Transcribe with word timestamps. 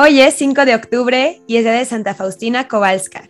Hoy 0.00 0.20
es 0.20 0.34
5 0.34 0.64
de 0.64 0.76
octubre 0.76 1.40
y 1.48 1.56
es 1.56 1.64
día 1.64 1.72
de 1.72 1.84
Santa 1.84 2.14
Faustina 2.14 2.68
Kowalska. 2.68 3.28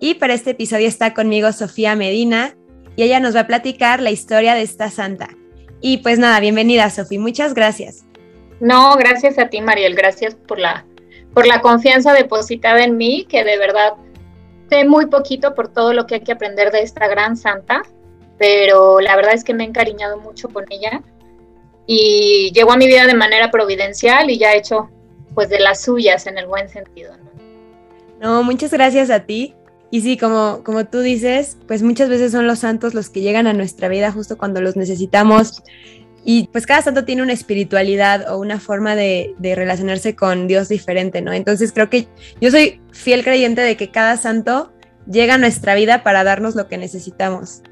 Y 0.00 0.14
para 0.14 0.32
este 0.32 0.52
episodio 0.52 0.88
está 0.88 1.12
conmigo 1.12 1.52
Sofía 1.52 1.96
Medina 1.96 2.56
y 2.96 3.02
ella 3.02 3.20
nos 3.20 3.36
va 3.36 3.40
a 3.40 3.46
platicar 3.46 4.00
la 4.00 4.10
historia 4.10 4.54
de 4.54 4.62
esta 4.62 4.90
santa. 4.90 5.28
Y 5.82 5.98
pues 5.98 6.18
nada, 6.18 6.40
bienvenida 6.40 6.88
Sofía, 6.88 7.20
muchas 7.20 7.52
gracias. 7.52 8.06
No, 8.58 8.96
gracias 8.96 9.38
a 9.38 9.50
ti 9.50 9.60
Mariel, 9.60 9.94
gracias 9.94 10.34
por 10.34 10.58
la, 10.58 10.86
por 11.34 11.46
la 11.46 11.60
confianza 11.60 12.14
depositada 12.14 12.84
en 12.84 12.96
mí, 12.96 13.26
que 13.28 13.44
de 13.44 13.58
verdad 13.58 13.92
sé 14.70 14.86
muy 14.86 15.08
poquito 15.08 15.54
por 15.54 15.70
todo 15.70 15.92
lo 15.92 16.06
que 16.06 16.14
hay 16.14 16.20
que 16.22 16.32
aprender 16.32 16.72
de 16.72 16.84
esta 16.84 17.06
gran 17.06 17.36
santa, 17.36 17.82
pero 18.38 19.00
la 19.00 19.14
verdad 19.14 19.34
es 19.34 19.44
que 19.44 19.52
me 19.52 19.64
he 19.64 19.66
encariñado 19.66 20.16
mucho 20.16 20.48
con 20.48 20.64
ella 20.70 21.02
y 21.86 22.50
llegó 22.54 22.72
a 22.72 22.78
mi 22.78 22.86
vida 22.86 23.06
de 23.06 23.12
manera 23.12 23.50
providencial 23.50 24.30
y 24.30 24.38
ya 24.38 24.54
he 24.54 24.56
hecho 24.56 24.88
pues 25.38 25.50
de 25.50 25.60
las 25.60 25.82
suyas 25.82 26.26
en 26.26 26.36
el 26.36 26.48
buen 26.48 26.68
sentido. 26.68 27.12
No, 28.20 28.42
muchas 28.42 28.72
gracias 28.72 29.08
a 29.08 29.20
ti. 29.20 29.54
Y 29.88 30.00
sí, 30.00 30.16
como, 30.16 30.64
como 30.64 30.86
tú 30.86 30.98
dices, 30.98 31.58
pues 31.68 31.84
muchas 31.84 32.08
veces 32.08 32.32
son 32.32 32.48
los 32.48 32.58
santos 32.58 32.92
los 32.92 33.08
que 33.08 33.20
llegan 33.20 33.46
a 33.46 33.52
nuestra 33.52 33.86
vida 33.86 34.10
justo 34.10 34.36
cuando 34.36 34.60
los 34.60 34.74
necesitamos. 34.74 35.62
Y 36.24 36.48
pues 36.48 36.66
cada 36.66 36.82
santo 36.82 37.04
tiene 37.04 37.22
una 37.22 37.34
espiritualidad 37.34 38.34
o 38.34 38.38
una 38.40 38.58
forma 38.58 38.96
de, 38.96 39.36
de, 39.38 39.54
relacionarse 39.54 40.16
con 40.16 40.48
Dios 40.48 40.68
diferente, 40.68 41.22
¿no? 41.22 41.32
Entonces 41.32 41.70
creo 41.70 41.88
que 41.88 42.08
yo 42.40 42.50
soy 42.50 42.80
fiel 42.90 43.22
creyente 43.22 43.60
de 43.60 43.76
que 43.76 43.92
cada 43.92 44.16
santo 44.16 44.72
llega 45.08 45.34
a 45.34 45.38
nuestra 45.38 45.76
vida 45.76 46.02
para 46.02 46.24
darnos 46.24 46.56
lo 46.56 46.66
que 46.66 46.78
necesitamos. 46.78 47.62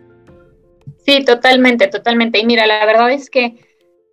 Sí, 1.05 1.25
totalmente, 1.25 1.89
totalmente. 1.89 2.39
Y 2.39 2.47
mira, 2.47 2.65
la 2.65 2.87
verdad 2.87 3.11
es 3.11 3.29
que 3.29 3.57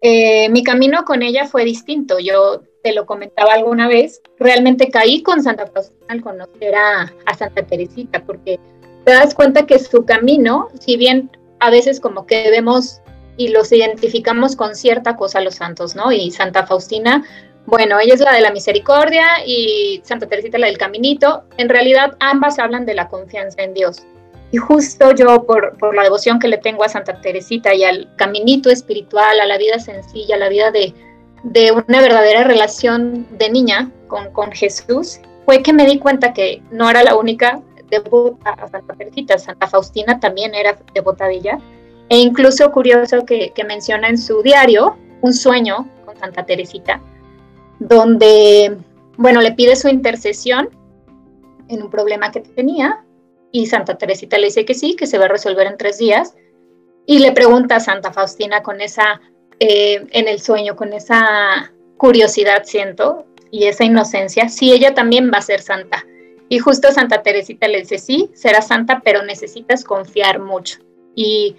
eh, 0.01 0.49
mi 0.49 0.63
camino 0.63 1.05
con 1.05 1.21
ella 1.21 1.45
fue 1.45 1.65
distinto. 1.65 2.17
Yo 2.17 2.63
te 2.83 2.93
lo 2.93 3.05
comentaba 3.05 3.53
alguna 3.53 3.87
vez, 3.87 4.21
realmente 4.37 4.91
caí 4.91 5.23
con 5.23 5.41
Santa 5.41 5.67
Faustina 5.67 6.05
al 6.09 6.21
conocer 6.21 6.75
a, 6.75 7.13
a, 7.25 7.33
Santa 7.33 7.63
Teresita, 7.63 8.21
porque 8.25 8.59
te 9.05 9.11
das 9.11 9.33
cuenta 9.33 9.65
que 9.65 9.79
su 9.79 10.05
camino, 10.05 10.67
si 10.79 10.97
bien 10.97 11.31
a 11.59 11.69
veces 11.69 12.01
como 12.01 12.27
que 12.27 12.51
vemos 12.51 12.99
y 13.37 13.47
los 13.47 13.71
identificamos 13.71 14.55
con 14.55 14.75
cierta 14.75 15.15
cosa 15.15 15.39
los 15.39 15.55
santos, 15.55 15.95
¿no? 15.95 16.11
Y 16.11 16.29
Santa 16.31 16.67
Faustina, 16.67 17.23
bueno, 17.65 17.99
ella 17.99 18.13
es 18.15 18.19
la 18.19 18.33
de 18.33 18.41
la 18.41 18.51
misericordia 18.51 19.25
y 19.45 20.01
Santa 20.03 20.27
Teresita 20.27 20.57
la 20.57 20.67
del 20.67 20.77
caminito, 20.77 21.43
en 21.57 21.69
realidad 21.69 22.17
ambas 22.19 22.59
hablan 22.59 22.85
de 22.85 22.95
la 22.95 23.07
confianza 23.07 23.63
en 23.63 23.73
Dios. 23.73 24.03
Y 24.51 24.57
justo 24.57 25.15
yo, 25.15 25.45
por, 25.45 25.77
por, 25.79 25.95
la 25.95 26.03
devoción 26.03 26.37
que 26.37 26.47
le 26.47 26.57
tengo 26.57 26.83
a 26.83 26.89
Santa 26.89 27.19
Teresita 27.21 27.73
y 27.73 27.85
al 27.85 28.13
caminito 28.17 28.69
espiritual, 28.69 29.39
a 29.39 29.47
la 29.47 29.57
vida 29.57 29.79
sencilla, 29.79 30.35
a 30.35 30.39
la 30.39 30.49
vida 30.49 30.69
de, 30.69 30.93
de 31.43 31.71
una 31.71 32.01
verdadera 32.01 32.43
relación 32.43 33.27
de 33.37 33.49
niña 33.49 33.91
con, 34.07 34.31
con, 34.31 34.51
Jesús, 34.51 35.19
fue 35.45 35.61
que 35.61 35.73
me 35.73 35.85
di 35.85 35.99
cuenta 35.99 36.33
que 36.33 36.61
no 36.71 36.89
era 36.89 37.03
la 37.03 37.15
única 37.15 37.61
devota 37.89 38.51
a 38.51 38.67
Santa 38.67 38.93
Teresita, 38.95 39.37
Santa 39.37 39.67
Faustina 39.67 40.19
también 40.19 40.55
era 40.55 40.77
devota 40.93 41.27
de 41.27 41.35
ella. 41.35 41.59
E 42.09 42.17
incluso 42.17 42.71
curioso 42.71 43.25
que, 43.25 43.51
que 43.51 43.63
menciona 43.63 44.07
en 44.07 44.17
su 44.17 44.41
diario 44.41 44.97
un 45.21 45.33
sueño 45.33 45.87
con 46.05 46.17
Santa 46.17 46.45
Teresita, 46.45 47.01
donde, 47.79 48.77
bueno, 49.17 49.41
le 49.41 49.51
pide 49.53 49.75
su 49.75 49.87
intercesión 49.87 50.69
en 51.67 51.83
un 51.83 51.89
problema 51.89 52.31
que 52.31 52.41
tenía 52.41 53.03
y 53.51 53.67
Santa 53.67 53.97
Teresita 53.97 54.37
le 54.37 54.45
dice 54.45 54.65
que 54.65 54.73
sí, 54.73 54.95
que 54.95 55.05
se 55.05 55.19
va 55.19 55.25
a 55.25 55.29
resolver 55.29 55.67
en 55.67 55.77
tres 55.77 55.99
días. 55.99 56.35
Y 57.05 57.19
le 57.19 57.33
pregunta 57.33 57.75
a 57.75 57.79
Santa 57.79 58.11
Faustina 58.11 58.63
con 58.63 58.81
esa, 58.81 59.21
eh, 59.59 60.05
en 60.11 60.27
el 60.27 60.39
sueño, 60.39 60.75
con 60.75 60.93
esa 60.93 61.71
curiosidad, 61.97 62.63
siento, 62.65 63.25
y 63.51 63.65
esa 63.65 63.83
inocencia, 63.83 64.49
si 64.49 64.71
ella 64.71 64.93
también 64.93 65.31
va 65.31 65.37
a 65.37 65.41
ser 65.41 65.61
santa. 65.61 66.05
Y 66.49 66.59
justo 66.59 66.91
Santa 66.91 67.21
Teresita 67.21 67.67
le 67.67 67.79
dice, 67.79 67.97
sí, 67.97 68.29
será 68.33 68.61
santa, 68.61 69.01
pero 69.03 69.23
necesitas 69.23 69.83
confiar 69.83 70.39
mucho. 70.39 70.79
Y 71.15 71.55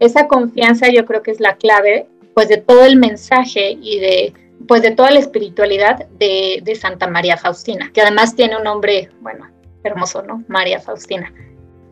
esa 0.00 0.26
confianza 0.26 0.88
yo 0.88 1.04
creo 1.04 1.22
que 1.22 1.30
es 1.30 1.40
la 1.40 1.56
clave, 1.56 2.08
pues, 2.34 2.48
de 2.48 2.56
todo 2.56 2.84
el 2.84 2.96
mensaje 2.96 3.78
y 3.80 4.00
de, 4.00 4.34
pues, 4.66 4.82
de 4.82 4.90
toda 4.90 5.10
la 5.10 5.20
espiritualidad 5.20 6.06
de, 6.18 6.60
de 6.62 6.74
Santa 6.74 7.06
María 7.06 7.36
Faustina, 7.36 7.90
que 7.92 8.00
además 8.00 8.34
tiene 8.34 8.56
un 8.56 8.64
nombre, 8.64 9.10
bueno, 9.20 9.48
hermoso, 9.84 10.22
¿no? 10.22 10.42
María 10.48 10.80
Faustina. 10.80 11.32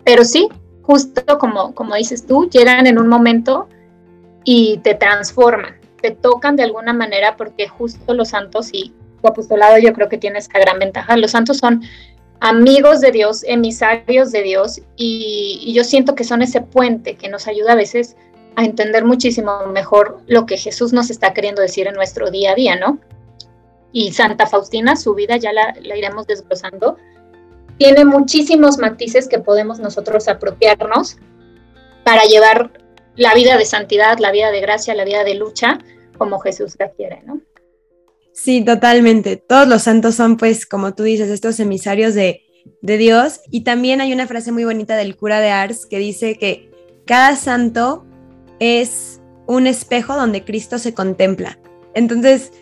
Pero 0.05 0.25
sí, 0.25 0.49
justo 0.83 1.39
como, 1.39 1.75
como 1.75 1.95
dices 1.95 2.27
tú, 2.27 2.49
llegan 2.51 2.87
en 2.87 2.99
un 2.99 3.09
momento 3.09 3.69
y 4.45 4.79
te 4.79 4.95
transforman, 4.95 5.77
te 6.01 6.11
tocan 6.11 6.57
de 6.57 6.65
alguna 6.65 6.93
manera 6.93 7.37
porque 7.37 7.69
justo 7.69 8.15
los 8.15 8.31
santos 8.31 8.71
y 8.73 8.93
tu 9.21 9.29
apostolado 9.29 9.79
yo 9.79 9.93
creo 9.93 10.09
que 10.09 10.19
tiene 10.19 10.39
esta 10.39 10.59
gran 10.59 10.79
ventaja. 10.79 11.17
Los 11.17 11.31
santos 11.33 11.59
son 11.59 11.83
amigos 12.41 13.01
de 13.01 13.13
Dios, 13.13 13.45
emisarios 13.47 14.33
de 14.33 14.43
Dios 14.43 14.81
y, 14.97 15.73
yo 15.75 15.85
siento 15.85 16.15
que 16.15 16.25
son 16.25 16.43
ese 16.43 16.61
puente 16.61 17.15
que 17.15 17.29
nos 17.29 17.47
ayuda 17.47 17.73
a 17.73 17.77
veces 17.77 18.17
a 18.57 18.65
entender 18.65 19.05
muchísimo 19.05 19.67
mejor 19.69 20.21
lo 20.27 20.45
que 20.45 20.59
Jesús 20.59 20.93
nos 20.93 21.09
está 21.09 21.33
queriendo 21.33 21.63
decir 21.63 21.87
en 21.87 21.95
nuestro 21.95 22.31
día 22.31 22.53
a 22.53 22.55
día, 22.55 22.77
¿no? 22.77 22.99
Y 23.93 24.13
Santa 24.13 24.47
Faustina, 24.47 24.97
su 24.97 25.15
vida 25.15 25.37
ya 25.37 25.53
la 25.53 25.97
iremos 25.97 26.27
desglosando, 26.27 26.97
tiene 27.79 28.05
muchísimos 28.05 28.79
matices 28.79 29.29
que 29.29 29.39
podemos 29.39 29.79
nosotros 29.79 30.29
apropiarnos 30.29 31.17
para 32.05 32.25
llevar 32.25 32.71
la 33.17 33.35
vida 33.35 33.57
de 33.57 33.65
santidad, 33.65 34.19
la 34.19 34.33
vida 34.33 34.51
de 34.51 34.61
gracia, 34.61 34.95
la 34.95 35.05
vida 35.05 35.25
de 35.25 35.35
lucha, 35.35 35.79
como 36.19 36.39
Jesús 36.41 36.77
la 36.79 36.91
quiere, 36.91 37.23
¿no? 37.25 37.41
Sí, 38.33 38.65
totalmente. 38.65 39.37
Todos 39.37 39.69
los 39.69 39.83
santos 39.83 40.15
son, 40.15 40.37
pues, 40.37 40.67
como 40.67 40.95
tú 40.95 41.03
dices, 41.03 41.29
estos 41.29 41.61
emisarios 41.61 42.15
de, 42.15 42.43
de 42.81 42.97
Dios. 42.97 43.41
Y 43.51 43.63
también 43.63 44.01
hay 44.01 44.13
una 44.13 44.27
frase 44.27 44.53
muy 44.53 44.65
bonita 44.65 44.97
del 44.97 45.17
cura 45.17 45.41
de 45.41 45.51
Ars 45.51 45.87
que 45.87 45.99
dice 45.99 46.37
que 46.37 46.71
cada 47.07 47.37
santo 47.37 48.07
es 48.59 49.21
un 49.47 49.67
espejo 49.67 50.17
donde 50.17 50.45
Cristo 50.45 50.79
se 50.79 50.95
contempla. 50.95 51.59
Entonces, 51.95 52.53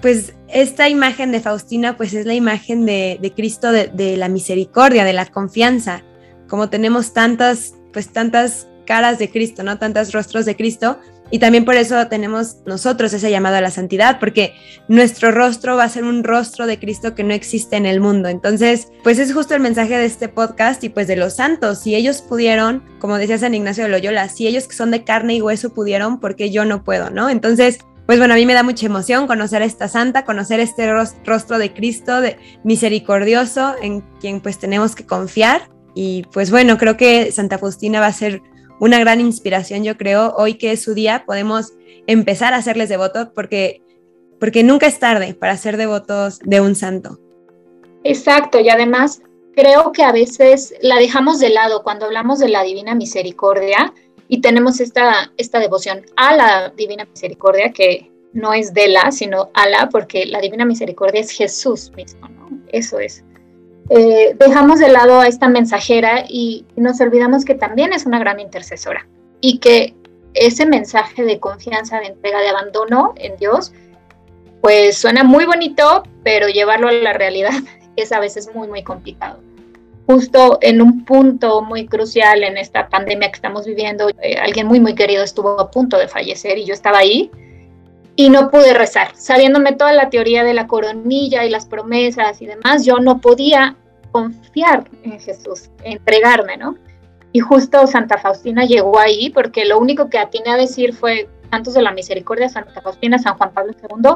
pues 0.00 0.34
esta 0.48 0.88
imagen 0.88 1.32
de 1.32 1.40
Faustina 1.40 1.96
pues 1.96 2.12
es 2.12 2.26
la 2.26 2.34
imagen 2.34 2.84
de, 2.84 3.18
de 3.22 3.32
Cristo 3.32 3.72
de, 3.72 3.86
de, 3.86 4.16
la 4.16 4.28
misericordia, 4.28 5.04
de 5.04 5.12
la 5.12 5.26
confianza, 5.26 6.02
como 6.48 6.68
tenemos 6.68 7.14
tantas, 7.14 7.74
pues 7.92 8.12
tantas 8.12 8.68
caras 8.84 9.18
de 9.18 9.30
Cristo, 9.30 9.62
¿no? 9.62 9.78
Tantos 9.78 10.12
rostros 10.12 10.44
de 10.44 10.56
Cristo. 10.56 10.98
Y 11.30 11.38
también 11.38 11.64
por 11.64 11.74
eso 11.74 12.06
tenemos 12.06 12.58
nosotros 12.66 13.12
ese 13.12 13.30
llamado 13.30 13.56
a 13.56 13.60
la 13.60 13.70
santidad, 13.70 14.20
porque 14.20 14.54
nuestro 14.88 15.32
rostro 15.32 15.74
va 15.74 15.84
a 15.84 15.88
ser 15.88 16.04
un 16.04 16.22
rostro 16.22 16.66
de 16.66 16.78
Cristo 16.78 17.14
que 17.14 17.24
no 17.24 17.32
existe 17.32 17.76
en 17.76 17.86
el 17.86 17.98
mundo. 17.98 18.28
Entonces, 18.28 18.88
pues 19.02 19.18
es 19.18 19.32
justo 19.32 19.54
el 19.54 19.60
mensaje 19.60 19.96
de 19.96 20.04
este 20.04 20.28
podcast 20.28 20.84
y 20.84 20.90
pues 20.90 21.06
de 21.06 21.16
los 21.16 21.34
santos. 21.34 21.80
Si 21.80 21.94
ellos 21.94 22.22
pudieron, 22.22 22.84
como 23.00 23.16
decía 23.16 23.38
San 23.38 23.54
Ignacio 23.54 23.84
de 23.84 23.90
Loyola, 23.90 24.28
si 24.28 24.46
ellos 24.46 24.68
que 24.68 24.76
son 24.76 24.90
de 24.90 25.02
carne 25.02 25.34
y 25.34 25.42
hueso 25.42 25.72
pudieron, 25.72 26.20
¿por 26.20 26.36
qué 26.36 26.50
yo 26.50 26.64
no 26.64 26.84
puedo, 26.84 27.10
no? 27.10 27.30
Entonces, 27.30 27.78
pues 28.06 28.18
bueno, 28.18 28.34
a 28.34 28.36
mí 28.36 28.44
me 28.44 28.52
da 28.52 28.62
mucha 28.62 28.84
emoción 28.84 29.26
conocer 29.26 29.62
a 29.62 29.64
esta 29.64 29.88
santa, 29.88 30.26
conocer 30.26 30.60
este 30.60 30.92
rostro 31.24 31.58
de 31.58 31.72
Cristo, 31.72 32.20
de 32.20 32.36
misericordioso, 32.62 33.74
en 33.80 34.02
quien 34.20 34.40
pues 34.40 34.58
tenemos 34.58 34.94
que 34.94 35.06
confiar. 35.06 35.70
Y 35.94 36.24
pues 36.32 36.50
bueno, 36.50 36.76
creo 36.76 36.98
que 36.98 37.32
Santa 37.32 37.56
Faustina 37.56 38.00
va 38.00 38.06
a 38.06 38.12
ser 38.12 38.42
una 38.80 38.98
gran 38.98 39.20
inspiración, 39.20 39.84
yo 39.84 39.96
creo. 39.96 40.34
Hoy 40.36 40.54
que 40.54 40.72
es 40.72 40.82
su 40.82 40.94
día, 40.94 41.24
podemos 41.26 41.72
empezar 42.06 42.54
a 42.54 42.58
hacerles 42.58 42.88
devotos 42.88 43.28
porque, 43.34 43.82
porque 44.38 44.62
nunca 44.62 44.86
es 44.86 44.98
tarde 44.98 45.34
para 45.34 45.56
ser 45.56 45.76
devotos 45.76 46.38
de 46.40 46.60
un 46.60 46.74
santo. 46.74 47.18
Exacto, 48.02 48.60
y 48.60 48.68
además 48.68 49.22
creo 49.54 49.92
que 49.92 50.02
a 50.02 50.12
veces 50.12 50.74
la 50.82 50.96
dejamos 50.96 51.38
de 51.38 51.50
lado 51.50 51.82
cuando 51.82 52.06
hablamos 52.06 52.38
de 52.38 52.48
la 52.48 52.62
divina 52.62 52.94
misericordia 52.94 53.92
y 54.28 54.40
tenemos 54.40 54.80
esta, 54.80 55.32
esta 55.36 55.58
devoción 55.58 56.04
a 56.16 56.34
la 56.34 56.70
Divina 56.70 57.04
Misericordia, 57.04 57.72
que 57.72 58.10
no 58.32 58.52
es 58.52 58.72
de 58.72 58.88
la, 58.88 59.12
sino 59.12 59.50
a 59.54 59.68
la, 59.68 59.88
porque 59.88 60.26
la 60.26 60.40
Divina 60.40 60.64
Misericordia 60.64 61.20
es 61.20 61.30
Jesús 61.30 61.92
mismo, 61.94 62.28
¿no? 62.28 62.48
Eso 62.68 62.98
es. 62.98 63.24
Eh, 63.90 64.34
dejamos 64.38 64.78
de 64.78 64.88
lado 64.88 65.20
a 65.20 65.26
esta 65.26 65.48
mensajera 65.48 66.24
y 66.26 66.64
nos 66.76 67.00
olvidamos 67.00 67.44
que 67.44 67.54
también 67.54 67.92
es 67.92 68.06
una 68.06 68.18
gran 68.18 68.40
intercesora 68.40 69.06
y 69.40 69.58
que 69.58 69.94
ese 70.32 70.64
mensaje 70.66 71.22
de 71.22 71.38
confianza, 71.38 72.00
de 72.00 72.06
entrega, 72.06 72.40
de 72.40 72.48
abandono 72.48 73.12
en 73.16 73.36
Dios, 73.36 73.72
pues 74.62 74.96
suena 74.96 75.22
muy 75.22 75.44
bonito, 75.44 76.02
pero 76.22 76.48
llevarlo 76.48 76.88
a 76.88 76.92
la 76.92 77.12
realidad 77.12 77.52
es 77.96 78.10
a 78.12 78.20
veces 78.20 78.50
muy, 78.54 78.68
muy 78.68 78.82
complicado. 78.82 79.38
Justo 80.06 80.58
en 80.60 80.82
un 80.82 81.04
punto 81.04 81.62
muy 81.62 81.86
crucial 81.86 82.42
en 82.42 82.58
esta 82.58 82.88
pandemia 82.88 83.28
que 83.28 83.36
estamos 83.36 83.66
viviendo, 83.66 84.08
eh, 84.22 84.36
alguien 84.36 84.66
muy, 84.66 84.80
muy 84.80 84.94
querido 84.94 85.22
estuvo 85.22 85.60
a 85.60 85.70
punto 85.70 85.98
de 85.98 86.08
fallecer 86.08 86.58
y 86.58 86.64
yo 86.64 86.74
estaba 86.74 86.98
ahí 86.98 87.30
y 88.16 88.30
no 88.30 88.50
pude 88.50 88.74
rezar. 88.74 89.16
Sabiéndome 89.16 89.72
toda 89.72 89.92
la 89.92 90.10
teoría 90.10 90.44
de 90.44 90.54
la 90.54 90.66
coronilla 90.66 91.44
y 91.44 91.50
las 91.50 91.66
promesas 91.66 92.40
y 92.40 92.46
demás, 92.46 92.84
yo 92.84 92.98
no 92.98 93.20
podía 93.20 93.76
confiar 94.12 94.88
en 95.02 95.18
Jesús, 95.18 95.70
entregarme, 95.82 96.56
¿no? 96.56 96.76
Y 97.32 97.40
justo 97.40 97.86
Santa 97.86 98.18
Faustina 98.18 98.64
llegó 98.64 98.98
ahí 98.98 99.30
porque 99.30 99.64
lo 99.64 99.78
único 99.78 100.08
que 100.08 100.18
atiné 100.18 100.50
a 100.50 100.56
decir 100.56 100.94
fue 100.94 101.28
Santos 101.50 101.74
de 101.74 101.82
la 101.82 101.92
Misericordia, 101.92 102.48
Santa 102.48 102.80
Faustina, 102.80 103.18
San 103.18 103.36
Juan 103.36 103.52
Pablo 103.52 103.72
II, 103.72 104.10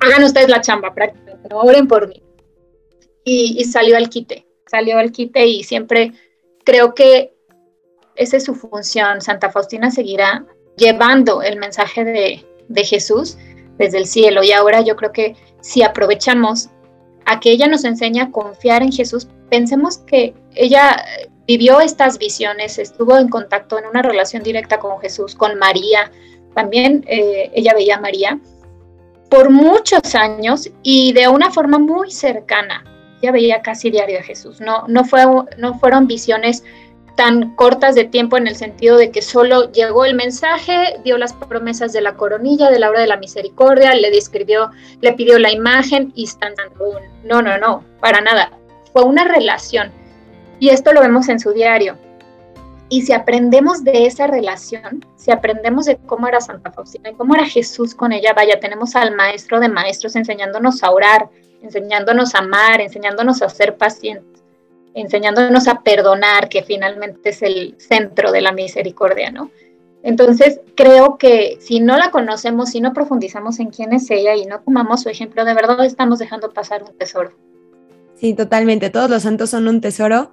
hagan 0.00 0.24
ustedes 0.24 0.50
la 0.50 0.60
chamba 0.60 0.92
prácticamente, 0.92 1.48
no 1.48 1.60
oren 1.60 1.88
por 1.88 2.08
mí. 2.08 2.22
Y, 3.24 3.56
y 3.58 3.64
salió 3.64 3.96
al 3.96 4.10
quite, 4.10 4.46
salió 4.66 4.98
al 4.98 5.12
quite 5.12 5.46
y 5.46 5.62
siempre 5.62 6.12
creo 6.64 6.94
que 6.94 7.34
esa 8.16 8.36
es 8.36 8.44
su 8.44 8.54
función. 8.54 9.22
Santa 9.22 9.50
Faustina 9.50 9.90
seguirá 9.90 10.44
llevando 10.76 11.40
el 11.40 11.58
mensaje 11.58 12.04
de, 12.04 12.44
de 12.72 12.84
Jesús 12.84 13.38
desde 13.78 13.98
el 13.98 14.06
cielo. 14.06 14.42
Y 14.42 14.52
ahora 14.52 14.80
yo 14.80 14.96
creo 14.96 15.12
que 15.12 15.36
si 15.60 15.82
aprovechamos 15.82 16.70
a 17.24 17.40
que 17.40 17.50
ella 17.50 17.68
nos 17.68 17.84
enseña 17.84 18.24
a 18.24 18.30
confiar 18.30 18.82
en 18.82 18.92
Jesús, 18.92 19.28
pensemos 19.48 19.98
que 19.98 20.34
ella 20.54 21.04
vivió 21.46 21.80
estas 21.80 22.18
visiones, 22.18 22.78
estuvo 22.78 23.16
en 23.18 23.28
contacto 23.28 23.78
en 23.78 23.86
una 23.86 24.02
relación 24.02 24.42
directa 24.42 24.78
con 24.78 25.00
Jesús, 25.00 25.34
con 25.34 25.58
María, 25.58 26.10
también 26.54 27.04
eh, 27.08 27.50
ella 27.54 27.72
veía 27.74 27.96
a 27.96 28.00
María 28.00 28.38
por 29.30 29.50
muchos 29.50 30.14
años 30.14 30.70
y 30.82 31.12
de 31.12 31.28
una 31.28 31.50
forma 31.50 31.78
muy 31.78 32.10
cercana. 32.10 32.84
Ella 33.22 33.32
veía 33.32 33.62
casi 33.62 33.90
diario 33.90 34.18
a 34.18 34.22
Jesús. 34.22 34.60
No, 34.60 34.86
no, 34.88 35.04
fue, 35.04 35.24
no 35.56 35.78
fueron 35.78 36.06
visiones 36.06 36.64
tan 37.14 37.54
cortas 37.54 37.94
de 37.94 38.04
tiempo 38.04 38.36
en 38.36 38.46
el 38.46 38.56
sentido 38.56 38.96
de 38.96 39.10
que 39.10 39.22
solo 39.22 39.70
llegó 39.72 40.04
el 40.04 40.14
mensaje, 40.14 40.98
dio 41.04 41.18
las 41.18 41.32
promesas 41.32 41.92
de 41.92 42.00
la 42.00 42.14
coronilla, 42.14 42.70
de 42.70 42.78
la 42.78 42.90
hora 42.90 43.00
de 43.00 43.06
la 43.06 43.16
misericordia, 43.16 43.94
le 43.94 44.10
describió, 44.10 44.70
le 45.00 45.12
pidió 45.12 45.38
la 45.38 45.50
imagen 45.50 46.12
y 46.14 46.24
están 46.24 46.54
no, 47.24 47.42
no, 47.42 47.58
no, 47.58 47.84
para 48.00 48.20
nada. 48.20 48.50
Fue 48.92 49.02
una 49.02 49.24
relación. 49.24 49.90
Y 50.58 50.70
esto 50.70 50.92
lo 50.92 51.00
vemos 51.00 51.28
en 51.28 51.40
su 51.40 51.52
diario. 51.52 51.96
Y 52.88 53.02
si 53.02 53.12
aprendemos 53.12 53.84
de 53.84 54.06
esa 54.06 54.26
relación, 54.26 55.04
si 55.16 55.30
aprendemos 55.30 55.86
de 55.86 55.96
cómo 55.96 56.28
era 56.28 56.40
Santa 56.40 56.72
Faustina 56.72 57.10
y 57.10 57.14
cómo 57.14 57.34
era 57.34 57.46
Jesús 57.46 57.94
con 57.94 58.12
ella, 58.12 58.34
vaya, 58.34 58.60
tenemos 58.60 58.94
al 58.96 59.14
maestro 59.14 59.60
de 59.60 59.68
maestros 59.68 60.14
enseñándonos 60.14 60.82
a 60.82 60.90
orar, 60.90 61.30
enseñándonos 61.62 62.34
a 62.34 62.40
amar, 62.40 62.80
enseñándonos 62.80 63.40
a 63.40 63.48
ser 63.48 63.76
pacientes 63.76 64.31
enseñándonos 64.94 65.68
a 65.68 65.82
perdonar, 65.82 66.48
que 66.48 66.62
finalmente 66.62 67.30
es 67.30 67.42
el 67.42 67.74
centro 67.78 68.32
de 68.32 68.40
la 68.40 68.52
misericordia, 68.52 69.30
¿no? 69.30 69.50
Entonces, 70.02 70.60
creo 70.74 71.16
que 71.16 71.58
si 71.60 71.80
no 71.80 71.96
la 71.96 72.10
conocemos, 72.10 72.70
si 72.70 72.80
no 72.80 72.92
profundizamos 72.92 73.60
en 73.60 73.70
quién 73.70 73.92
es 73.92 74.10
ella 74.10 74.34
y 74.34 74.46
no 74.46 74.60
tomamos 74.60 75.02
su 75.02 75.08
ejemplo, 75.08 75.44
de 75.44 75.54
verdad 75.54 75.84
estamos 75.84 76.18
dejando 76.18 76.52
pasar 76.52 76.82
un 76.82 76.96
tesoro. 76.98 77.32
Sí, 78.16 78.34
totalmente. 78.34 78.90
Todos 78.90 79.08
los 79.08 79.22
santos 79.22 79.50
son 79.50 79.68
un 79.68 79.80
tesoro 79.80 80.32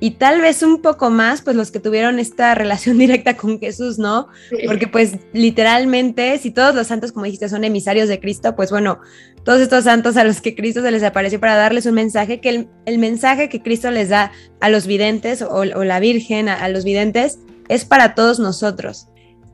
y 0.00 0.12
tal 0.12 0.40
vez 0.40 0.62
un 0.62 0.82
poco 0.82 1.10
más, 1.10 1.42
pues 1.42 1.56
los 1.56 1.70
que 1.70 1.80
tuvieron 1.80 2.18
esta 2.18 2.54
relación 2.56 2.98
directa 2.98 3.36
con 3.36 3.60
Jesús, 3.60 3.98
¿no? 3.98 4.28
Porque 4.66 4.88
pues 4.88 5.12
literalmente, 5.32 6.36
si 6.38 6.50
todos 6.50 6.74
los 6.74 6.88
santos, 6.88 7.12
como 7.12 7.24
dijiste, 7.24 7.48
son 7.48 7.64
emisarios 7.64 8.08
de 8.08 8.20
Cristo, 8.20 8.56
pues 8.56 8.70
bueno, 8.70 8.98
todos 9.44 9.60
estos 9.60 9.84
santos 9.84 10.16
a 10.16 10.24
los 10.24 10.40
que 10.40 10.54
Cristo 10.54 10.80
se 10.80 10.90
les 10.90 11.02
apareció 11.02 11.38
para 11.38 11.56
darles 11.56 11.86
un 11.86 11.94
mensaje, 11.94 12.40
que 12.40 12.66
el, 12.86 12.98
mensaje 12.98 13.48
que 13.48 13.62
Cristo 13.62 13.90
les 13.90 14.08
da 14.08 14.32
a 14.60 14.70
los 14.70 14.86
videntes 14.86 15.42
o, 15.42 15.64
la 15.64 16.00
Virgen 16.00 16.48
a, 16.48 16.66
los 16.68 16.84
videntes 16.84 17.38
es 17.68 17.84
para 17.84 18.14
todos 18.14 18.38
nosotros. 18.38 19.08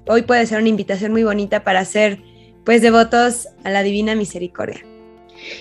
Hoy 0.06 0.22
puede 0.22 0.46
ser 0.46 0.60
una 0.60 0.68
invitación 0.68 1.12
muy 1.12 1.24
bonita 1.24 1.64
para 1.64 1.84
ser 1.84 2.22
pues 2.64 2.82
devotos 2.82 3.48
a 3.64 3.70
la 3.70 3.82
divina 3.82 4.14
misericordia. 4.14 4.84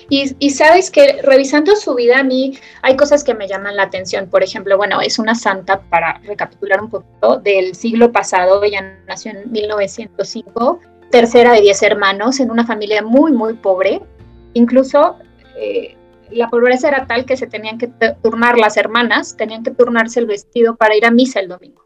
Y, 0.09 0.49
sabes 0.49 0.91
que 0.91 1.21
revisando 1.23 1.75
su 1.75 1.95
vida 1.95 2.19
a 2.19 2.23
mí 2.23 2.57
hay 2.81 2.97
cosas 2.97 3.23
que 3.23 3.33
me 3.33 3.47
llaman 3.47 3.77
la 3.77 3.83
atención. 3.83 4.29
Por 4.29 4.43
ejemplo, 4.43 4.77
bueno, 4.77 5.01
es 5.01 5.17
una 5.17 5.35
santa, 5.35 5.81
para 5.89 6.19
recapitular 6.25 6.81
un 6.81 6.89
poquito, 6.89 7.37
del 7.37 7.75
siglo 7.75 8.11
pasado, 8.11 8.61
ella 8.63 8.99
nació 9.07 9.31
en 9.31 9.51
1905, 9.51 10.81
tercera 11.09 11.53
de 11.53 11.61
diez 11.61 11.81
hermanos, 11.81 12.39
en 12.41 12.51
una 12.51 12.65
familia 12.65 13.01
muy, 13.01 13.31
muy 13.31 13.53
pobre. 13.53 14.01
Incluso 14.53 15.17
eh, 15.55 15.95
la 16.31 16.49
pobreza 16.49 16.87
era 16.87 17.07
tal 17.07 17.25
que 17.25 17.37
se 17.37 17.47
tenían 17.47 17.77
que 17.77 17.87
turnar 18.21 18.57
las 18.57 18.77
hermanas, 18.77 19.35
tenían 19.37 19.63
que 19.63 19.71
turnarse 19.71 20.19
el 20.19 20.25
vestido 20.25 20.75
para 20.75 20.95
ir 20.95 21.05
a 21.05 21.11
misa 21.11 21.39
el 21.39 21.47
domingo. 21.47 21.85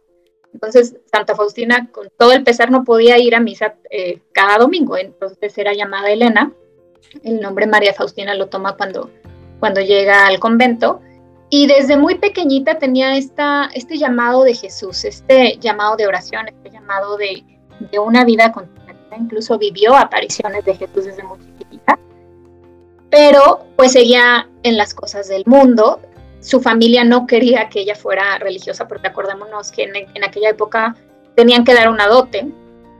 Entonces, 0.54 0.95
Santa 1.12 1.36
Faustina, 1.36 1.89
con 1.92 2.10
todo 2.18 2.31
el 2.31 2.44
pesar, 2.44 2.69
no 2.69 2.83
podía 2.83 3.18
ir 3.18 3.36
a 3.36 3.39
misa 3.39 3.75
eh, 3.89 4.21
cada 4.33 4.57
domingo, 4.60 4.98
entonces 4.98 5.57
era 5.57 5.74
llamada 5.74 6.12
Elena 6.12 6.54
el 7.24 7.39
nombre 7.39 7.68
María 7.68 7.94
Faustina 7.94 8.33
lo 8.33 8.48
toma 8.48 8.75
cuando, 8.75 9.12
cuando 9.60 9.81
llega 9.81 10.25
al 10.25 10.39
convento. 10.39 11.01
Y 11.50 11.68
desde 11.68 11.98
muy 11.98 12.15
pequeñita 12.15 12.80
tenía 12.80 13.15
esta, 13.15 13.69
este 13.75 13.98
llamado 13.98 14.44
de 14.44 14.56
Jesús, 14.56 15.06
este 15.06 15.57
llamado 15.57 15.95
de 15.95 16.07
oración, 16.07 16.48
este 16.48 16.71
llamado 16.71 17.15
de, 17.18 17.44
de 17.92 18.00
una 18.00 18.25
vida 18.25 18.51
contemplativa. 18.51 19.18
Incluso 19.18 19.60
vivió 19.60 19.95
apariciones 19.95 20.65
de 20.65 20.75
Jesús 20.75 21.06
desde 21.06 21.24
muy. 21.24 21.38
Pero 23.13 23.68
pues 23.75 23.92
seguía 23.92 24.50
en 24.63 24.75
las 24.75 24.95
cosas 24.95 25.27
del 25.27 25.44
mundo. 25.45 26.01
Su 26.39 26.62
familia 26.62 27.04
no 27.04 27.27
quería 27.27 27.69
que 27.69 27.81
ella 27.81 27.94
fuera 27.94 28.39
religiosa, 28.39 28.88
porque 28.88 29.07
acordémonos 29.07 29.71
que 29.71 29.83
en, 29.83 30.24
aquella 30.24 30.50
época 30.50 30.95
tenían 31.36 31.63
que 31.63 31.75
dar 31.75 31.89
una 31.89 32.07
dote. 32.07 32.48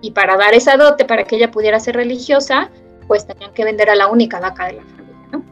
Y 0.02 0.12
para 0.12 0.38
dar 0.38 0.54
esa 0.54 0.78
dote, 0.78 1.06
para 1.06 1.24
que 1.24 1.38
ella 1.38 1.50
pudiera 1.50 1.80
ser 1.80 1.96
religiosa, 1.96 2.70
pues 3.08 3.26
tenían 3.26 3.56
que 3.56 3.64
vender 3.66 3.90
a 3.90 3.96
la 3.96 4.06
única 4.06 4.40
vaca 4.40 4.68
de 4.68 4.74
la 4.74 4.84
familia, 4.84 5.28
¿no? 5.32 5.44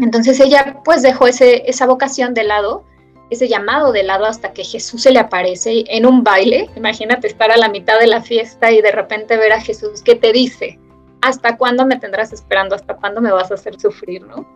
Entonces 0.00 0.40
ella 0.40 0.80
pues 0.84 1.02
dejó 1.02 1.28
ese, 1.28 1.62
esa 1.70 1.86
vocación 1.86 2.34
de 2.34 2.42
lado, 2.42 2.82
ese 3.30 3.46
llamado 3.46 3.92
de 3.92 4.02
lado 4.02 4.24
hasta 4.24 4.52
que 4.52 4.64
Jesús 4.64 5.02
se 5.02 5.12
le 5.12 5.20
aparece 5.20 5.84
en 5.86 6.04
un 6.04 6.24
baile. 6.24 6.68
Imagínate 6.74 7.28
estar 7.28 7.52
a 7.52 7.56
la 7.56 7.68
mitad 7.68 8.00
de 8.00 8.08
la 8.08 8.22
fiesta 8.22 8.72
y 8.72 8.82
de 8.82 8.90
repente 8.90 9.36
ver 9.36 9.52
a 9.52 9.60
Jesús 9.60 10.02
que 10.02 10.16
te 10.16 10.32
dice, 10.32 10.80
¿hasta 11.24 11.56
cuándo 11.56 11.86
me 11.86 11.98
tendrás 11.98 12.32
esperando? 12.32 12.74
¿Hasta 12.74 12.96
cuándo 12.96 13.20
me 13.20 13.32
vas 13.32 13.50
a 13.50 13.54
hacer 13.54 13.80
sufrir? 13.80 14.22
¿no? 14.26 14.46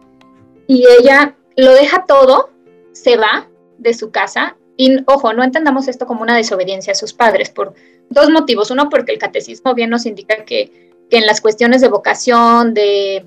Y 0.66 0.84
ella 1.00 1.36
lo 1.56 1.72
deja 1.72 2.04
todo, 2.06 2.50
se 2.92 3.16
va 3.16 3.48
de 3.78 3.94
su 3.94 4.10
casa 4.10 4.56
y 4.76 4.98
ojo, 5.06 5.32
no 5.32 5.42
entendamos 5.42 5.88
esto 5.88 6.06
como 6.06 6.22
una 6.22 6.36
desobediencia 6.36 6.92
a 6.92 6.96
sus 6.96 7.12
padres 7.12 7.50
por 7.50 7.74
dos 8.10 8.30
motivos. 8.30 8.70
Uno, 8.70 8.88
porque 8.88 9.12
el 9.12 9.18
catecismo 9.18 9.74
bien 9.74 9.90
nos 9.90 10.06
indica 10.06 10.44
que 10.44 10.88
que 11.08 11.18
en 11.18 11.26
las 11.26 11.40
cuestiones 11.40 11.80
de 11.80 11.88
vocación, 11.88 12.74
de, 12.74 13.24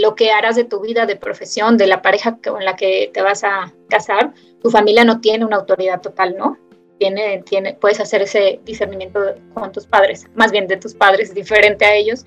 lo 0.00 0.14
que 0.14 0.32
harás 0.32 0.56
de 0.56 0.64
tu 0.64 0.80
vida, 0.80 1.06
de 1.06 1.16
profesión, 1.16 1.76
de 1.76 1.86
la 1.86 2.02
pareja 2.02 2.38
con 2.38 2.64
la 2.64 2.76
que 2.76 3.10
te 3.12 3.22
vas 3.22 3.44
a 3.44 3.72
casar, 3.88 4.32
tu 4.60 4.70
familia 4.70 5.04
no 5.04 5.20
tiene 5.20 5.44
una 5.44 5.56
autoridad 5.56 6.00
total, 6.00 6.36
¿no? 6.36 6.58
Tiene, 7.02 7.42
tiene, 7.42 7.74
puedes 7.74 7.98
hacer 7.98 8.22
ese 8.22 8.60
discernimiento 8.64 9.18
con 9.54 9.72
tus 9.72 9.86
padres, 9.86 10.26
más 10.36 10.52
bien 10.52 10.68
de 10.68 10.76
tus 10.76 10.94
padres, 10.94 11.34
diferente 11.34 11.84
a 11.84 11.96
ellos. 11.96 12.24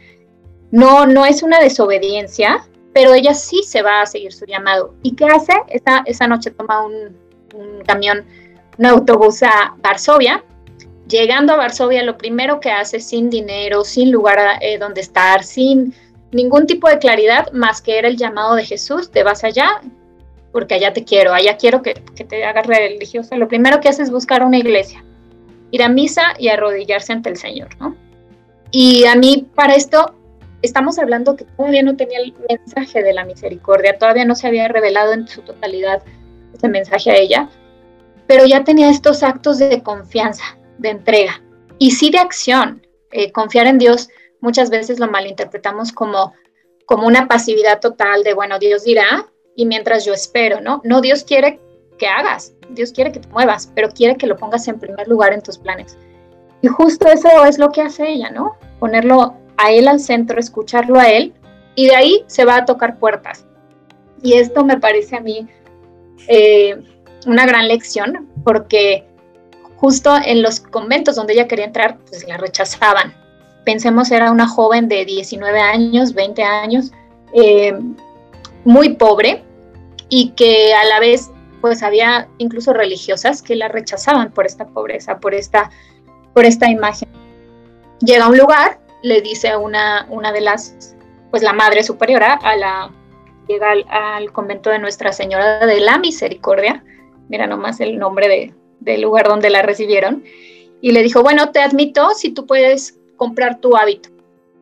No, 0.69 1.05
no 1.05 1.25
es 1.25 1.43
una 1.43 1.61
desobediencia, 1.61 2.67
pero 2.93 3.13
ella 3.13 3.33
sí 3.33 3.63
se 3.63 3.81
va 3.81 4.01
a 4.01 4.05
seguir 4.05 4.33
su 4.33 4.45
llamado. 4.45 4.93
¿Y 5.01 5.15
qué 5.15 5.27
hace? 5.27 5.53
Esa, 5.69 6.03
esa 6.05 6.27
noche 6.27 6.51
toma 6.51 6.85
un, 6.85 7.17
un 7.53 7.85
camión, 7.85 8.25
un 8.77 8.85
autobús 8.85 9.43
a 9.43 9.75
Varsovia, 9.77 10.43
llegando 11.07 11.53
a 11.53 11.55
Varsovia, 11.55 12.03
lo 12.03 12.17
primero 12.17 12.59
que 12.59 12.71
hace 12.71 12.99
sin 12.99 13.29
dinero, 13.29 13.85
sin 13.85 14.11
lugar 14.11 14.59
eh, 14.59 14.77
donde 14.77 14.99
estar, 14.99 15.45
sin 15.45 15.93
ningún 16.33 16.67
tipo 16.67 16.89
de 16.89 16.99
claridad, 16.99 17.49
más 17.53 17.81
que 17.81 17.97
era 17.97 18.09
el 18.09 18.17
llamado 18.17 18.55
de 18.55 18.65
Jesús, 18.65 19.09
te 19.09 19.23
vas 19.23 19.45
allá 19.45 19.79
porque 20.55 20.75
allá 20.75 20.93
te 20.93 21.03
quiero, 21.03 21.33
allá 21.33 21.57
quiero 21.57 21.81
que, 21.81 21.95
te 21.95 22.45
hagas 22.45 22.65
religiosa. 22.65 23.35
Lo 23.35 23.49
primero 23.49 23.81
que 23.81 23.89
hace 23.89 24.03
es 24.03 24.09
buscar 24.09 24.41
una 24.41 24.57
iglesia, 24.57 25.03
ir 25.69 25.83
a 25.83 25.89
misa 25.89 26.33
y 26.39 26.47
arrodillarse 26.47 27.11
ante 27.11 27.29
el 27.29 27.35
Señor, 27.35 27.75
¿no? 27.77 27.97
Y 28.71 29.03
a 29.03 29.15
mí 29.15 29.49
para 29.53 29.75
esto 29.75 30.15
estamos 30.61 30.97
hablando 30.97 31.35
que 31.35 31.43
todavía 31.43 31.83
no 31.83 31.97
tenía 31.97 32.19
el 32.19 32.33
mensaje 32.47 33.03
de 33.03 33.11
la 33.11 33.25
misericordia, 33.25 33.97
todavía 33.97 34.23
no 34.23 34.33
se 34.33 34.47
había 34.47 34.69
revelado 34.69 35.11
en 35.11 35.27
su 35.27 35.41
totalidad 35.41 36.01
ese 36.53 36.69
mensaje 36.69 37.11
a 37.11 37.17
ella, 37.17 37.49
pero 38.25 38.45
ya 38.45 38.63
tenía 38.63 38.89
estos 38.89 39.23
actos 39.23 39.59
de 39.59 39.83
confianza, 39.83 40.57
de 40.77 40.91
entrega 40.91 41.41
y 41.79 41.91
sí 41.91 42.11
de 42.11 42.19
acción. 42.19 42.87
Eh, 43.11 43.33
confiar 43.33 43.67
en 43.67 43.77
Dios 43.77 44.07
muchas 44.39 44.69
veces 44.69 45.01
lo 45.01 45.11
malinterpretamos 45.11 45.91
como, 45.91 46.31
como 46.85 47.07
una 47.07 47.27
pasividad 47.27 47.81
total 47.81 48.23
de, 48.23 48.33
bueno, 48.33 48.57
Dios 48.57 48.85
dirá 48.85 49.25
y 49.55 49.65
mientras 49.65 50.05
yo 50.05 50.13
espero, 50.13 50.61
¿no? 50.61 50.81
No, 50.83 51.01
Dios 51.01 51.23
quiere 51.23 51.59
que 51.97 52.07
hagas, 52.07 52.53
Dios 52.69 52.91
quiere 52.91 53.11
que 53.11 53.19
te 53.19 53.27
muevas, 53.29 53.71
pero 53.73 53.89
quiere 53.89 54.17
que 54.17 54.27
lo 54.27 54.37
pongas 54.37 54.67
en 54.67 54.79
primer 54.79 55.07
lugar 55.07 55.33
en 55.33 55.41
tus 55.41 55.57
planes. 55.57 55.97
Y 56.61 56.67
justo 56.67 57.07
eso 57.07 57.45
es 57.45 57.57
lo 57.57 57.71
que 57.71 57.81
hace 57.81 58.09
ella, 58.09 58.29
¿no? 58.29 58.57
Ponerlo 58.79 59.35
a 59.57 59.71
Él 59.71 59.87
al 59.87 59.99
centro, 59.99 60.39
escucharlo 60.39 60.99
a 60.99 61.09
Él, 61.09 61.33
y 61.75 61.87
de 61.87 61.95
ahí 61.95 62.23
se 62.27 62.45
va 62.45 62.57
a 62.57 62.65
tocar 62.65 62.99
puertas. 62.99 63.45
Y 64.21 64.33
esto 64.33 64.65
me 64.65 64.79
parece 64.79 65.15
a 65.15 65.21
mí 65.21 65.47
eh, 66.27 66.81
una 67.25 67.45
gran 67.45 67.67
lección, 67.67 68.29
porque 68.43 69.05
justo 69.77 70.15
en 70.23 70.41
los 70.41 70.59
conventos 70.59 71.15
donde 71.15 71.33
ella 71.33 71.47
quería 71.47 71.65
entrar, 71.65 71.97
pues 72.09 72.27
la 72.27 72.37
rechazaban. 72.37 73.13
Pensemos, 73.65 74.11
era 74.11 74.31
una 74.31 74.47
joven 74.47 74.87
de 74.87 75.05
19 75.05 75.59
años, 75.59 76.13
20 76.13 76.43
años, 76.43 76.91
eh, 77.33 77.77
muy 78.65 78.95
pobre 78.95 79.44
y 80.15 80.29
que 80.29 80.73
a 80.73 80.85
la 80.85 81.01
vez 81.01 81.29
pues 81.59 81.83
había 81.83 82.29
incluso 82.37 82.71
religiosas 82.71 83.41
que 83.41 83.53
la 83.53 83.67
rechazaban 83.67 84.31
por 84.31 84.45
esta 84.45 84.65
pobreza, 84.65 85.19
por 85.19 85.33
esta, 85.33 85.71
por 86.33 86.45
esta 86.45 86.69
imagen. 86.69 87.09
Llega 87.99 88.23
a 88.23 88.29
un 88.29 88.37
lugar, 88.37 88.79
le 89.03 89.19
dice 89.19 89.57
una, 89.57 90.07
una 90.09 90.31
de 90.31 90.39
las 90.39 90.95
pues 91.31 91.43
la 91.43 91.51
Madre 91.51 91.83
Superiora 91.83 92.35
a 92.35 92.55
la, 92.55 92.91
llega 93.49 93.73
al, 93.89 94.31
convento 94.31 94.69
de 94.69 94.79
Nuestra 94.79 95.11
Señora 95.11 95.65
de 95.65 95.81
la 95.81 95.97
Misericordia, 95.97 96.81
mira 97.27 97.45
nomás 97.45 97.81
el 97.81 97.99
nombre 97.99 98.29
de, 98.29 98.53
del 98.79 99.01
lugar 99.01 99.27
donde 99.27 99.49
la 99.49 99.63
recibieron, 99.63 100.23
y 100.79 100.93
le 100.93 101.03
dijo, 101.03 101.23
bueno, 101.23 101.51
te 101.51 101.59
admito 101.59 102.11
si 102.11 102.29
tú 102.29 102.45
puedes 102.45 102.97
comprar 103.17 103.59
tu 103.59 103.75
hábito. 103.75 104.07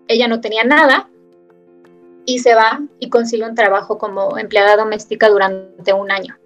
Ella 0.08 0.28
no 0.28 0.42
tenía 0.42 0.64
nada 0.64 1.12
y 2.26 2.40
se 2.40 2.56
va 2.56 2.82
y 3.00 3.10
consigue 3.10 3.48
un 3.48 3.56
trabajo 3.56 3.98
como 3.98 4.38
empleada 4.38 4.78
doméstica 4.78 5.30
durante 5.30 5.94
un 5.94 6.12
año. 6.12 6.38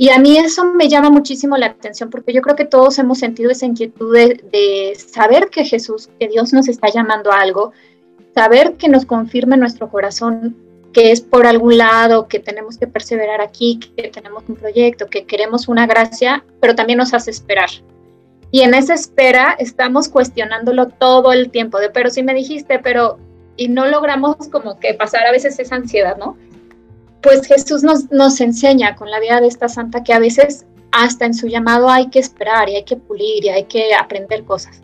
Y 0.00 0.10
a 0.10 0.18
mí 0.18 0.38
eso 0.38 0.64
me 0.64 0.88
llama 0.88 1.10
muchísimo 1.10 1.56
la 1.56 1.66
atención 1.66 2.08
porque 2.08 2.32
yo 2.32 2.40
creo 2.40 2.54
que 2.54 2.64
todos 2.64 2.98
hemos 3.00 3.18
sentido 3.18 3.50
esa 3.50 3.66
inquietud 3.66 4.14
de, 4.14 4.96
saber 4.96 5.50
que 5.50 5.64
Jesús, 5.64 6.08
que 6.20 6.28
Dios 6.28 6.52
nos 6.52 6.68
está 6.68 6.88
llamando 6.88 7.32
a 7.32 7.40
algo, 7.40 7.72
saber 8.32 8.74
que 8.74 8.88
nos 8.88 9.04
confirma 9.04 9.54
en 9.54 9.60
nuestro 9.60 9.90
corazón 9.90 10.56
que 10.92 11.10
es 11.10 11.20
por 11.20 11.46
algún 11.46 11.76
lado, 11.76 12.28
que 12.28 12.38
tenemos 12.38 12.78
que 12.78 12.86
perseverar 12.86 13.40
aquí, 13.40 13.78
que 13.78 14.08
tenemos 14.08 14.44
un 14.48 14.56
proyecto, 14.56 15.06
que 15.06 15.26
queremos 15.26 15.68
una 15.68 15.86
gracia, 15.86 16.44
pero 16.60 16.74
también 16.74 16.98
nos 16.98 17.12
hace 17.12 17.30
esperar. 17.30 17.68
Y 18.50 18.62
en 18.62 18.74
esa 18.74 18.94
espera 18.94 19.54
estamos 19.58 20.08
cuestionándolo 20.08 20.88
todo 20.88 21.32
el 21.32 21.50
tiempo, 21.50 21.78
de 21.78 21.90
pero 21.90 22.08
si 22.08 22.22
me 22.22 22.34
dijiste, 22.34 22.78
pero 22.78 23.18
y 23.58 23.68
no 23.68 23.86
logramos 23.86 24.36
como 24.50 24.80
que 24.80 24.94
pasar 24.94 25.26
a 25.26 25.32
veces 25.32 25.58
esa 25.58 25.76
ansiedad, 25.76 26.16
¿no? 26.16 26.38
pues 27.22 27.46
Jesús 27.46 27.82
nos, 27.82 28.10
nos 28.10 28.40
enseña 28.40 28.96
con 28.96 29.10
la 29.10 29.20
vida 29.20 29.40
de 29.40 29.48
esta 29.48 29.68
santa 29.68 30.02
que 30.02 30.12
a 30.12 30.18
veces 30.18 30.64
hasta 30.92 31.26
en 31.26 31.34
su 31.34 31.48
llamado 31.48 31.90
hay 31.90 32.08
que 32.10 32.18
esperar 32.18 32.68
y 32.68 32.76
hay 32.76 32.84
que 32.84 32.96
pulir 32.96 33.44
y 33.44 33.48
hay 33.48 33.64
que 33.64 33.94
aprender 33.94 34.44
cosas. 34.44 34.80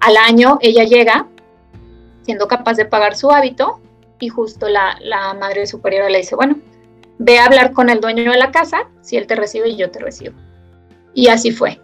Al 0.00 0.16
año 0.16 0.58
ella 0.60 0.84
llega 0.84 1.26
siendo 2.22 2.48
capaz 2.48 2.74
de 2.74 2.84
pagar 2.84 3.16
su 3.16 3.30
hábito 3.30 3.80
y 4.18 4.28
justo 4.28 4.68
la, 4.68 4.96
la 5.00 5.34
madre 5.34 5.66
superiora 5.66 6.10
le 6.10 6.18
dice, 6.18 6.36
bueno, 6.36 6.58
ve 7.18 7.38
a 7.38 7.46
hablar 7.46 7.72
con 7.72 7.88
el 7.88 8.00
dueño 8.00 8.30
de 8.30 8.38
la 8.38 8.50
casa, 8.50 8.88
si 9.00 9.16
él 9.16 9.26
te 9.26 9.34
recibe 9.34 9.70
y 9.70 9.76
yo 9.76 9.90
te 9.90 9.98
recibo. 9.98 10.34
Y 11.14 11.28
así 11.28 11.50
fue. 11.50 11.80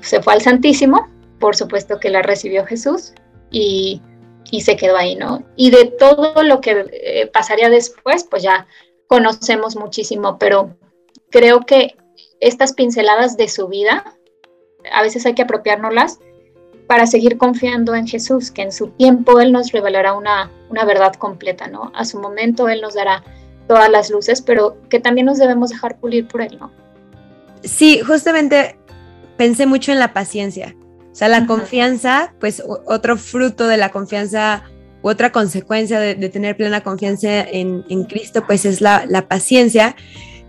Se 0.00 0.22
fue 0.22 0.34
al 0.34 0.42
Santísimo, 0.42 1.08
por 1.40 1.56
supuesto 1.56 1.98
que 1.98 2.10
la 2.10 2.22
recibió 2.22 2.64
Jesús 2.66 3.14
y, 3.50 4.02
y 4.50 4.62
se 4.62 4.76
quedó 4.76 4.96
ahí, 4.96 5.16
¿no? 5.16 5.44
Y 5.56 5.70
de 5.70 5.86
todo 5.86 6.42
lo 6.42 6.60
que 6.60 6.86
eh, 6.92 7.26
pasaría 7.26 7.70
después, 7.70 8.24
pues 8.24 8.42
ya 8.42 8.66
conocemos 9.06 9.76
muchísimo, 9.76 10.38
pero 10.38 10.76
creo 11.30 11.60
que 11.60 11.96
estas 12.40 12.72
pinceladas 12.72 13.36
de 13.36 13.48
su 13.48 13.68
vida, 13.68 14.04
a 14.92 15.02
veces 15.02 15.26
hay 15.26 15.34
que 15.34 15.42
apropiárnoslas 15.42 16.18
para 16.86 17.06
seguir 17.06 17.36
confiando 17.36 17.94
en 17.94 18.06
Jesús, 18.06 18.50
que 18.50 18.62
en 18.62 18.72
su 18.72 18.88
tiempo 18.88 19.40
Él 19.40 19.52
nos 19.52 19.72
revelará 19.72 20.14
una, 20.14 20.50
una 20.70 20.84
verdad 20.84 21.12
completa, 21.14 21.66
¿no? 21.66 21.92
A 21.94 22.04
su 22.04 22.18
momento 22.18 22.68
Él 22.68 22.80
nos 22.80 22.94
dará 22.94 23.22
todas 23.66 23.90
las 23.90 24.08
luces, 24.10 24.40
pero 24.40 24.78
que 24.88 24.98
también 24.98 25.26
nos 25.26 25.38
debemos 25.38 25.70
dejar 25.70 25.98
pulir 26.00 26.26
por 26.26 26.40
Él, 26.40 26.58
¿no? 26.58 26.72
Sí, 27.62 28.00
justamente 28.00 28.78
pensé 29.36 29.66
mucho 29.66 29.92
en 29.92 29.98
la 29.98 30.14
paciencia. 30.14 30.74
O 31.10 31.14
sea, 31.14 31.28
la 31.28 31.46
confianza, 31.46 32.34
pues 32.38 32.62
otro 32.86 33.16
fruto 33.16 33.66
de 33.66 33.76
la 33.76 33.90
confianza 33.90 34.64
otra 35.02 35.32
consecuencia 35.32 36.00
de, 36.00 36.28
tener 36.28 36.56
plena 36.56 36.82
confianza 36.82 37.40
en, 37.40 38.04
Cristo, 38.04 38.44
pues 38.46 38.64
es 38.64 38.80
la, 38.80 39.26
paciencia 39.28 39.96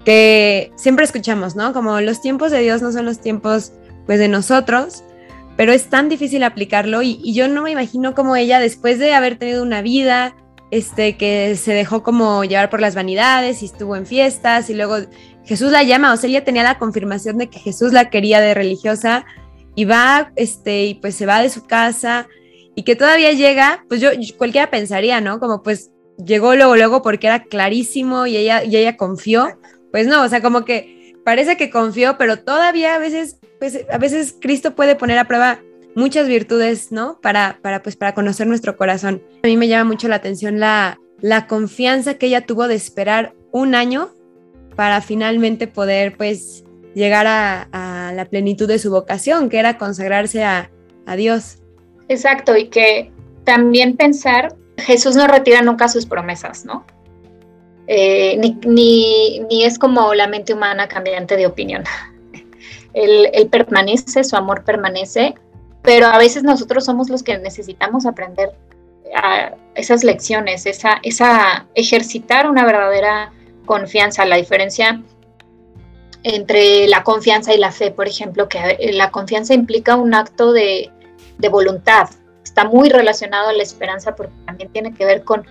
que 0.05 0.71
siempre 0.75 1.05
escuchamos, 1.05 1.55
¿no? 1.55 1.73
Como 1.73 1.99
los 2.01 2.21
tiempos 2.21 2.51
de 2.51 2.59
Dios 2.59 2.81
no 2.81 2.91
son 2.91 3.05
los 3.05 3.19
tiempos, 3.19 3.73
pues, 4.05 4.17
de 4.19 4.27
nosotros, 4.27 5.03
pero 5.57 5.73
es 5.73 5.89
tan 5.89 6.09
difícil 6.09 6.43
aplicarlo 6.43 7.01
y, 7.01 7.33
yo 7.33 7.47
no 7.47 7.63
me 7.63 7.71
imagino 7.71 8.15
como 8.15 8.35
ella, 8.35 8.59
después 8.59 8.97
de 8.97 9.13
haber 9.13 9.37
tenido 9.37 9.61
una 9.61 9.81
vida, 9.81 10.35
este, 10.71 11.17
que 11.17 11.55
se 11.55 11.73
dejó 11.73 12.03
como 12.03 12.43
llevar 12.43 12.69
por 12.69 12.79
las 12.79 12.95
vanidades 12.95 13.61
y 13.61 13.65
estuvo 13.65 13.95
en 13.95 14.05
fiestas 14.05 14.69
y 14.69 14.75
luego 14.75 14.97
Jesús 15.43 15.71
la 15.71 15.83
llama, 15.83 16.13
o 16.13 16.17
sea, 16.17 16.29
ella 16.29 16.43
tenía 16.43 16.63
la 16.63 16.77
confirmación 16.77 17.39
de 17.39 17.49
que 17.49 17.59
Jesús 17.59 17.91
la 17.91 18.09
quería 18.11 18.39
de 18.39 18.53
religiosa 18.53 19.25
y 19.79 19.85
va, 19.85 20.33
este, 20.35 20.87
y 20.87 20.95
pues 20.95 21.15
se 21.15 21.25
va 21.25 21.41
de 21.41 21.49
su 21.49 21.65
casa 21.65 22.27
y 22.75 22.83
que 22.83 22.97
todavía 22.97 23.31
llega, 23.31 23.85
pues 23.87 24.01
yo, 24.01 24.09
cualquiera 24.37 24.69
pensaría, 24.69 25.21
¿no? 25.21 25.39
Como 25.39 25.63
pues 25.63 25.89
llegó 26.17 26.53
luego, 26.53 26.75
luego 26.75 27.01
porque 27.01 27.27
era 27.27 27.43
clarísimo 27.45 28.27
y 28.27 28.35
ella, 28.35 28.61
y 28.65 28.75
ella 28.75 28.97
confió. 28.97 29.57
Pues 29.93 30.05
no, 30.05 30.21
o 30.21 30.27
sea, 30.27 30.41
como 30.41 30.65
que 30.65 31.15
parece 31.23 31.55
que 31.55 31.69
confió, 31.69 32.17
pero 32.17 32.39
todavía 32.39 32.95
a 32.95 32.99
veces, 32.99 33.37
pues 33.57 33.85
a 33.89 33.97
veces 33.97 34.35
Cristo 34.41 34.75
puede 34.75 34.97
poner 34.97 35.17
a 35.17 35.29
prueba 35.29 35.61
muchas 35.95 36.27
virtudes, 36.27 36.91
¿no? 36.91 37.17
Para, 37.21 37.59
para, 37.61 37.81
pues, 37.81 37.95
para 37.95 38.13
conocer 38.13 38.47
nuestro 38.47 38.75
corazón. 38.75 39.23
A 39.43 39.47
mí 39.47 39.55
me 39.55 39.69
llama 39.69 39.91
mucho 39.91 40.09
la 40.09 40.17
atención 40.17 40.59
la, 40.59 40.99
la 41.21 41.47
confianza 41.47 42.15
que 42.15 42.25
ella 42.25 42.45
tuvo 42.45 42.67
de 42.67 42.75
esperar 42.75 43.33
un 43.53 43.75
año 43.75 44.09
para 44.75 44.99
finalmente 44.99 45.67
poder, 45.67 46.17
pues, 46.17 46.65
llegar 46.93 47.25
a, 47.27 48.11
la 48.13 48.25
plenitud 48.25 48.67
de 48.67 48.79
su 48.79 48.89
vocación, 48.89 49.49
que 49.49 49.59
era 49.59 49.77
consagrarse 49.77 50.43
a, 50.43 50.69
Dios. 51.17 51.57
Exacto, 52.07 52.55
y 52.55 52.67
que 52.67 53.11
también 53.43 53.97
pensar, 53.97 54.55
Jesús 54.77 55.15
no 55.15 55.25
retira 55.25 55.63
nunca 55.63 55.87
sus 55.87 56.05
promesas, 56.05 56.65
¿no? 56.65 56.85
Eh, 57.87 58.37
ni, 58.37 59.39
ni, 59.39 59.63
es 59.63 59.79
como 59.79 60.13
la 60.13 60.27
mente 60.27 60.53
humana 60.53 60.87
cambiante 60.87 61.35
de 61.35 61.47
opinión. 61.47 61.83
Él, 62.93 63.49
permanece, 63.49 64.23
su 64.23 64.35
amor 64.35 64.63
permanece, 64.63 65.33
pero 65.81 66.05
a 66.05 66.19
veces 66.19 66.43
nosotros 66.43 66.85
somos 66.85 67.09
los 67.09 67.23
que 67.23 67.39
necesitamos 67.39 68.05
aprender 68.05 68.51
esas 69.73 70.03
lecciones, 70.03 70.67
esa, 70.67 70.99
esa 71.01 71.65
ejercitar 71.73 72.47
una 72.47 72.63
verdadera 72.65 73.31
confianza. 73.65 74.25
La 74.25 74.35
diferencia 74.35 75.01
entre 76.23 76.87
la 76.87 77.03
confianza 77.03 77.53
y 77.53 77.57
la 77.57 77.71
fe, 77.71 77.91
por 77.91 78.07
ejemplo, 78.07 78.49
que 78.49 78.91
la 78.93 79.11
confianza 79.11 79.53
implica 79.53 79.95
un 79.95 80.13
acto 80.13 80.51
de, 80.51 80.91
de 81.37 81.49
voluntad. 81.49 82.09
Está 82.43 82.65
muy 82.65 82.89
relacionado 82.89 83.49
a 83.49 83.53
la 83.53 83.63
esperanza 83.63 84.15
porque 84.15 84.33
también 84.45 84.71
tiene 84.71 84.93
que 84.93 85.05
ver 85.05 85.23
con, 85.23 85.45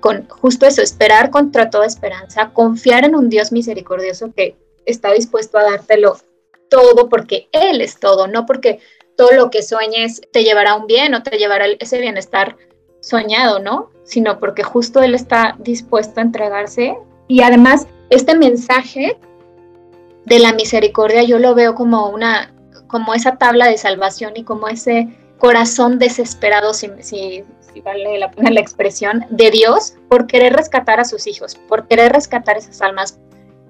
con 0.00 0.28
justo 0.28 0.66
eso, 0.66 0.82
esperar 0.82 1.30
contra 1.30 1.70
toda 1.70 1.86
esperanza, 1.86 2.50
confiar 2.52 3.04
en 3.04 3.14
un 3.16 3.28
Dios 3.28 3.52
misericordioso 3.52 4.32
que 4.34 4.56
está 4.84 5.12
dispuesto 5.12 5.58
a 5.58 5.64
dártelo 5.64 6.16
todo 6.68 7.08
porque 7.08 7.48
Él 7.52 7.80
es 7.80 7.98
todo, 7.98 8.26
no 8.26 8.46
porque 8.46 8.80
todo 9.16 9.32
lo 9.32 9.50
que 9.50 9.62
sueñes 9.62 10.20
te 10.32 10.44
llevará 10.44 10.74
un 10.74 10.86
bien 10.86 11.14
o 11.14 11.22
te 11.22 11.38
llevará 11.38 11.66
ese 11.66 12.00
bienestar 12.00 12.56
soñado, 13.00 13.60
¿no? 13.60 13.90
Sino 14.04 14.38
porque 14.38 14.62
justo 14.62 15.02
Él 15.02 15.14
está 15.14 15.56
dispuesto 15.58 16.20
a 16.20 16.24
entregarse. 16.24 16.96
Y 17.28 17.42
además, 17.42 17.86
este 18.10 18.36
mensaje 18.36 19.18
de 20.26 20.40
la 20.40 20.52
misericordia 20.52 21.22
yo 21.22 21.38
lo 21.38 21.54
veo 21.54 21.74
como 21.74 22.10
una, 22.10 22.52
como 22.88 23.14
esa 23.14 23.36
tabla 23.36 23.68
de 23.68 23.78
salvación 23.78 24.32
y 24.36 24.42
como 24.42 24.68
ese 24.68 25.08
corazón 25.38 25.98
desesperado, 25.98 26.74
si, 26.74 26.88
vale 27.84 28.18
la 28.18 28.30
pena 28.30 28.50
la 28.50 28.60
expresión, 28.60 29.24
de 29.30 29.50
Dios 29.50 29.94
por 30.08 30.26
querer 30.26 30.54
rescatar 30.54 30.98
a 30.98 31.04
sus 31.04 31.26
hijos, 31.26 31.54
por 31.68 31.86
querer 31.86 32.12
rescatar 32.12 32.58
esas 32.58 32.82
almas. 32.82 33.18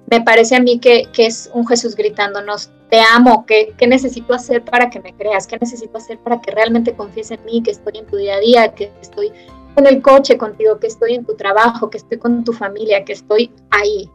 Me 0.09 0.21
parece 0.21 0.55
a 0.55 0.59
mí 0.59 0.79
que, 0.79 1.03
que 1.13 1.25
es 1.25 1.49
un 1.53 1.67
Jesús 1.67 1.95
gritándonos, 1.95 2.71
te 2.89 3.01
amo, 3.01 3.45
¿qué, 3.45 3.73
¿qué, 3.77 3.85
necesito 3.85 4.33
hacer 4.33 4.63
para 4.63 4.89
que 4.89 5.01
me 5.01 5.13
creas? 5.13 5.45
¿Qué 5.45 5.57
necesito 5.59 5.97
hacer 5.97 6.17
para 6.19 6.39
que 6.39 6.51
realmente 6.51 6.95
confíes 6.95 7.31
en 7.31 7.43
mí, 7.43 7.61
que 7.61 7.71
estoy 7.71 7.97
en 7.97 8.07
tu 8.07 8.15
día 8.15 8.35
a 8.35 8.39
día, 8.39 8.73
que 8.73 8.91
estoy 9.01 9.33
en 9.75 9.85
el 9.85 10.01
coche 10.01 10.37
contigo, 10.37 10.79
que 10.79 10.87
estoy 10.87 11.15
en 11.15 11.25
tu 11.25 11.35
trabajo, 11.35 11.89
que 11.89 11.97
estoy 11.97 12.17
con 12.17 12.45
tu 12.45 12.53
familia, 12.53 13.03
que 13.03 13.11
estoy 13.11 13.51
ahí? 13.69 14.09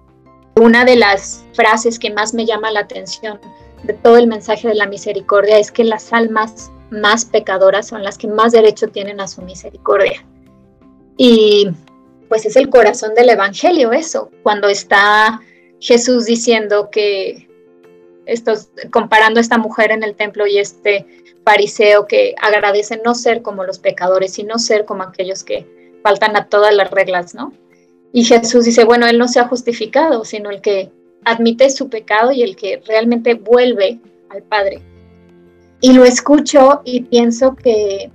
Una 0.57 0.85
de 0.85 0.97
las 0.97 1.45
frases 1.55 1.99
que 1.99 2.11
más 2.11 2.35
me 2.35 2.47
llama 2.47 2.71
la 2.71 2.81
atención 2.81 3.41
de 3.85 3.95
todo 3.95 4.17
el 4.17 4.27
mensaje 4.27 4.69
de 4.69 4.75
la 4.75 4.87
misericordia 4.87 5.59
es 5.59 5.73
que 5.73 5.85
las 5.85 6.13
almas 6.13 6.71
más 6.91 7.25
pecadoras 7.25 7.89
son 7.89 8.03
las 8.03 8.19
que 8.19 8.29
más 8.29 8.53
derecho 8.53 8.89
tienen 8.89 9.21
a 9.21 9.29
su 9.29 9.43
misericordia. 9.43 10.25
Y 11.17 11.71
pues 12.29 12.47
es 12.47 12.57
el 12.57 12.69
corazón 12.69 13.15
del 13.15 13.31
Evangelio 13.31 13.93
eso, 13.93 14.31
cuando 14.43 14.69
está 14.69 15.41
Jesús 15.81 16.27
diciendo 16.27 16.91
que, 16.91 17.49
estos, 18.27 18.69
comparando 18.91 19.39
a 19.39 19.43
esta 19.43 19.59
mujer 19.59 19.91
en 19.91 20.03
el 20.03 20.15
templo 20.15 20.47
y 20.47 20.59
este 20.59 21.07
fariseo 21.45 22.07
que 22.07 22.35
agradece 22.41 23.01
no 23.05 23.15
ser 23.15 23.43
como 23.43 23.65
los 23.65 23.79
pecadores, 23.79 24.35
sino 24.35 24.59
ser 24.59 24.85
como 24.85 25.03
aquellos 25.03 25.43
que 25.45 25.67
faltan 26.03 26.37
a 26.37 26.47
todas 26.47 26.75
las 26.75 26.91
reglas, 26.91 27.35
¿no? 27.35 27.53
Y 28.13 28.25
Jesús 28.25 28.65
dice, 28.67 28.85
bueno, 28.85 29.07
él 29.07 29.19
no 29.19 29.29
se 29.29 29.41
ha 29.41 29.49
justificado, 29.49 30.25
sino 30.25 30.51
el 30.51 30.61
que 30.61 30.91
admite 31.25 31.71
su 31.71 31.89
pecado 31.89 32.33
y 32.33 32.43
el 32.43 32.57
que 32.57 32.83
realmente 32.87 33.35
vuelve 33.35 33.99
al 34.29 34.43
Padre. 34.43 34.83
Y 35.81 35.93
lo 35.95 36.05
escucho 36.05 36.83
y 36.85 37.03
pienso 37.03 37.57
que, 37.57 38.11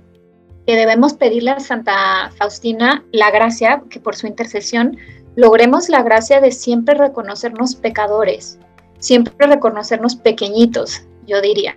debemos 0.66 1.14
pedirle 1.14 1.52
a 1.52 1.60
Santa 1.60 2.30
Faustina 2.36 3.02
la 3.10 3.30
gracia, 3.30 3.82
que 3.88 4.00
por 4.00 4.14
su 4.14 4.26
intercesión 4.26 4.98
logremos 5.34 5.88
la 5.88 6.02
gracia 6.02 6.42
de 6.42 6.52
siempre 6.52 6.94
reconocernos 6.94 7.74
pecadores, 7.74 8.58
siempre 8.98 9.46
reconocernos 9.46 10.16
pequeñitos, 10.16 11.04
yo 11.26 11.40
diría. 11.40 11.74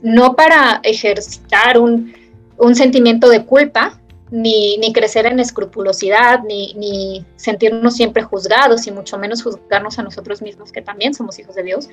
No 0.00 0.36
para 0.36 0.80
ejercitar 0.84 1.78
un, 1.78 2.14
un 2.56 2.74
sentimiento 2.74 3.28
de 3.28 3.44
culpa, 3.44 3.99
ni, 4.30 4.78
ni 4.78 4.92
crecer 4.92 5.26
en 5.26 5.40
escrupulosidad, 5.40 6.42
ni, 6.44 6.74
ni 6.74 7.24
sentirnos 7.36 7.96
siempre 7.96 8.22
juzgados, 8.22 8.86
y 8.86 8.92
mucho 8.92 9.18
menos 9.18 9.42
juzgarnos 9.42 9.98
a 9.98 10.02
nosotros 10.02 10.42
mismos, 10.42 10.72
que 10.72 10.82
también 10.82 11.14
somos 11.14 11.38
hijos 11.38 11.54
de 11.54 11.62
Dios, 11.62 11.88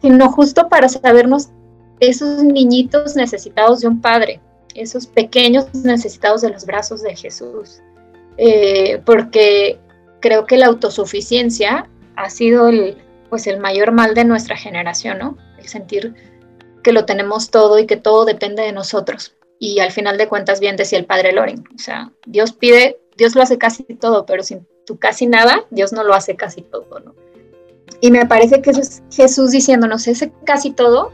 sino 0.00 0.30
justo 0.30 0.68
para 0.68 0.88
sabernos 0.88 1.48
esos 2.00 2.42
niñitos 2.42 3.16
necesitados 3.16 3.80
de 3.80 3.88
un 3.88 4.00
padre, 4.00 4.40
esos 4.74 5.06
pequeños 5.06 5.72
necesitados 5.74 6.42
de 6.42 6.50
los 6.50 6.64
brazos 6.66 7.02
de 7.02 7.16
Jesús. 7.16 7.80
Eh, 8.36 9.00
porque 9.04 9.78
creo 10.20 10.46
que 10.46 10.56
la 10.56 10.66
autosuficiencia 10.66 11.88
ha 12.16 12.30
sido 12.30 12.68
el, 12.68 12.96
pues 13.30 13.46
el 13.46 13.58
mayor 13.58 13.92
mal 13.92 14.14
de 14.14 14.24
nuestra 14.24 14.56
generación, 14.56 15.18
¿no? 15.18 15.36
El 15.58 15.68
sentir 15.68 16.14
que 16.82 16.92
lo 16.92 17.04
tenemos 17.04 17.50
todo 17.50 17.78
y 17.78 17.86
que 17.86 17.96
todo 17.96 18.24
depende 18.24 18.62
de 18.62 18.72
nosotros. 18.72 19.34
Y 19.58 19.80
al 19.80 19.90
final 19.90 20.18
de 20.18 20.28
cuentas, 20.28 20.60
bien 20.60 20.76
decía 20.76 20.98
el 20.98 21.06
padre 21.06 21.32
Loren, 21.32 21.64
o 21.74 21.78
sea, 21.78 22.12
Dios 22.26 22.52
pide, 22.52 23.00
Dios 23.16 23.34
lo 23.34 23.42
hace 23.42 23.58
casi 23.58 23.82
todo, 23.82 24.24
pero 24.24 24.42
sin 24.42 24.66
tu 24.86 24.98
casi 24.98 25.26
nada, 25.26 25.66
Dios 25.70 25.92
no 25.92 26.04
lo 26.04 26.14
hace 26.14 26.36
casi 26.36 26.62
todo, 26.62 27.00
¿no? 27.00 27.14
Y 28.00 28.10
me 28.10 28.26
parece 28.26 28.62
que 28.62 28.70
eso 28.70 28.80
es 28.80 29.02
Jesús 29.10 29.50
diciéndonos, 29.50 30.06
ese 30.06 30.32
casi 30.44 30.70
todo 30.70 31.10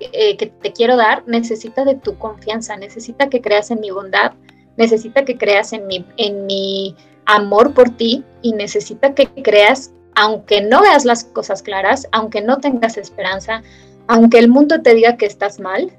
eh, 0.00 0.36
que 0.36 0.46
te 0.46 0.72
quiero 0.72 0.96
dar 0.96 1.24
necesita 1.26 1.84
de 1.84 1.96
tu 1.96 2.16
confianza, 2.18 2.76
necesita 2.76 3.28
que 3.28 3.40
creas 3.40 3.70
en 3.70 3.80
mi 3.80 3.90
bondad, 3.90 4.32
necesita 4.76 5.24
que 5.24 5.36
creas 5.36 5.72
en 5.72 5.86
mi, 5.86 6.04
en 6.16 6.46
mi 6.46 6.96
amor 7.26 7.74
por 7.74 7.90
ti 7.90 8.24
y 8.42 8.52
necesita 8.52 9.14
que 9.14 9.26
creas, 9.42 9.92
aunque 10.14 10.60
no 10.60 10.82
veas 10.82 11.04
las 11.04 11.24
cosas 11.24 11.62
claras, 11.62 12.08
aunque 12.12 12.40
no 12.40 12.58
tengas 12.58 12.96
esperanza, 12.96 13.62
aunque 14.06 14.38
el 14.38 14.48
mundo 14.48 14.82
te 14.82 14.94
diga 14.94 15.16
que 15.16 15.26
estás 15.26 15.58
mal, 15.58 15.96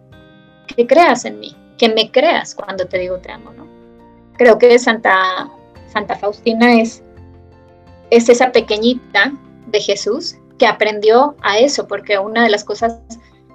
que 0.76 0.88
creas 0.88 1.26
en 1.26 1.40
mí, 1.40 1.56
que 1.78 1.90
me 1.90 2.12
creas 2.12 2.56
cuando 2.56 2.86
te 2.86 3.00
digo 3.00 3.18
te 3.18 3.32
amo, 3.32 3.52
¿no? 3.52 3.66
Creo 4.38 4.58
que 4.58 4.78
Santa, 4.80 5.50
Santa 5.92 6.16
Faustina 6.16 6.80
es, 6.82 7.04
es 8.10 8.30
esa 8.30 8.52
pequeñita 8.52 9.34
de 9.68 9.80
Jesús 9.80 10.36
que 10.58 10.68
aprendió 10.68 11.36
a 11.42 11.58
eso, 11.60 11.88
porque 11.88 12.18
una 12.18 12.44
de 12.44 12.50
las 12.50 12.64
cosas 12.64 13.00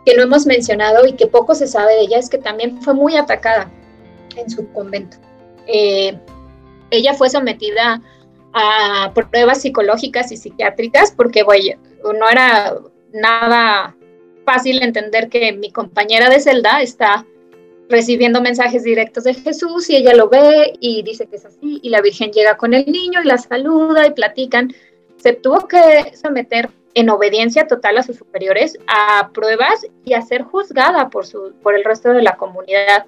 que 0.05 0.17
no 0.17 0.23
hemos 0.23 0.47
mencionado 0.47 1.07
y 1.07 1.12
que 1.12 1.27
poco 1.27 1.55
se 1.55 1.67
sabe 1.67 1.95
de 1.95 2.00
ella 2.03 2.19
es 2.19 2.31
que 2.31 2.39
también 2.39 2.81
fue 2.83 2.95
muy 2.95 3.17
atacada 3.17 3.71
en 4.37 4.49
su 4.50 4.71
convento. 4.73 5.19
Eh, 5.67 6.19
ella 6.91 7.15
fue 7.15 7.31
sometida 7.31 8.00
a 8.53 9.12
pruebas 9.15 9.62
psicológicas 9.62 10.33
y 10.33 10.37
psiquiátricas 10.37 11.12
porque 11.12 11.45
no 12.03 12.29
era 12.29 12.75
nada 13.12 13.97
fácil 14.45 14.83
entender 14.83 15.29
que 15.29 15.53
mi 15.53 15.71
compañera 15.71 16.29
de 16.29 16.41
celda 16.41 16.83
está 16.83 17.27
recibiendo 17.90 18.40
mensajes 18.40 18.85
directos 18.85 19.25
de 19.25 19.35
Jesús 19.35 19.90
y 19.90 19.97
ella 19.97 20.14
lo 20.14 20.28
ve 20.28 20.75
y 20.80 21.02
dice 21.02 21.26
que 21.26 21.37
es 21.37 21.44
así 21.44 21.80
y 21.82 21.90
la 21.90 22.00
Virgen 22.00 22.30
llega 22.30 22.56
con 22.56 22.73
el 22.73 22.87
niño 22.87 23.20
y 23.23 23.26
la 23.26 23.37
saluda 23.37 24.06
y 24.06 24.12
platican. 24.12 24.73
Se 25.16 25.32
tuvo 25.32 25.66
que 25.66 26.16
someter 26.16 26.70
en 26.94 27.11
obediencia 27.11 27.66
total 27.66 27.99
a 27.99 28.02
sus 28.02 28.16
superiores 28.16 28.78
a 28.87 29.30
pruebas 29.32 29.87
y 30.04 30.14
a 30.14 30.23
ser 30.23 30.42
juzgada 30.42 31.11
por, 31.11 31.26
su, 31.26 31.52
por 31.62 31.75
el 31.75 31.85
resto 31.85 32.11
de 32.11 32.23
la 32.23 32.37
comunidad. 32.37 33.04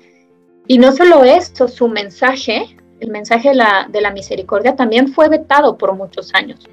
Y 0.67 0.79
no 0.79 0.93
solo 0.93 1.25
esto, 1.25 1.69
su 1.69 1.89
mensaje, 1.89 2.77
el 3.01 3.11
mensaje 3.11 3.51
de 3.51 3.55
la, 3.55 3.87
de 3.89 4.01
la 4.01 4.11
misericordia, 4.11 4.75
también 4.75 5.09
fue 5.09 5.29
vetado 5.29 5.79
por 5.79 5.95
muchos 5.95 6.35
años. 6.35 6.69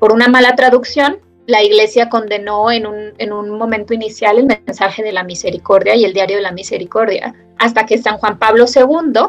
Por 0.00 0.12
una 0.12 0.28
mala 0.28 0.56
traducción, 0.56 1.18
la 1.46 1.62
iglesia 1.62 2.08
condenó 2.08 2.70
en 2.70 2.86
un, 2.86 3.12
en 3.18 3.32
un 3.32 3.50
momento 3.50 3.94
inicial 3.94 4.38
el 4.38 4.46
mensaje 4.46 5.02
de 5.02 5.12
la 5.12 5.24
misericordia 5.24 5.94
y 5.94 6.04
el 6.04 6.12
diario 6.12 6.36
de 6.36 6.42
la 6.42 6.52
misericordia, 6.52 7.34
hasta 7.58 7.86
que 7.86 7.98
San 7.98 8.18
Juan 8.18 8.38
Pablo 8.38 8.64
II, 8.66 9.20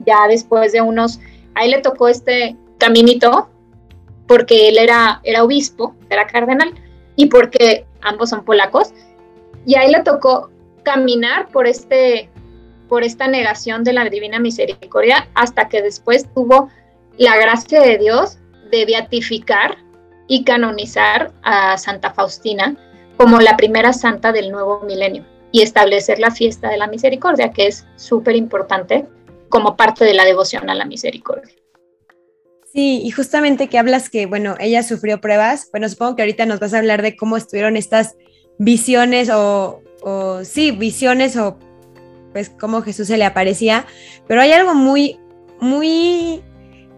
ya 0.00 0.26
después 0.28 0.72
de 0.72 0.80
unos, 0.80 1.20
ahí 1.54 1.70
le 1.70 1.80
tocó 1.80 2.08
este 2.08 2.56
caminito, 2.78 3.48
porque 4.26 4.68
él 4.68 4.78
era, 4.78 5.20
era 5.24 5.42
obispo, 5.42 5.94
era 6.08 6.26
cardenal, 6.26 6.74
y 7.16 7.26
porque 7.26 7.86
ambos 8.02 8.30
son 8.30 8.44
polacos, 8.44 8.92
y 9.66 9.76
ahí 9.76 9.90
le 9.90 10.02
tocó 10.02 10.50
caminar 10.82 11.48
por 11.48 11.66
este 11.66 12.30
por 12.88 13.04
esta 13.04 13.28
negación 13.28 13.84
de 13.84 13.92
la 13.92 14.04
divina 14.06 14.40
misericordia 14.40 15.28
hasta 15.34 15.68
que 15.68 15.80
después 15.80 16.26
tuvo 16.34 16.70
la 17.18 17.36
gracia 17.36 17.80
de 17.80 17.98
Dios 17.98 18.38
de 18.72 18.84
beatificar 18.84 19.78
y 20.30 20.44
canonizar 20.44 21.32
a 21.42 21.76
Santa 21.76 22.14
Faustina 22.14 22.76
como 23.16 23.40
la 23.40 23.56
primera 23.56 23.92
santa 23.92 24.30
del 24.30 24.52
nuevo 24.52 24.80
milenio 24.86 25.26
y 25.50 25.62
establecer 25.62 26.20
la 26.20 26.30
fiesta 26.30 26.70
de 26.70 26.76
la 26.76 26.86
misericordia, 26.86 27.50
que 27.50 27.66
es 27.66 27.84
súper 27.96 28.36
importante 28.36 29.06
como 29.48 29.76
parte 29.76 30.04
de 30.04 30.14
la 30.14 30.24
devoción 30.24 30.70
a 30.70 30.76
la 30.76 30.84
misericordia. 30.84 31.52
Sí, 32.72 33.02
y 33.04 33.10
justamente 33.10 33.66
que 33.66 33.76
hablas 33.76 34.08
que, 34.08 34.26
bueno, 34.26 34.54
ella 34.60 34.84
sufrió 34.84 35.20
pruebas, 35.20 35.68
bueno, 35.72 35.88
supongo 35.88 36.14
que 36.14 36.22
ahorita 36.22 36.46
nos 36.46 36.60
vas 36.60 36.74
a 36.74 36.78
hablar 36.78 37.02
de 37.02 37.16
cómo 37.16 37.36
estuvieron 37.36 37.76
estas 37.76 38.14
visiones 38.56 39.30
o, 39.30 39.82
o 40.02 40.44
sí, 40.44 40.70
visiones 40.70 41.36
o 41.36 41.58
pues 42.32 42.50
cómo 42.50 42.82
Jesús 42.82 43.08
se 43.08 43.16
le 43.16 43.24
aparecía, 43.24 43.84
pero 44.28 44.42
hay 44.42 44.52
algo 44.52 44.76
muy, 44.76 45.18
muy 45.60 46.40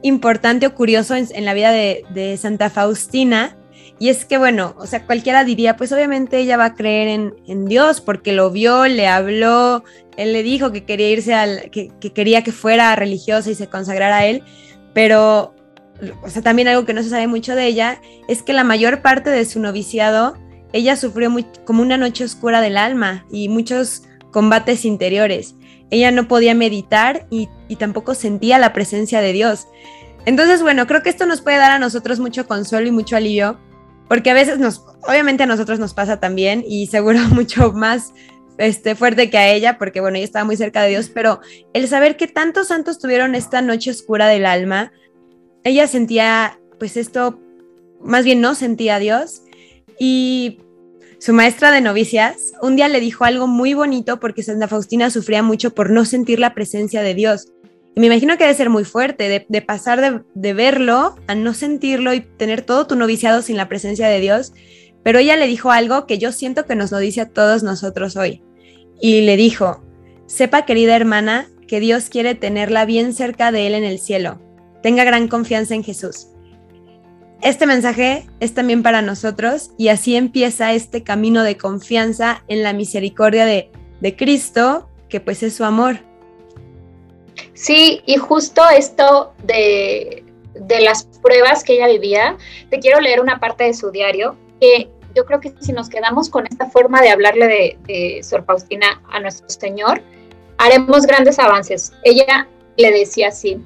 importante 0.03 0.67
o 0.67 0.75
curioso 0.75 1.15
en, 1.15 1.45
la 1.45 1.55
vida 1.55 1.71
de, 1.71 2.37
Santa 2.37 2.71
Faustina. 2.71 3.57
Y 3.99 4.09
es 4.09 4.25
que, 4.25 4.37
bueno, 4.37 4.75
o 4.79 4.87
sea, 4.87 5.07
cualquiera 5.07 5.45
diría, 5.45 5.77
pues 5.77 5.93
obviamente 5.93 6.39
ella 6.39 6.57
va 6.57 6.67
a 6.67 6.75
creer 6.75 7.33
en, 7.47 7.65
Dios 7.67 8.01
porque 8.01 8.33
lo 8.33 8.51
vio, 8.51 8.87
le 8.87 9.07
habló, 9.07 9.85
él 10.17 10.33
le 10.33 10.43
dijo 10.43 10.73
que 10.73 10.85
quería 10.85 11.11
irse 11.11 11.35
al, 11.35 11.71
que, 11.71 11.91
quería 12.13 12.43
que 12.43 12.53
fuera 12.53 12.95
religiosa 12.97 13.51
y 13.51 13.55
se 13.55 13.69
consagrara 13.69 14.19
a 14.19 14.27
él, 14.27 14.43
pero, 14.93 15.55
o 16.23 16.29
sea, 16.29 16.43
también 16.43 16.67
algo 16.67 16.85
que 16.85 16.95
no 16.95 17.03
se 17.03 17.11
sabe 17.11 17.29
mucho 17.29 17.55
de 17.55 17.67
ella 17.67 18.01
es 18.29 18.43
que 18.43 18.53
la 18.53 18.65
mayor 18.65 19.03
parte 19.03 19.31
de 19.31 19.45
su 19.45 19.61
noviciado, 19.61 20.37
ella 20.73 20.97
sufrió 20.97 21.31
como 21.65 21.83
una 21.83 21.97
noche 21.97 22.25
oscura 22.25 22.61
del 22.61 22.79
alma 22.79 23.25
y 23.31 23.49
muchos 23.49 24.03
combates 24.33 24.85
interiores 24.85 25.55
ella 25.93 26.11
no 26.11 26.27
podía 26.27 26.55
meditar 26.55 27.27
y, 27.31 27.51
tampoco 27.79 28.15
sentía 28.15 28.59
la 28.59 28.73
presencia 28.73 29.21
de 29.21 29.33
Dios. 29.33 29.69
Entonces, 30.25 30.63
bueno, 30.63 30.87
creo 30.87 31.03
que 31.03 31.11
esto 31.11 31.27
nos 31.27 31.43
puede 31.43 31.59
dar 31.59 31.71
a 31.71 31.79
nosotros 31.79 32.19
mucho 32.19 32.47
consuelo 32.47 32.89
y 32.89 32.91
mucho 32.91 33.15
alivio, 33.15 33.59
porque 34.09 34.31
a 34.31 34.35
veces 34.35 34.59
nos, 34.59 34.85
obviamente 35.07 35.43
a 35.43 35.47
nosotros 35.47 35.79
nos 35.79 35.93
pasa 35.93 36.19
también 36.19 36.65
y 36.67 36.87
seguro 36.87 37.19
mucho 37.31 37.73
más 37.73 38.15
este, 38.57 38.95
fuerte 38.95 39.29
que 39.29 39.37
a 39.37 39.53
ella, 39.53 39.77
porque 39.79 40.01
bueno, 40.01 40.17
ella 40.17 40.25
estaba 40.25 40.47
muy 40.47 40.57
cerca 40.57 40.83
de 40.83 40.91
Dios, 40.91 41.11
pero 41.13 41.41
el 41.75 41.87
saber 41.89 42.17
que 42.17 42.27
tantos 42.27 42.69
santos 42.69 42.99
tuvieron 42.99 43.35
esta 43.35 43.61
noche 43.61 43.91
oscura 43.91 44.29
del 44.29 44.47
alma, 44.47 44.93
ella 45.63 45.87
sentía, 45.87 46.59
pues 46.79 46.97
esto, 46.97 47.39
más 48.01 48.25
bien 48.25 48.41
no 48.41 48.55
sentía 48.55 48.97
a 48.97 48.99
Dios 48.99 49.43
y 49.99 50.59
su 51.23 51.33
maestra 51.33 51.71
de 51.71 51.81
novicias, 51.81 52.53
un 52.63 52.75
día 52.75 52.89
le 52.89 52.99
dijo 52.99 53.25
algo 53.25 53.47
muy 53.47 53.75
bonito 53.75 54.19
porque 54.19 54.43
Santa 54.43 54.67
Faustina 54.67 55.09
sufría 55.09 55.41
mucho 55.41 55.73
por 55.73 55.89
no 55.89 56.05
sentir 56.05 56.41
la 56.41 56.53
presencia 56.53 57.01
de 57.01 57.15
Dios. 57.15 57.47
Y 57.95 58.01
me 58.01 58.07
imagino 58.07 58.37
que 58.37 58.43
debe 58.43 58.57
ser 58.57 58.71
muy 58.71 58.83
fuerte, 58.83 59.47
de, 59.49 59.63
pasar 59.63 60.01
de, 60.01 60.23
de, 60.35 60.53
verlo 60.53 61.15
a 61.29 61.37
no 61.37 61.55
sentirlo 61.55 62.13
y 62.13 62.23
tener 62.23 62.63
todo 62.63 62.89
tu 62.89 62.97
noviciado 62.97 63.41
sin 63.41 63.57
la 63.57 63.69
presencia 63.69 64.09
de 64.09 64.19
Dios. 64.19 64.53
Pero 65.05 65.21
ella 65.21 65.37
le 65.37 65.47
dijo 65.47 65.71
algo 65.71 66.09
que 66.09 66.19
yo 66.19 66.33
siento 66.33 66.67
que 66.67 66.75
nos 66.75 66.91
lo 66.91 66.99
dice 66.99 67.21
a 67.21 67.29
todos 67.29 67.63
nosotros 67.63 68.17
hoy. 68.17 68.43
Y 69.01 69.21
le 69.21 69.37
dijo, 69.37 69.81
sepa 70.27 70.67
querida 70.67 70.97
hermana 70.97 71.47
que 71.69 71.79
Dios 71.79 72.09
quiere 72.09 72.35
tenerla 72.35 72.85
bien 72.85 73.15
cerca 73.15 73.53
de 73.53 73.69
Él 73.69 73.75
en 73.77 73.85
el 73.85 74.01
cielo. 74.01 74.41
Tenga 74.83 75.05
gran 75.05 75.29
confianza 75.29 75.77
en 75.77 75.85
Jesús. 75.85 76.32
Este 77.43 77.67
mensaje 77.67 78.25
es 78.39 78.55
también 78.55 78.85
para 78.85 79.03
nosotros 79.03 79.73
y 79.77 79.89
así 79.89 80.15
empieza 80.15 80.75
este 80.75 81.03
camino 81.03 81.43
de 81.43 81.57
confianza 81.57 82.45
en 82.47 82.63
la 82.63 82.73
misericordia 82.73 83.45
de, 83.45 83.69
Cristo, 84.17 84.89
que 85.09 85.19
pues 85.19 85.43
es 85.43 85.55
su 85.57 85.65
amor. 85.65 85.99
Sí, 87.55 88.01
y 88.07 88.17
justo 88.17 88.63
esto 88.69 89.33
de, 89.43 90.23
las 90.69 91.05
pruebas 91.21 91.65
que 91.65 91.75
ella 91.75 91.89
vivía, 91.89 92.37
te 92.71 92.79
quiero 92.79 93.01
leer 93.01 93.21
una 93.21 93.41
parte 93.41 93.65
de 93.65 93.75
su 93.75 93.91
diario, 93.91 94.37
que 94.61 94.89
yo 95.17 95.25
creo 95.27 95.41
que 95.41 95.53
si 95.61 95.73
nos 95.73 95.89
quedamos 95.89 96.31
con 96.31 96.47
esta 96.47 96.71
forma 96.71 97.01
de 97.01 97.11
hablarle 97.11 97.47
de, 97.49 97.79
de 97.87 98.23
Sor 98.23 98.45
Faustina 98.45 99.03
a 99.11 99.19
nuestro 99.19 99.49
Señor, 99.49 100.01
haremos 100.59 101.07
grandes 101.07 101.41
avances. 101.41 101.93
Ella 102.05 102.47
le 102.77 102.93
decía 102.93 103.29
así, 103.29 103.61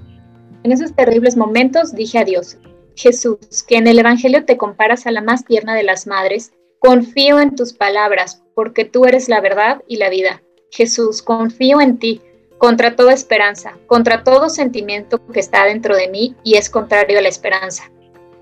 en 0.63 0.73
esos 0.73 0.95
terribles 0.95 1.37
momentos 1.37 1.95
dije 1.95 2.19
a 2.19 2.25
Dios, 2.25 2.59
Jesús, 2.97 3.63
que 3.69 3.77
en 3.77 3.87
el 3.87 3.99
Evangelio 3.99 4.45
te 4.45 4.57
comparas 4.57 5.07
a 5.07 5.11
la 5.11 5.21
más 5.21 5.45
tierna 5.45 5.75
de 5.75 5.83
las 5.83 6.07
madres, 6.07 6.53
confío 6.79 7.41
en 7.41 7.55
tus 7.55 7.75
palabras, 7.75 8.43
porque 8.55 8.87
tú 8.87 9.05
eres 9.05 9.29
la 9.29 9.41
verdad 9.41 9.83
y 9.87 9.97
la 9.97 10.09
vida. 10.09 10.43
Jesús, 10.71 11.23
confío 11.23 11.81
en 11.81 11.99
ti, 11.99 12.23
contra 12.57 12.97
toda 12.97 13.13
esperanza, 13.13 13.77
contra 13.87 14.25
todo 14.25 14.49
sentimiento 14.49 15.25
que 15.27 15.41
está 15.41 15.67
dentro 15.67 15.95
de 15.95 16.09
mí 16.09 16.35
y 16.43 16.57
es 16.57 16.71
contrario 16.71 17.19
a 17.19 17.23
la 17.23 17.29
esperanza. 17.29 17.91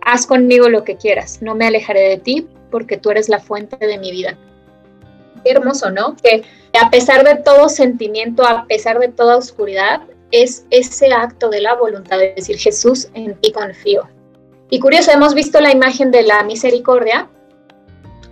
Haz 0.01 0.27
conmigo 0.27 0.69
lo 0.69 0.85
que 0.85 0.97
quieras, 0.97 1.43
no 1.43 1.57
me 1.57 1.67
alejaré 1.67 2.09
de 2.09 2.19
ti, 2.19 2.47
porque 2.71 2.97
tú 2.97 3.11
eres 3.11 3.29
la 3.29 3.41
fuente 3.41 3.85
de 3.85 3.99
mi 3.99 4.13
vida. 4.13 4.39
Qué 5.45 5.51
hermoso, 5.51 5.91
¿no? 5.91 6.17
Que 6.17 6.45
a 6.81 6.91
pesar 6.91 7.25
de 7.25 7.43
todo 7.43 7.69
sentimiento, 7.69 8.47
a 8.47 8.67
pesar 8.67 9.01
de 9.01 9.09
toda 9.09 9.37
oscuridad, 9.37 10.03
es 10.31 10.65
ese 10.71 11.13
acto 11.13 11.51
de 11.51 11.61
la 11.61 11.75
voluntad 11.75 12.19
de 12.19 12.35
decir, 12.35 12.57
Jesús, 12.57 13.09
en 13.15 13.35
ti 13.41 13.53
confío. 13.53 14.09
Y 14.71 14.81
curioso, 14.81 15.11
hemos 15.11 15.35
visto 15.35 15.61
la 15.61 15.73
imagen 15.73 16.11
de 16.11 16.23
la 16.23 16.43
misericordia 16.43 17.29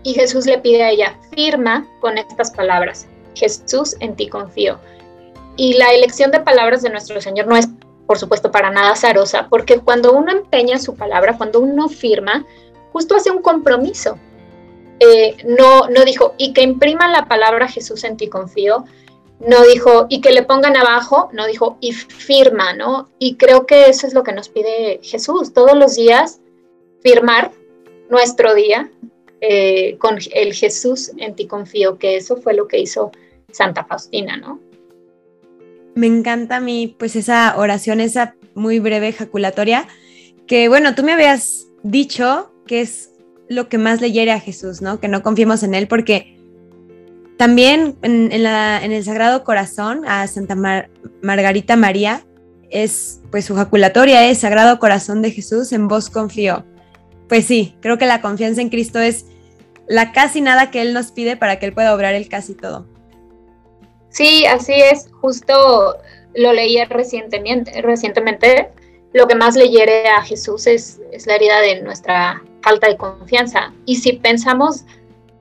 y 0.03 0.14
Jesús 0.14 0.47
le 0.47 0.59
pide 0.59 0.83
a 0.83 0.90
ella, 0.90 1.18
firma 1.35 1.87
con 2.01 2.18
estas 2.18 2.51
palabras, 2.51 3.07
Jesús, 3.35 3.97
en 4.01 4.16
ti 4.16 4.29
confío. 4.29 4.79
Y 5.57 5.75
la 5.75 5.92
elección 5.92 6.31
de 6.31 6.40
palabras 6.40 6.83
de 6.83 6.90
nuestro 6.90 7.21
Señor 7.21 7.47
no 7.47 7.57
es, 7.57 7.68
por 8.07 8.18
supuesto, 8.18 8.51
para 8.51 8.71
nada 8.71 8.92
azarosa, 8.92 9.49
porque 9.49 9.79
cuando 9.79 10.12
uno 10.12 10.33
empeña 10.33 10.79
su 10.79 10.97
palabra, 10.97 11.37
cuando 11.37 11.61
uno 11.61 11.88
firma, 11.88 12.45
justo 12.92 13.14
hace 13.14 13.31
un 13.31 13.42
compromiso. 13.42 14.18
Eh, 14.99 15.37
no, 15.45 15.88
no 15.88 16.05
dijo, 16.05 16.35
y 16.38 16.53
que 16.53 16.62
impriman 16.62 17.12
la 17.12 17.27
palabra 17.27 17.68
Jesús 17.68 18.05
en 18.05 18.16
ti 18.16 18.29
confío, 18.29 18.85
no 19.46 19.62
dijo, 19.64 20.07
y 20.09 20.20
que 20.20 20.33
le 20.33 20.42
pongan 20.42 20.76
abajo, 20.76 21.28
no 21.33 21.46
dijo, 21.46 21.76
y 21.81 21.92
firma, 21.92 22.72
¿no? 22.74 23.09
Y 23.18 23.37
creo 23.37 23.66
que 23.66 23.87
eso 23.87 24.07
es 24.07 24.14
lo 24.14 24.22
que 24.22 24.33
nos 24.33 24.48
pide 24.48 25.00
Jesús, 25.02 25.52
todos 25.52 25.76
los 25.76 25.96
días 25.96 26.40
firmar 27.02 27.50
nuestro 28.09 28.55
día 28.55 28.90
eh, 29.40 29.96
con 29.98 30.18
el 30.33 30.55
Jesús 30.55 31.11
en 31.16 31.35
ti 31.35 31.46
confío, 31.46 31.98
que 31.98 32.16
eso 32.16 32.37
fue 32.37 32.55
lo 32.55 32.68
que 32.68 32.78
hizo 32.78 33.11
Santa 33.50 33.85
Faustina, 33.85 34.37
¿no? 34.37 34.61
Me 35.94 36.07
encanta 36.07 36.57
a 36.57 36.61
mí, 36.61 36.94
pues 36.98 37.16
esa 37.16 37.55
oración, 37.59 38.00
esa 38.00 38.37
muy 38.55 38.78
breve 38.78 39.09
ejaculatoria, 39.09 39.88
que 40.46 40.68
bueno, 40.68 40.94
tú 40.94 41.02
me 41.02 41.12
habías 41.12 41.66
dicho 41.83 42.52
que 42.66 42.81
es 42.81 43.11
lo 43.48 43.68
que 43.68 43.78
más 43.78 44.00
le 44.00 44.12
hiere 44.12 44.31
a 44.31 44.40
Jesús, 44.40 44.81
¿no? 44.81 45.00
Que 45.00 45.09
no 45.09 45.22
confiemos 45.22 45.62
en 45.62 45.74
Él, 45.74 45.88
porque 45.88 46.38
también 47.42 47.96
en, 48.02 48.31
el 48.31 49.02
Sagrado 49.02 49.42
Corazón 49.42 50.05
a 50.07 50.28
Santa 50.28 50.55
Margarita 51.22 51.74
María 51.74 52.24
es, 52.70 53.20
pues 53.33 53.46
su 53.46 53.57
jaculatoria 53.57 54.31
es 54.31 54.38
Sagrado 54.38 54.78
Corazón 54.78 55.22
de 55.22 55.33
Jesús, 55.33 55.72
en 55.72 55.88
vos 55.88 56.09
confío. 56.09 56.64
Pues 57.28 57.44
sí, 57.44 57.74
creo 57.81 57.98
que 57.98 58.07
la 58.07 58.22
confianza 58.22 58.61
en 58.61 58.68
Cristo 58.68 59.00
es 59.00 59.26
la 59.88 60.12
casi 60.12 60.40
nada 60.40 60.70
que 60.70 60.83
Él 60.83 60.94
nos 60.94 61.11
pide 61.11 61.37
para 61.37 61.59
que 61.59 61.66
Él 61.66 61.72
pueda 61.72 61.96
obrar 61.96 62.14
el 62.14 62.28
casi 62.28 62.55
todo. 62.55 62.87
Sí, 64.11 64.46
así 64.46 64.74
es, 64.74 65.11
justo 65.20 65.96
lo 66.37 66.52
leí 66.52 66.81
recientemente, 66.85 67.83
recientemente 67.83 68.70
lo 69.14 69.26
que 69.26 69.35
más 69.35 69.57
le 69.57 69.68
hiere 69.68 70.07
a 70.07 70.22
Jesús 70.22 70.68
es, 70.68 71.00
es 71.11 71.26
la 71.26 71.35
herida 71.35 71.61
de 71.61 71.83
nuestra 71.83 72.40
falta 72.62 72.87
de 72.87 72.96
confianza. 72.96 73.72
Y 73.85 73.96
si 73.96 74.12
pensamos, 74.12 74.85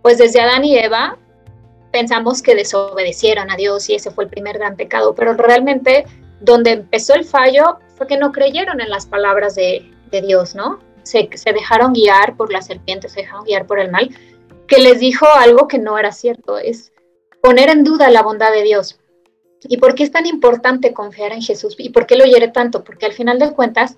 pues 0.02 0.18
desde 0.18 0.42
Adán 0.42 0.66
y 0.66 0.80
Eva, 0.80 1.20
pensamos 1.92 2.42
que 2.42 2.56
desobedecieron 2.56 3.52
a 3.52 3.56
Dios 3.56 3.90
y 3.90 3.96
ese 3.96 4.12
fue 4.12 4.26
el 4.26 4.30
primer 4.30 4.58
gran 4.58 4.76
pecado, 4.76 5.14
pero 5.14 5.34
realmente 5.34 6.06
donde 6.40 6.72
empezó 6.72 7.14
el 7.14 7.26
fallo 7.26 7.80
fue 7.96 8.08
que 8.08 8.18
no 8.18 8.32
creyeron 8.32 8.82
en 8.82 8.90
las 8.90 9.06
palabras 9.06 9.56
de, 9.56 9.88
Dios, 10.12 10.56
¿no? 10.56 10.80
Se, 11.04 11.30
se, 11.36 11.54
dejaron 11.54 11.94
guiar 11.94 12.36
por 12.36 12.52
la 12.52 12.62
serpiente, 12.62 13.08
se 13.08 13.22
dejaron 13.22 13.46
guiar 13.46 13.66
por 13.66 13.80
el 13.80 13.92
mal, 13.92 14.10
que 14.68 14.80
les 14.80 15.00
dijo 15.00 15.26
algo 15.26 15.70
que 15.70 15.80
no 15.80 15.98
era 15.98 16.12
cierto, 16.12 16.58
es 16.58 16.92
poner 17.42 17.70
en 17.70 17.84
duda 17.84 18.10
la 18.10 18.22
bondad 18.22 18.52
de 18.52 18.64
Dios. 18.64 19.00
¿Y 19.64 19.78
por 19.78 19.96
qué 19.96 20.04
es 20.04 20.12
tan 20.12 20.26
importante 20.26 20.94
confiar 20.94 21.32
en 21.32 21.42
Jesús? 21.42 21.76
¿Y 21.78 21.90
por 21.90 22.08
qué 22.08 22.16
lo 22.16 22.26
hiere 22.26 22.48
tanto? 22.48 22.84
Porque 22.84 23.06
al 23.06 23.14
final 23.14 23.40
de 23.40 23.52
cuentas, 23.52 23.96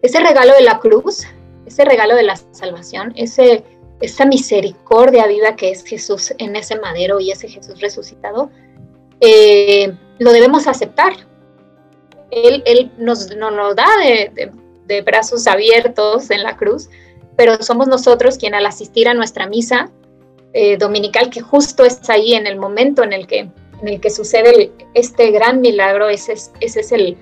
ese 0.00 0.20
regalo 0.20 0.54
de 0.54 0.62
la 0.62 0.78
cruz, 0.78 1.24
ese 1.66 1.84
regalo 1.84 2.14
de 2.14 2.22
la 2.22 2.36
salvación, 2.36 3.12
ese 3.16 3.64
esa 4.02 4.26
misericordia 4.26 5.28
viva 5.28 5.54
que 5.54 5.70
es 5.70 5.84
Jesús 5.84 6.34
en 6.38 6.56
ese 6.56 6.78
madero 6.78 7.20
y 7.20 7.30
ese 7.30 7.48
Jesús 7.48 7.80
resucitado, 7.80 8.50
eh, 9.20 9.94
lo 10.18 10.32
debemos 10.32 10.66
aceptar. 10.66 11.12
Él, 12.32 12.64
él 12.66 12.90
nos, 12.98 13.34
nos 13.36 13.76
da 13.76 13.86
de, 14.02 14.52
brazos 15.02 15.46
abiertos 15.46 16.30
en 16.30 16.42
la 16.42 16.56
cruz, 16.56 16.90
pero 17.36 17.62
somos 17.62 17.86
nosotros 17.86 18.36
quien 18.36 18.54
al 18.54 18.66
asistir 18.66 19.08
a 19.08 19.14
nuestra 19.14 19.46
misa 19.46 19.90
eh, 20.52 20.76
dominical, 20.76 21.30
que 21.30 21.40
justo 21.40 21.84
es 21.84 22.10
ahí 22.10 22.34
en 22.34 22.46
el 22.46 22.58
momento 22.58 23.02
en 23.02 23.14
el 23.14 23.26
que, 23.26 23.38
en 23.80 23.88
el 23.88 24.00
que 24.00 24.10
sucede 24.10 24.72
este 24.92 25.30
gran 25.30 25.62
milagro, 25.62 26.10
ese 26.10 26.32
es, 26.34 26.52
ese 26.60 26.80
es 26.80 26.92
el 26.92 27.16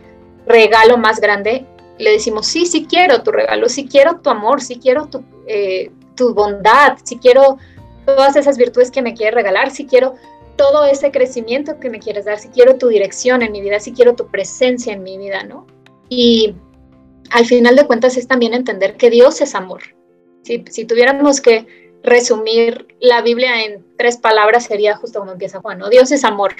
regalo 0.46 0.96
más 0.96 1.20
grande, 1.20 1.64
le 1.98 2.10
decimos, 2.10 2.46
sí, 2.46 2.66
sí 2.66 2.86
quiero 2.88 3.22
tu 3.22 3.30
regalo, 3.30 3.68
sí 3.68 3.86
quiero 3.86 4.20
tu 4.20 4.30
amor, 4.30 4.62
sí 4.62 4.80
quiero 4.82 5.06
tu, 5.06 5.22
eh, 5.46 5.92
tu 6.20 6.34
bondad, 6.34 6.98
si 7.02 7.16
quiero 7.16 7.56
todas 8.04 8.36
esas 8.36 8.58
virtudes 8.58 8.90
que 8.90 9.00
me 9.00 9.14
quieres 9.14 9.34
regalar, 9.34 9.70
si 9.70 9.86
quiero 9.86 10.16
todo 10.56 10.84
ese 10.84 11.10
crecimiento 11.10 11.80
que 11.80 11.88
me 11.88 11.98
quieres 11.98 12.26
dar, 12.26 12.38
si 12.38 12.48
quiero 12.48 12.76
tu 12.76 12.88
dirección 12.88 13.40
en 13.40 13.52
mi 13.52 13.62
vida, 13.62 13.80
si 13.80 13.92
quiero 13.92 14.14
tu 14.14 14.26
presencia 14.26 14.92
en 14.92 15.02
mi 15.02 15.16
vida, 15.16 15.44
¿no? 15.44 15.66
Y 16.10 16.54
al 17.30 17.46
final 17.46 17.74
de 17.74 17.86
cuentas 17.86 18.18
es 18.18 18.28
también 18.28 18.52
entender 18.52 18.98
que 18.98 19.08
Dios 19.08 19.40
es 19.40 19.54
amor. 19.54 19.80
Si, 20.42 20.62
si 20.68 20.84
tuviéramos 20.84 21.40
que 21.40 21.66
resumir 22.02 22.88
la 23.00 23.22
Biblia 23.22 23.64
en 23.64 23.82
tres 23.96 24.18
palabras 24.18 24.64
sería 24.66 24.96
justo 24.96 25.20
como 25.20 25.32
empieza 25.32 25.60
Juan, 25.60 25.78
¿no? 25.78 25.88
Dios 25.88 26.12
es 26.12 26.24
amor, 26.24 26.52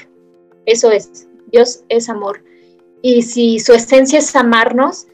eso 0.65 0.91
es, 0.91 1.29
Dios 1.53 1.85
es 1.91 2.09
amor. 2.09 2.43
Y 3.03 3.23
si 3.23 3.59
su 3.59 3.75
esencia 3.75 4.21
es 4.21 4.35
amarnos, 4.35 5.07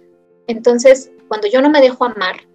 entonces 0.47 1.11
cuando 1.27 1.49
yo 1.49 1.61
no 1.61 1.69
me 1.69 1.81
dejo 1.81 2.05
amar, 2.05 2.47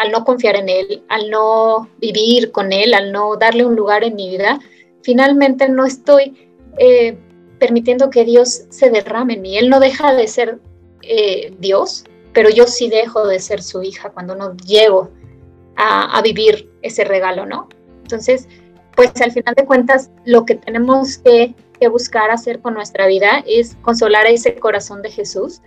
al 0.00 0.12
no 0.12 0.24
confiar 0.24 0.56
en 0.56 0.70
Él, 0.70 1.04
al 1.08 1.28
no 1.30 1.90
vivir 1.98 2.52
con 2.52 2.72
Él, 2.72 2.94
al 2.94 3.12
no 3.12 3.36
darle 3.36 3.66
un 3.66 3.76
lugar 3.76 4.02
en 4.02 4.14
mi 4.14 4.30
vida, 4.30 4.58
finalmente 5.02 5.68
no 5.68 5.84
estoy 5.84 6.48
eh, 6.78 7.18
permitiendo 7.58 8.08
que 8.08 8.24
Dios 8.24 8.62
se 8.70 8.88
derrame 8.88 9.34
en 9.34 9.42
mí. 9.42 9.58
Él 9.58 9.68
no 9.68 9.78
deja 9.78 10.14
de 10.14 10.26
ser 10.26 10.58
eh, 11.02 11.52
Dios, 11.58 12.04
pero 12.32 12.48
yo 12.48 12.66
sí 12.66 12.88
dejo 12.88 13.26
de 13.26 13.40
ser 13.40 13.62
su 13.62 13.82
hija 13.82 14.08
cuando 14.08 14.34
no 14.34 14.56
llego 14.56 15.10
a, 15.76 16.20
vivir 16.22 16.70
ese 16.82 17.04
regalo, 17.04 17.44
¿no? 17.44 17.68
Entonces, 18.02 18.48
pues 18.96 19.12
al 19.20 19.32
final 19.32 19.54
de 19.54 19.64
cuentas, 19.64 20.10
lo 20.24 20.46
que 20.46 20.54
tenemos 20.54 21.18
que, 21.18 21.54
que 21.78 21.88
buscar 21.88 22.30
hacer 22.30 22.60
con 22.60 22.72
nuestra 22.72 23.06
vida 23.06 23.42
es 23.46 23.76
consolar 23.82 24.26
a 24.26 24.30
ese 24.30 24.54
corazón 24.54 25.02
de 25.02 25.10
Jesús 25.10 25.60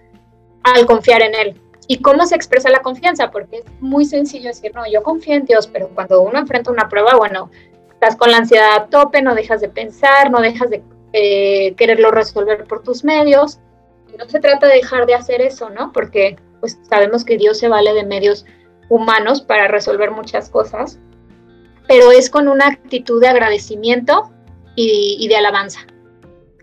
al 0.63 0.85
confiar 0.85 1.21
en 1.21 1.35
Él, 1.35 1.61
¿Y 1.87 1.99
cómo 1.99 2.25
se 2.25 2.35
expresa 2.35 2.69
la 2.69 2.81
confianza? 2.81 3.31
Porque 3.31 3.57
es 3.57 3.65
muy 3.79 4.05
sencillo 4.05 4.47
decir, 4.47 4.73
no, 4.73 4.83
yo 4.89 5.03
confío 5.03 5.35
en 5.35 5.45
Dios, 5.45 5.67
pero 5.67 5.89
cuando 5.89 6.21
uno 6.21 6.39
enfrenta 6.39 6.71
una 6.71 6.87
prueba, 6.87 7.15
bueno, 7.15 7.51
estás 7.91 8.15
con 8.15 8.31
la 8.31 8.37
ansiedad 8.37 8.75
a 8.75 8.85
tope, 8.87 9.21
no 9.21 9.35
dejas 9.35 9.61
de 9.61 9.69
pensar, 9.69 10.31
no 10.31 10.39
dejas 10.39 10.69
de 10.69 10.81
eh, 11.13 11.73
quererlo 11.75 12.11
resolver 12.11 12.65
por 12.65 12.83
tus 12.83 13.03
medios. 13.03 13.59
No 14.17 14.27
se 14.29 14.39
trata 14.39 14.67
de 14.67 14.75
dejar 14.75 15.05
de 15.05 15.15
hacer 15.15 15.41
eso, 15.41 15.69
¿no? 15.69 15.91
Porque 15.91 16.37
pues 16.59 16.79
sabemos 16.89 17.25
que 17.25 17.37
Dios 17.37 17.57
se 17.57 17.67
vale 17.67 17.93
de 17.93 18.05
medios 18.05 18.45
humanos 18.89 19.41
para 19.41 19.67
resolver 19.67 20.11
muchas 20.11 20.49
cosas, 20.49 20.99
pero 21.87 22.11
es 22.11 22.29
con 22.29 22.47
una 22.47 22.67
actitud 22.67 23.19
de 23.19 23.27
agradecimiento 23.27 24.31
y, 24.75 25.17
y 25.19 25.27
de 25.27 25.35
alabanza. 25.35 25.81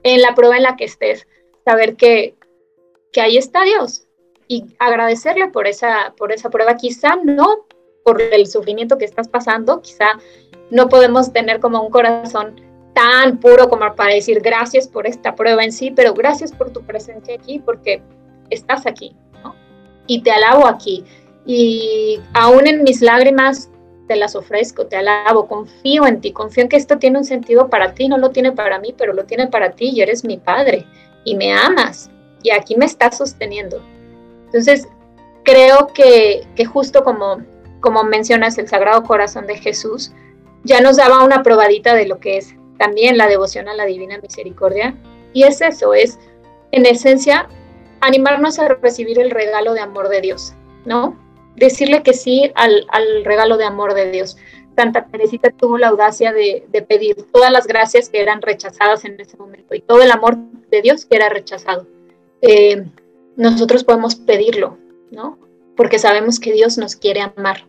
En 0.02 0.22
la 0.22 0.34
prueba 0.34 0.56
en 0.56 0.62
la 0.62 0.76
que 0.76 0.84
estés, 0.84 1.26
saber 1.64 1.96
que, 1.96 2.34
que 3.12 3.20
ahí 3.20 3.36
está 3.36 3.64
Dios, 3.64 4.06
y 4.50 4.64
agradecerle 4.80 5.46
por 5.46 5.68
esa, 5.68 6.12
por 6.16 6.32
esa 6.32 6.50
prueba, 6.50 6.76
quizá 6.76 7.14
no 7.22 7.66
por 8.04 8.20
el 8.20 8.48
sufrimiento 8.48 8.98
que 8.98 9.04
estás 9.04 9.28
pasando, 9.28 9.80
quizá 9.80 10.18
no 10.72 10.88
podemos 10.88 11.32
tener 11.32 11.60
como 11.60 11.80
un 11.80 11.88
corazón 11.88 12.60
tan 12.92 13.38
puro 13.38 13.68
como 13.68 13.94
para 13.94 14.12
decir 14.12 14.40
gracias 14.40 14.88
por 14.88 15.06
esta 15.06 15.36
prueba 15.36 15.62
en 15.62 15.70
sí, 15.70 15.92
pero 15.92 16.14
gracias 16.14 16.50
por 16.50 16.72
tu 16.72 16.82
presencia 16.82 17.36
aquí 17.36 17.60
porque 17.60 18.02
estás 18.50 18.86
aquí, 18.86 19.14
¿no? 19.44 19.54
Y 20.08 20.22
te 20.22 20.32
alabo 20.32 20.66
aquí. 20.66 21.04
Y 21.46 22.18
aún 22.34 22.66
en 22.66 22.82
mis 22.82 23.02
lágrimas 23.02 23.70
te 24.08 24.16
las 24.16 24.34
ofrezco, 24.34 24.86
te 24.86 24.96
alabo, 24.96 25.46
confío 25.46 26.08
en 26.08 26.20
ti, 26.20 26.32
confío 26.32 26.64
en 26.64 26.68
que 26.68 26.76
esto 26.76 26.98
tiene 26.98 27.18
un 27.18 27.24
sentido 27.24 27.70
para 27.70 27.94
ti, 27.94 28.08
no 28.08 28.18
lo 28.18 28.30
tiene 28.30 28.50
para 28.50 28.80
mí, 28.80 28.96
pero 28.98 29.12
lo 29.12 29.26
tiene 29.26 29.46
para 29.46 29.70
ti 29.70 29.90
y 29.90 30.00
eres 30.00 30.24
mi 30.24 30.38
padre 30.38 30.86
y 31.22 31.36
me 31.36 31.52
amas 31.52 32.10
y 32.42 32.50
aquí 32.50 32.74
me 32.74 32.86
estás 32.86 33.16
sosteniendo. 33.16 33.80
Entonces, 34.52 34.88
creo 35.44 35.88
que, 35.94 36.44
justo 36.66 37.04
como, 37.04 37.38
como 37.80 38.02
mencionas 38.02 38.58
el 38.58 38.68
Sagrado 38.68 39.04
Corazón 39.04 39.46
de 39.46 39.56
Jesús, 39.56 40.12
ya 40.64 40.80
nos 40.80 40.96
daba 40.96 41.24
una 41.24 41.42
probadita 41.42 41.94
de 41.94 42.06
lo 42.06 42.18
que 42.18 42.36
es 42.36 42.54
también 42.78 43.16
la 43.16 43.28
devoción 43.28 43.68
a 43.68 43.74
la 43.74 43.86
Divina 43.86 44.18
Misericordia. 44.18 44.96
Y 45.32 45.44
es 45.44 45.60
eso, 45.60 45.94
es 45.94 46.18
en 46.72 46.84
esencia 46.84 47.48
animarnos 48.00 48.58
a 48.58 48.68
recibir 48.68 49.20
el 49.20 49.30
regalo 49.30 49.74
de 49.74 49.80
amor 49.80 50.08
de 50.08 50.20
Dios, 50.20 50.54
¿no? 50.84 51.16
Decirle 51.54 52.02
que 52.02 52.14
sí 52.14 52.50
al, 52.56 52.86
regalo 53.24 53.56
de 53.56 53.64
amor 53.64 53.94
de 53.94 54.10
Dios. 54.10 54.36
Santa 54.74 55.06
Teresita 55.06 55.50
tuvo 55.50 55.78
la 55.78 55.88
audacia 55.88 56.32
de, 56.32 56.64
pedir 56.88 57.16
todas 57.32 57.52
las 57.52 57.66
gracias 57.66 58.08
que 58.08 58.20
eran 58.20 58.42
rechazadas 58.42 59.04
en 59.04 59.20
ese 59.20 59.36
momento 59.36 59.74
y 59.74 59.80
todo 59.80 60.02
el 60.02 60.10
amor 60.10 60.38
de 60.70 60.82
Dios 60.82 61.04
que 61.04 61.16
era 61.16 61.28
rechazado. 61.28 61.86
Eh, 62.40 62.84
nosotros 63.40 63.84
podemos 63.84 64.16
pedirlo, 64.16 64.76
¿no? 65.10 65.38
Porque 65.74 65.98
sabemos 65.98 66.38
que 66.38 66.52
Dios 66.52 66.76
nos 66.76 66.94
quiere 66.94 67.22
amar, 67.22 67.66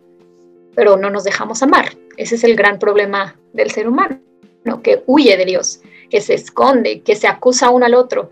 pero 0.75 0.97
no 0.97 1.09
nos 1.09 1.23
dejamos 1.23 1.63
amar. 1.63 1.97
Ese 2.17 2.35
es 2.35 2.43
el 2.43 2.57
gran 2.57 2.77
problema 2.77 3.39
del 3.53 3.71
ser 3.71 3.87
humano, 3.87 4.19
¿no? 4.65 4.81
Que 4.81 5.01
huye 5.05 5.37
de 5.37 5.45
Dios, 5.45 5.81
que 6.09 6.19
se 6.19 6.33
esconde, 6.33 7.01
que 7.01 7.15
se 7.15 7.27
acusa 7.27 7.69
uno 7.69 7.85
al 7.85 7.93
otro, 7.93 8.31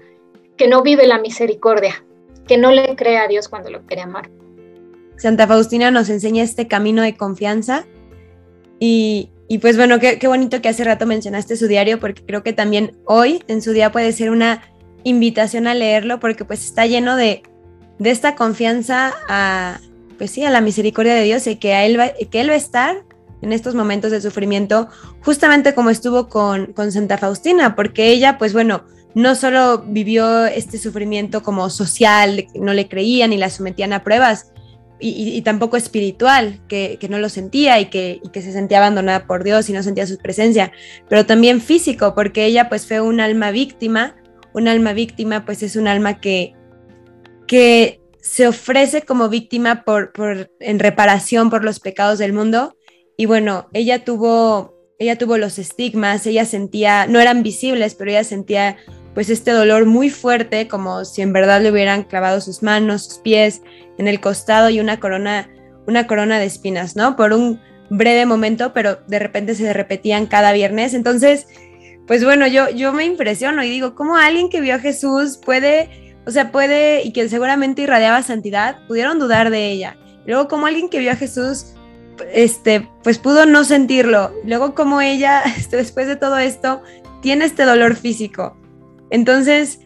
que 0.58 0.68
no 0.68 0.82
vive 0.82 1.08
la 1.08 1.18
misericordia, 1.18 2.04
que 2.46 2.58
no 2.58 2.72
le 2.72 2.96
cree 2.98 3.18
a 3.18 3.28
Dios 3.28 3.48
cuando 3.48 3.70
lo 3.70 3.86
quiere 3.86 4.02
amar. 4.02 4.30
Santa 5.16 5.48
Faustina 5.48 5.92
nos 5.92 6.10
enseña 6.10 6.44
este 6.44 6.68
camino 6.68 7.02
de 7.04 7.16
confianza 7.16 7.86
y, 8.80 9.30
pues 9.62 9.78
bueno, 9.78 10.00
qué, 10.00 10.20
bonito 10.28 10.62
que 10.62 10.68
hace 10.68 10.84
rato 10.84 11.06
mencionaste 11.06 11.56
su 11.56 11.68
diario 11.68 12.02
porque 12.02 12.26
creo 12.26 12.44
que 12.44 12.52
también 12.52 12.98
hoy 13.06 13.44
en 13.48 13.62
su 13.62 13.72
día 13.72 13.94
puede 13.94 14.12
ser 14.12 14.30
una 14.30 14.62
invitación 15.04 15.68
a 15.68 15.74
leerlo 15.74 16.20
porque 16.20 16.46
pues 16.46 16.66
está 16.66 16.86
lleno 16.86 17.16
de, 17.16 17.44
de 18.00 18.12
esta 18.12 18.36
confianza 18.36 19.14
a, 19.28 19.80
pues 20.18 20.32
sí, 20.32 20.44
a 20.44 20.50
la 20.50 20.62
misericordia 20.62 21.14
de 21.14 21.24
Dios 21.24 21.48
y 21.48 21.56
que, 21.58 21.74
a 21.74 21.86
él 21.86 22.00
va, 22.00 22.10
que 22.10 22.42
Él 22.42 22.50
va 22.50 22.54
a 22.54 22.58
estar 22.58 23.04
en 23.42 23.54
estos 23.54 23.74
momentos 23.76 24.12
de 24.12 24.22
sufrimiento, 24.22 24.90
justamente 25.22 25.74
como 25.74 25.90
estuvo 25.90 26.28
con, 26.28 26.74
con 26.74 26.92
Santa 26.92 27.18
Faustina, 27.18 27.76
porque 27.76 28.10
ella, 28.10 28.38
pues 28.38 28.52
bueno, 28.52 28.84
no 29.16 29.36
solo 29.36 29.84
vivió 29.88 30.46
este 30.46 30.78
sufrimiento 30.78 31.42
como 31.42 31.70
social, 31.70 32.48
no 32.56 32.74
le 32.74 32.88
creían 32.88 33.32
y 33.34 33.38
la 33.38 33.50
sometían 33.50 33.94
a 33.94 34.04
pruebas, 34.04 34.52
y, 35.02 35.42
tampoco 35.44 35.78
espiritual, 35.78 36.60
que, 36.68 37.00
no 37.10 37.20
lo 37.20 37.30
sentía 37.30 37.80
y 37.80 37.86
que, 37.86 38.22
que, 38.34 38.42
se 38.42 38.52
sentía 38.52 38.80
abandonada 38.80 39.26
por 39.28 39.46
Dios 39.46 39.70
y 39.70 39.74
no 39.74 39.82
sentía 39.82 40.06
su 40.06 40.18
presencia, 40.18 40.74
pero 41.08 41.26
también 41.26 41.62
físico, 41.62 42.14
porque 42.14 42.44
ella 42.44 42.68
pues 42.68 42.86
fue 42.86 43.00
un 43.00 43.22
alma 43.22 43.52
víctima, 43.52 44.16
un 44.54 44.68
alma 44.68 44.94
víctima 44.94 45.46
pues 45.46 45.64
es 45.64 45.76
un 45.76 45.88
alma 45.88 46.20
que, 46.20 46.54
que 47.48 48.00
se 48.22 48.48
ofrece 48.48 49.04
como 49.04 49.30
víctima 49.30 49.84
por, 49.84 50.12
por, 50.12 50.52
en 50.60 50.80
reparación 50.80 51.50
por 51.50 51.64
los 51.64 51.80
pecados 51.80 52.20
del 52.20 52.34
mundo. 52.34 52.76
Y 53.18 53.26
bueno, 53.26 53.68
ella 53.74 54.04
tuvo, 54.04 54.76
ella 54.98 55.18
tuvo 55.18 55.38
los 55.38 55.60
estigmas, 55.60 56.26
ella 56.26 56.46
sentía, 56.46 57.08
no 57.08 57.20
eran 57.20 57.44
visibles, 57.44 57.96
pero 57.96 58.12
ella 58.12 58.24
sentía 58.24 58.78
pues 59.14 59.30
este 59.30 59.52
dolor 59.52 59.86
muy 59.86 60.10
fuerte, 60.10 60.68
como 60.68 61.04
si 61.06 61.22
en 61.22 61.34
verdad 61.34 61.62
le 61.62 61.72
hubieran 61.72 62.04
clavado 62.04 62.40
sus 62.42 62.62
manos, 62.64 63.06
sus 63.06 63.18
pies 63.20 63.62
en 63.98 64.08
el 64.08 64.22
costado 64.22 64.70
y 64.70 64.80
una 64.80 65.00
corona, 65.00 65.50
una 65.88 66.08
corona 66.08 66.40
de 66.40 66.46
espinas, 66.46 66.96
¿no? 66.96 67.16
Por 67.16 67.34
un 67.34 67.60
breve 67.90 68.26
momento, 68.26 68.72
pero 68.74 69.00
de 69.08 69.20
repente 69.20 69.56
se 69.56 69.74
repetían 69.74 70.28
cada 70.28 70.52
viernes. 70.54 70.94
Entonces, 70.94 71.48
pues 72.10 72.24
bueno, 72.24 72.48
yo, 72.48 72.72
yo 72.72 72.92
me 72.92 73.06
impresiono 73.06 73.64
y 73.64 73.70
digo, 73.70 73.94
¿cómo 73.94 74.16
alguien 74.16 74.50
que 74.50 74.62
vio 74.62 74.74
a 74.74 74.80
Jesús 74.80 75.38
puede, 75.38 76.16
o 76.26 76.32
sea, 76.32 76.52
puede, 76.52 77.04
y 77.04 77.14
que 77.14 77.30
seguramente 77.30 77.84
irradiaba 77.84 78.24
santidad, 78.24 78.80
pudieron 78.88 79.20
dudar 79.20 79.52
de 79.52 79.70
ella? 79.70 79.96
Luego, 80.26 80.48
¿cómo 80.48 80.66
alguien 80.66 80.90
que 80.90 80.98
vio 80.98 81.12
a 81.12 81.16
Jesús, 81.16 81.76
este, 82.34 82.90
pues 83.04 83.20
pudo 83.20 83.46
no 83.46 83.64
sentirlo? 83.64 84.34
Luego, 84.44 84.74
¿cómo 84.74 85.02
ella, 85.02 85.44
este, 85.58 85.78
después 85.78 86.08
de 86.08 86.16
todo 86.16 86.40
esto, 86.40 86.82
tiene 87.22 87.46
este 87.46 87.64
dolor 87.64 87.96
físico? 87.96 88.58
Entonces, 89.12 89.82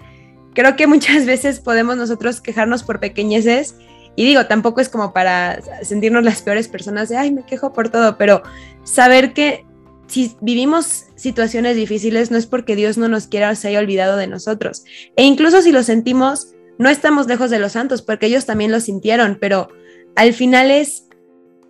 creo 0.53 0.77
que 0.77 0.87
muchas 0.87 1.25
veces 1.25 1.59
podemos 1.59 1.97
nosotros 1.97 2.39
quejarnos 2.39 2.83
por 2.83 3.01
pequeñeces 3.01 3.75
y 4.15 4.23
digo, 4.23 4.45
tampoco 4.45 4.79
es 4.79 4.87
como 4.87 5.11
para 5.11 5.59
sentirnos 5.81 6.23
las 6.23 6.41
peores 6.41 6.69
personas 6.69 7.09
de, 7.09 7.17
ay, 7.17 7.33
me 7.33 7.45
quejo 7.45 7.73
por 7.73 7.89
todo, 7.89 8.17
pero 8.17 8.43
saber 8.85 9.33
que 9.33 9.65
si 10.07 10.35
vivimos 10.41 11.05
situaciones 11.15 11.75
difíciles 11.75 12.31
no 12.31 12.37
es 12.37 12.45
porque 12.45 12.75
Dios 12.75 12.97
no 12.97 13.07
nos 13.07 13.27
quiera 13.27 13.51
o 13.51 13.55
se 13.55 13.69
haya 13.69 13.79
olvidado 13.79 14.17
de 14.17 14.27
nosotros. 14.27 14.83
E 15.15 15.23
incluso 15.23 15.61
si 15.61 15.71
lo 15.71 15.83
sentimos, 15.83 16.53
no 16.77 16.89
estamos 16.89 17.27
lejos 17.27 17.49
de 17.49 17.59
los 17.59 17.73
santos, 17.73 18.01
porque 18.01 18.27
ellos 18.27 18.45
también 18.45 18.71
lo 18.71 18.79
sintieron, 18.79 19.37
pero 19.39 19.69
al 20.15 20.33
final 20.33 20.71
es 20.71 21.07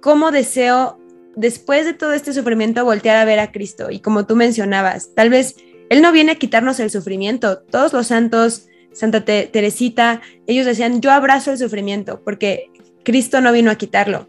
cómo 0.01 0.31
deseo, 0.31 0.99
después 1.35 1.85
de 1.85 1.93
todo 1.93 2.13
este 2.13 2.33
sufrimiento, 2.33 2.83
voltear 2.85 3.17
a 3.17 3.25
ver 3.25 3.39
a 3.39 3.51
Cristo. 3.51 3.89
Y 3.89 3.99
como 3.99 4.25
tú 4.25 4.35
mencionabas, 4.35 5.13
tal 5.15 5.29
vez 5.29 5.55
él 5.89 6.01
no 6.01 6.11
viene 6.11 6.33
a 6.33 6.35
quitarnos 6.35 6.79
el 6.79 6.89
sufrimiento. 6.89 7.59
Todos 7.59 7.93
los 7.93 8.07
santos, 8.07 8.67
Santa 8.91 9.23
Teresita, 9.23 10.21
ellos 10.47 10.65
decían, 10.65 11.01
yo 11.01 11.11
abrazo 11.11 11.51
el 11.51 11.57
sufrimiento, 11.57 12.21
porque 12.23 12.69
Cristo 13.03 13.41
no 13.41 13.51
vino 13.51 13.71
a 13.71 13.75
quitarlo, 13.75 14.27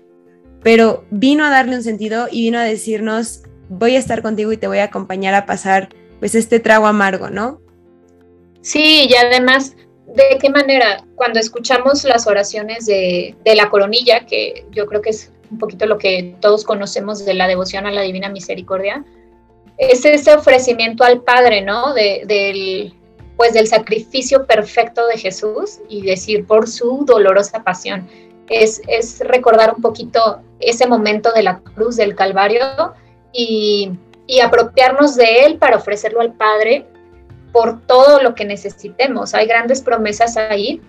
pero 0.62 1.04
vino 1.10 1.44
a 1.44 1.50
darle 1.50 1.76
un 1.76 1.82
sentido 1.82 2.28
y 2.30 2.42
vino 2.42 2.58
a 2.58 2.64
decirnos, 2.64 3.42
voy 3.68 3.96
a 3.96 3.98
estar 3.98 4.22
contigo 4.22 4.52
y 4.52 4.56
te 4.56 4.66
voy 4.66 4.78
a 4.78 4.84
acompañar 4.84 5.34
a 5.34 5.46
pasar 5.46 5.88
pues 6.20 6.34
este 6.34 6.60
trago 6.60 6.86
amargo, 6.86 7.30
¿no? 7.30 7.60
Sí, 8.60 9.06
y 9.10 9.14
además, 9.14 9.76
¿de 10.06 10.38
qué 10.40 10.48
manera? 10.48 11.04
Cuando 11.16 11.38
escuchamos 11.38 12.04
las 12.04 12.26
oraciones 12.26 12.86
de, 12.86 13.34
de 13.44 13.54
la 13.54 13.68
coronilla, 13.68 14.26
que 14.26 14.66
yo 14.70 14.86
creo 14.86 15.02
que 15.02 15.10
es 15.10 15.30
un 15.50 15.58
poquito 15.58 15.86
lo 15.86 15.98
que 15.98 16.34
todos 16.40 16.64
conocemos 16.64 17.24
de 17.24 17.34
la 17.34 17.46
devoción 17.46 17.86
a 17.86 17.90
la 17.90 18.02
Divina 18.02 18.28
Misericordia, 18.28 19.04
es 19.78 20.04
ese 20.04 20.34
ofrecimiento 20.34 21.04
al 21.04 21.22
Padre, 21.22 21.62
¿no? 21.62 21.94
del, 21.94 22.94
pues 23.36 23.54
del 23.54 23.66
sacrificio 23.66 24.46
perfecto 24.46 25.06
de 25.06 25.18
Jesús 25.18 25.80
y 25.88 26.02
decir 26.02 26.46
por 26.46 26.68
su 26.68 27.04
dolorosa 27.04 27.64
pasión. 27.64 28.08
Es, 28.48 28.82
es 28.86 29.20
recordar 29.20 29.74
un 29.74 29.82
poquito 29.82 30.40
ese 30.60 30.86
momento 30.86 31.32
de 31.32 31.42
la 31.42 31.60
cruz 31.60 31.96
del 31.96 32.14
Calvario 32.14 32.94
y, 33.34 33.90
apropiarnos 34.42 35.16
de 35.16 35.44
él 35.44 35.58
para 35.58 35.76
ofrecerlo 35.76 36.20
al 36.20 36.32
Padre 36.32 36.86
por 37.52 37.86
todo 37.86 38.22
lo 38.22 38.34
que 38.34 38.44
necesitemos. 38.44 39.34
Hay 39.34 39.46
grandes 39.46 39.82
promesas 39.82 40.36
ahí, 40.36 40.80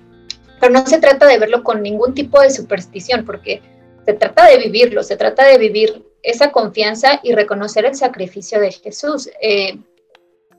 pero 0.59 0.71
no 0.71 0.85
se 0.85 0.99
trata 0.99 1.27
de 1.27 1.37
verlo 1.37 1.63
con 1.63 1.81
ningún 1.81 2.13
tipo 2.13 2.39
de 2.39 2.49
superstición, 2.49 3.25
porque 3.25 3.61
se 4.05 4.13
trata 4.13 4.47
de 4.47 4.57
vivirlo, 4.57 5.03
se 5.03 5.17
trata 5.17 5.45
de 5.45 5.57
vivir 5.57 6.05
esa 6.23 6.51
confianza 6.51 7.19
y 7.23 7.33
reconocer 7.33 7.85
el 7.85 7.95
sacrificio 7.95 8.59
de 8.59 8.71
Jesús. 8.71 9.29
Eh, 9.41 9.77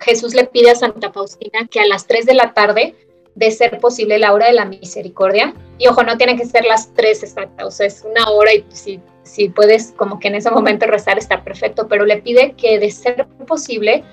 Jesús 0.01 0.35
le 0.35 0.45
pide 0.45 0.71
a 0.71 0.75
Santa 0.75 1.13
Faustina 1.13 1.67
que 1.71 1.81
a 1.81 1.87
las 1.87 2.07
3 2.07 2.27
de 2.27 2.35
la 2.35 2.53
tarde, 2.53 2.95
de 3.35 3.51
ser 3.51 3.79
posible 3.81 4.19
la 4.19 4.33
hora 4.33 4.47
de 4.47 4.53
la 4.53 4.65
misericordia, 4.65 5.55
y 5.79 5.89
ojo, 5.89 6.03
no 6.03 6.17
tiene 6.17 6.37
que 6.37 6.47
ser 6.47 6.65
las 6.65 6.95
3 6.95 7.23
exactas, 7.23 7.67
o 7.67 7.71
sea, 7.71 7.87
es 7.87 8.03
una 8.03 8.31
hora 8.31 8.55
y 8.55 8.65
si, 8.71 9.01
si 9.27 9.49
puedes 9.49 9.93
como 9.93 10.19
que 10.19 10.29
en 10.29 10.37
ese 10.37 10.51
momento 10.51 10.87
rezar 10.87 11.19
está 11.19 11.43
perfecto, 11.43 11.89
pero 11.89 12.07
le 12.07 12.19
pide 12.19 12.53
que 12.53 12.79
de 12.79 12.91
ser 12.91 13.27
posible 13.47 14.05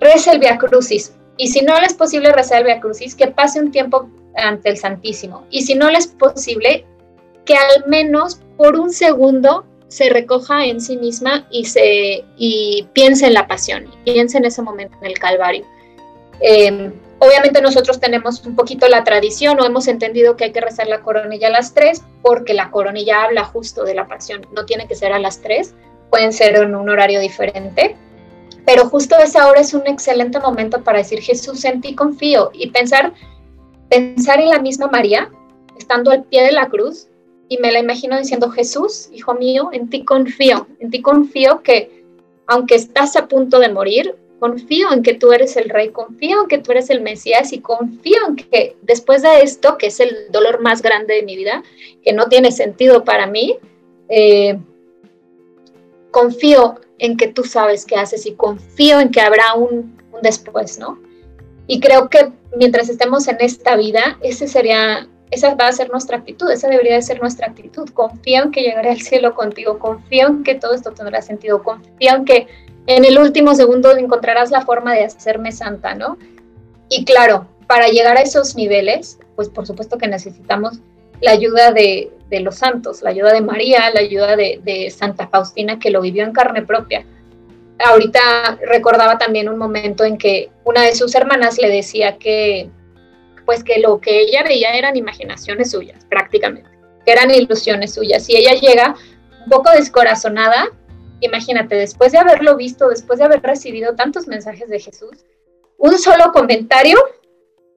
reza 0.00 0.32
el 0.32 0.38
Via 0.38 0.58
Crucis. 0.58 1.14
Y 1.36 1.48
si 1.48 1.62
no 1.62 1.78
le 1.80 1.86
es 1.86 1.94
posible 1.94 2.32
rezar 2.32 2.58
el 2.58 2.64
Via 2.64 2.80
Crucis, 2.80 3.14
que 3.14 3.28
pase 3.28 3.60
un 3.60 3.70
tiempo 3.70 4.08
ante 4.36 4.68
el 4.68 4.76
Santísimo. 4.76 5.44
Y 5.50 5.62
si 5.62 5.74
no 5.74 5.90
le 5.90 5.98
es 5.98 6.06
posible, 6.06 6.84
que 7.44 7.54
al 7.54 7.88
menos 7.88 8.40
por 8.56 8.78
un 8.78 8.92
segundo 8.92 9.64
se 9.88 10.10
recoja 10.10 10.66
en 10.66 10.80
sí 10.80 10.96
misma 10.98 11.46
y, 11.50 11.64
se, 11.64 12.24
y 12.36 12.86
piense 12.92 13.26
en 13.26 13.34
la 13.34 13.46
pasión, 13.46 13.86
piense 14.04 14.36
en 14.36 14.44
ese 14.44 14.62
momento 14.62 14.96
en 15.00 15.06
el 15.06 15.18
Calvario. 15.18 15.64
Em, 16.40 16.92
obviamente 17.18 17.60
nosotros 17.60 18.00
tenemos 18.00 18.44
un 18.44 18.56
poquito 18.56 18.88
la 18.88 19.04
tradición 19.04 19.60
o 19.60 19.66
hemos 19.66 19.88
entendido 19.88 20.36
que 20.36 20.44
hay 20.44 20.52
que 20.52 20.60
rezar 20.60 20.86
la 20.86 21.00
coronilla 21.00 21.48
a 21.48 21.50
las 21.50 21.74
tres 21.74 22.02
porque 22.22 22.54
la 22.54 22.70
coronilla 22.70 23.24
habla 23.24 23.44
justo 23.44 23.84
de 23.84 23.94
la 23.94 24.06
pasión, 24.06 24.46
no 24.52 24.64
tiene 24.64 24.86
que 24.86 24.94
ser 24.94 25.12
a 25.12 25.18
las 25.18 25.40
tres, 25.40 25.74
pueden 26.10 26.32
ser 26.32 26.56
en 26.56 26.74
un 26.74 26.88
horario 26.88 27.20
diferente, 27.20 27.96
pero 28.64 28.88
justo 28.88 29.16
esa 29.18 29.48
hora 29.48 29.60
es 29.60 29.74
un 29.74 29.86
excelente 29.86 30.38
momento 30.38 30.82
para 30.82 30.98
decir 30.98 31.20
Jesús 31.20 31.64
en 31.64 31.80
ti 31.80 31.94
confío 31.94 32.50
y 32.52 32.70
pensar, 32.70 33.12
pensar 33.88 34.40
en 34.40 34.50
la 34.50 34.58
misma 34.58 34.88
María, 34.88 35.30
estando 35.78 36.10
al 36.10 36.24
pie 36.24 36.42
de 36.42 36.52
la 36.52 36.68
cruz, 36.68 37.08
y 37.48 37.56
me 37.58 37.72
la 37.72 37.78
imagino 37.78 38.18
diciendo, 38.18 38.50
Jesús, 38.50 39.08
hijo 39.10 39.34
mío, 39.34 39.70
en 39.72 39.88
ti 39.88 40.04
confío, 40.04 40.66
en 40.80 40.90
ti 40.90 41.00
confío 41.00 41.62
que 41.62 42.04
aunque 42.46 42.74
estás 42.74 43.16
a 43.16 43.26
punto 43.26 43.58
de 43.58 43.70
morir, 43.70 44.16
confío 44.38 44.92
en 44.92 45.02
que 45.02 45.14
tú 45.14 45.32
eres 45.32 45.56
el 45.56 45.68
rey, 45.68 45.90
confío 45.90 46.42
en 46.42 46.48
que 46.48 46.58
tú 46.58 46.72
eres 46.72 46.90
el 46.90 47.00
Mesías 47.00 47.52
y 47.52 47.60
confío 47.60 48.18
en 48.28 48.36
que 48.36 48.76
después 48.82 49.22
de 49.22 49.40
esto, 49.42 49.78
que 49.78 49.88
es 49.88 50.00
el 50.00 50.30
dolor 50.30 50.60
más 50.60 50.82
grande 50.82 51.14
de 51.14 51.22
mi 51.22 51.36
vida, 51.36 51.62
que 52.02 52.12
no 52.12 52.28
tiene 52.28 52.52
sentido 52.52 53.04
para 53.04 53.26
mí, 53.26 53.56
eh, 54.08 54.58
confío 56.10 56.80
en 56.98 57.16
que 57.16 57.28
tú 57.28 57.44
sabes 57.44 57.84
qué 57.84 57.96
haces 57.96 58.26
y 58.26 58.34
confío 58.34 59.00
en 59.00 59.10
que 59.10 59.20
habrá 59.20 59.54
un, 59.54 59.98
un 60.12 60.22
después, 60.22 60.78
¿no? 60.78 60.98
Y 61.66 61.80
creo 61.80 62.08
que 62.08 62.32
mientras 62.56 62.88
estemos 62.88 63.28
en 63.28 63.36
esta 63.40 63.76
vida, 63.76 64.18
ese 64.22 64.48
sería 64.48 65.08
esa 65.30 65.54
va 65.54 65.68
a 65.68 65.72
ser 65.72 65.90
nuestra 65.90 66.16
actitud, 66.16 66.50
esa 66.50 66.68
debería 66.68 66.94
de 66.94 67.02
ser 67.02 67.20
nuestra 67.20 67.48
actitud. 67.48 67.88
Confío 67.90 68.44
en 68.44 68.50
que 68.50 68.62
llegaré 68.62 68.90
al 68.90 69.00
cielo 69.00 69.34
contigo, 69.34 69.78
confío 69.78 70.28
en 70.28 70.42
que 70.42 70.54
todo 70.54 70.74
esto 70.74 70.92
tendrá 70.92 71.20
sentido, 71.22 71.62
confío 71.62 72.14
en 72.14 72.24
que 72.24 72.46
en 72.88 73.04
el 73.04 73.18
último 73.18 73.54
segundo 73.54 73.94
encontrarás 73.96 74.50
la 74.50 74.62
forma 74.62 74.94
de 74.94 75.04
hacerme 75.04 75.52
santa, 75.52 75.94
¿no? 75.94 76.16
Y 76.88 77.04
claro, 77.04 77.46
para 77.66 77.88
llegar 77.88 78.16
a 78.16 78.22
esos 78.22 78.56
niveles, 78.56 79.18
pues 79.36 79.50
por 79.50 79.66
supuesto 79.66 79.98
que 79.98 80.08
necesitamos 80.08 80.80
la 81.20 81.32
ayuda 81.32 81.70
de, 81.70 82.10
los 82.30 82.56
santos, 82.56 83.02
la 83.02 83.10
ayuda 83.10 83.34
de 83.34 83.42
María, 83.42 83.90
la 83.92 84.00
ayuda 84.00 84.36
de, 84.36 84.90
Santa 84.90 85.28
Faustina, 85.28 85.78
que 85.78 85.90
lo 85.90 86.00
vivió 86.00 86.24
en 86.24 86.32
carne 86.32 86.62
propia. 86.62 87.04
Ahorita 87.78 88.58
recordaba 88.66 89.18
también 89.18 89.50
un 89.50 89.58
momento 89.58 90.04
en 90.04 90.16
que 90.16 90.50
una 90.64 90.82
de 90.82 90.94
sus 90.94 91.14
hermanas 91.14 91.58
le 91.58 91.68
decía 91.68 92.16
que 92.16 92.70
pues 93.44 93.62
que 93.64 93.80
lo 93.80 94.00
que 94.00 94.20
ella 94.20 94.42
veía 94.42 94.72
eran 94.72 94.96
imaginaciones 94.96 95.70
suyas, 95.70 96.06
prácticamente, 96.06 96.70
que 97.04 97.12
eran 97.12 97.30
ilusiones 97.30 97.92
suyas. 97.94 98.28
Y 98.30 98.36
ella 98.36 98.54
llega 98.54 98.94
un 99.44 99.50
poco 99.50 99.70
descorazonada, 99.72 100.68
imagínate, 101.20 101.74
después 101.74 102.12
de 102.12 102.18
haberlo 102.18 102.56
visto, 102.56 102.88
después 102.88 103.18
de 103.18 103.24
haber 103.24 103.42
recibido 103.42 103.94
tantos 103.94 104.26
mensajes 104.26 104.68
de 104.68 104.80
Jesús, 104.80 105.24
un 105.76 105.98
solo 105.98 106.32
comentario 106.32 106.98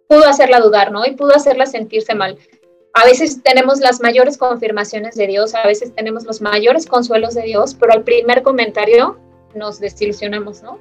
pudo 0.08 0.28
hacerla 0.28 0.60
dudar, 0.60 0.92
¿no? 0.92 1.06
Y 1.06 1.16
pudo 1.16 1.36
hacerla 1.36 1.66
sentirse 1.66 2.16
mal. 2.16 2.38
A 2.94 3.06
veces 3.06 3.42
tenemos 3.44 3.80
las 3.80 4.02
mayores 4.02 4.38
confirmaciones 4.38 5.16
de 5.16 5.28
Dios, 5.28 5.56
a 5.56 5.66
veces 5.66 5.96
tenemos 5.96 6.26
los 6.26 6.42
mayores 6.42 6.86
consuelos 6.86 7.34
de 7.34 7.44
Dios, 7.44 7.76
pero 7.80 7.94
al 7.94 8.04
primer 8.04 8.44
comentario 8.44 9.18
nos 9.56 9.80
desilusionamos, 9.80 10.62
¿no? 10.62 10.80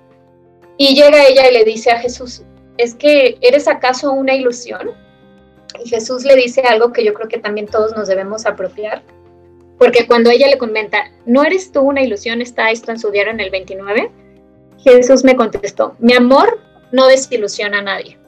Y 0.76 0.94
llega 0.94 1.26
ella 1.28 1.48
y 1.48 1.52
le 1.52 1.64
dice 1.64 1.90
a 1.90 2.00
Jesús, 2.00 2.42
¿es 2.78 2.94
que 2.94 3.38
eres 3.40 3.68
acaso 3.68 4.12
una 4.12 4.34
ilusión? 4.34 4.90
Y 5.84 5.88
Jesús 5.88 6.24
le 6.24 6.34
dice 6.34 6.62
algo 6.62 6.92
que 6.92 7.04
yo 7.04 7.14
creo 7.14 7.28
que 7.28 7.38
también 7.38 7.68
todos 7.68 7.94
nos 7.96 8.08
debemos 8.08 8.46
apropiar, 8.46 9.02
porque 9.80 10.06
cuando 10.06 10.28
ella 10.28 10.46
le 10.46 10.58
comenta, 10.58 11.10
¿no 11.24 11.42
eres 11.42 11.72
tú 11.72 11.80
una 11.80 12.02
ilusión? 12.02 12.42
Está 12.42 12.70
esto 12.70 12.90
en 12.90 12.98
su 12.98 13.10
diario 13.10 13.32
en 13.32 13.40
el 13.40 13.48
29. 13.48 14.10
Jesús 14.84 15.24
me 15.24 15.34
contestó, 15.34 15.96
mi 15.98 16.12
amor 16.12 16.60
no 16.92 17.06
desilusiona 17.06 17.78
a 17.78 17.82
nadie. 17.82 18.18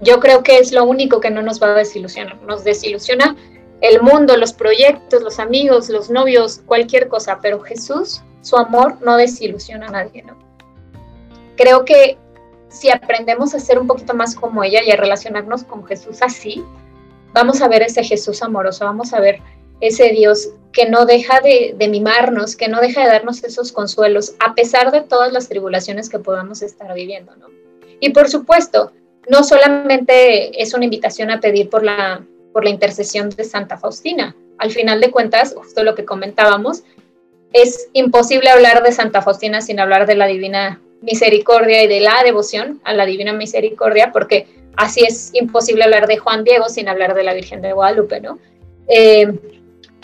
Yo 0.00 0.20
creo 0.20 0.44
que 0.44 0.58
es 0.58 0.70
lo 0.70 0.84
único 0.84 1.18
que 1.18 1.32
no 1.32 1.42
nos 1.42 1.60
va 1.60 1.72
a 1.72 1.74
desilusionar. 1.74 2.40
Nos 2.42 2.62
desilusiona 2.62 3.34
el 3.80 4.00
mundo, 4.00 4.36
los 4.36 4.52
proyectos, 4.52 5.24
los 5.24 5.40
amigos, 5.40 5.88
los 5.88 6.08
novios, 6.08 6.62
cualquier 6.66 7.08
cosa, 7.08 7.40
pero 7.42 7.58
Jesús, 7.58 8.22
su 8.40 8.56
amor 8.56 8.98
no 9.02 9.16
desilusiona 9.16 9.88
a 9.88 9.90
nadie, 9.90 10.22
¿no? 10.22 10.38
Creo 11.56 11.84
que 11.84 12.16
si 12.68 12.90
aprendemos 12.90 13.56
a 13.56 13.58
ser 13.58 13.80
un 13.80 13.88
poquito 13.88 14.14
más 14.14 14.36
como 14.36 14.62
ella 14.62 14.84
y 14.84 14.92
a 14.92 14.96
relacionarnos 14.96 15.64
con 15.64 15.84
Jesús 15.84 16.22
así, 16.22 16.64
vamos 17.32 17.60
a 17.60 17.66
ver 17.66 17.82
ese 17.82 18.04
Jesús 18.04 18.40
amoroso, 18.40 18.84
vamos 18.84 19.12
a 19.12 19.18
ver 19.18 19.40
ese 19.80 20.10
Dios 20.10 20.50
que 20.72 20.88
no 20.88 21.06
deja 21.06 21.40
de, 21.40 21.76
mimarnos, 21.88 22.56
que 22.56 22.68
no 22.68 22.80
deja 22.80 23.02
de 23.02 23.08
darnos 23.08 23.44
esos 23.44 23.72
consuelos, 23.72 24.34
a 24.40 24.54
pesar 24.54 24.90
de 24.90 25.02
todas 25.02 25.32
las 25.32 25.48
tribulaciones 25.48 26.08
que 26.08 26.18
podamos 26.18 26.62
estar 26.62 26.92
viviendo, 26.94 27.34
¿no? 27.36 27.46
Y 28.00 28.10
por 28.10 28.28
supuesto, 28.28 28.92
no 29.28 29.44
solamente 29.44 30.60
es 30.60 30.74
una 30.74 30.84
invitación 30.84 31.30
a 31.30 31.40
pedir 31.40 31.70
por 31.70 31.84
la, 31.84 32.24
por 32.52 32.64
la 32.64 32.70
intercesión 32.70 33.30
de 33.30 33.44
Santa 33.44 33.78
Faustina. 33.78 34.34
Al 34.58 34.72
final 34.72 35.00
de 35.00 35.12
cuentas, 35.12 35.54
justo 35.56 35.84
lo 35.84 35.94
que 35.94 36.04
comentábamos, 36.04 36.82
es 37.52 37.88
imposible 37.92 38.50
hablar 38.50 38.82
de 38.82 38.90
Santa 38.90 39.22
Faustina 39.22 39.60
sin 39.60 39.78
hablar 39.78 40.06
de 40.06 40.16
la 40.16 40.26
Divina 40.26 40.80
Misericordia 41.02 41.84
y 41.84 41.86
de 41.86 42.00
la 42.00 42.22
devoción 42.24 42.80
a 42.82 42.92
la 42.94 43.06
Divina 43.06 43.32
Misericordia, 43.32 44.10
porque 44.12 44.48
así 44.76 45.04
es 45.04 45.30
imposible 45.34 45.84
hablar 45.84 46.08
de 46.08 46.18
Juan 46.18 46.42
Diego 46.42 46.68
sin 46.68 46.88
hablar 46.88 47.14
de 47.14 47.22
la 47.22 47.32
Virgen 47.32 47.62
de 47.62 47.72
Guadalupe, 47.72 48.20
¿no? 48.20 48.38
Eh, 48.88 49.32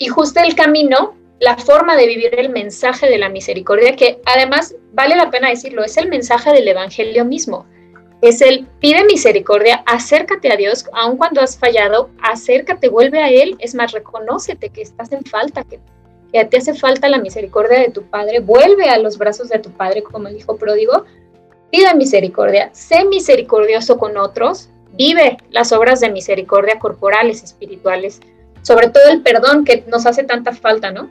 y 0.01 0.07
justo 0.07 0.39
el 0.39 0.55
camino, 0.55 1.13
la 1.39 1.57
forma 1.57 1.95
de 1.95 2.07
vivir 2.07 2.33
el 2.39 2.49
mensaje 2.49 3.07
de 3.07 3.19
la 3.19 3.29
misericordia, 3.29 3.95
que 3.95 4.19
además 4.25 4.75
vale 4.93 5.15
la 5.15 5.29
pena 5.29 5.49
decirlo, 5.49 5.83
es 5.83 5.95
el 5.95 6.09
mensaje 6.09 6.51
del 6.51 6.67
Evangelio 6.67 7.23
mismo. 7.23 7.67
Es 8.23 8.41
el 8.41 8.65
pide 8.79 9.05
misericordia, 9.05 9.83
acércate 9.85 10.51
a 10.51 10.55
Dios, 10.55 10.87
aun 10.93 11.17
cuando 11.17 11.39
has 11.39 11.55
fallado, 11.55 12.09
acércate, 12.23 12.89
vuelve 12.89 13.19
a 13.19 13.29
Él, 13.29 13.55
es 13.59 13.75
más, 13.75 13.91
reconócete 13.91 14.71
que 14.71 14.81
estás 14.81 15.11
en 15.11 15.23
falta, 15.23 15.63
que, 15.65 15.79
que 16.33 16.45
te 16.45 16.57
hace 16.57 16.73
falta 16.73 17.07
la 17.07 17.19
misericordia 17.19 17.77
de 17.77 17.91
tu 17.91 18.01
Padre, 18.01 18.39
vuelve 18.39 18.89
a 18.89 18.97
los 18.97 19.19
brazos 19.19 19.49
de 19.49 19.59
tu 19.59 19.69
Padre, 19.69 20.01
como 20.01 20.29
el 20.29 20.37
Hijo 20.37 20.57
pródigo, 20.57 21.05
pide 21.69 21.93
misericordia, 21.93 22.71
sé 22.73 23.05
misericordioso 23.05 23.99
con 23.99 24.17
otros, 24.17 24.69
vive 24.93 25.37
las 25.51 25.71
obras 25.71 25.99
de 25.99 26.09
misericordia 26.09 26.79
corporales, 26.79 27.43
espirituales, 27.43 28.19
sobre 28.61 28.89
todo 28.89 29.09
el 29.09 29.21
perdón 29.21 29.65
que 29.65 29.83
nos 29.87 30.05
hace 30.05 30.23
tanta 30.23 30.53
falta, 30.53 30.91
¿no? 30.91 31.09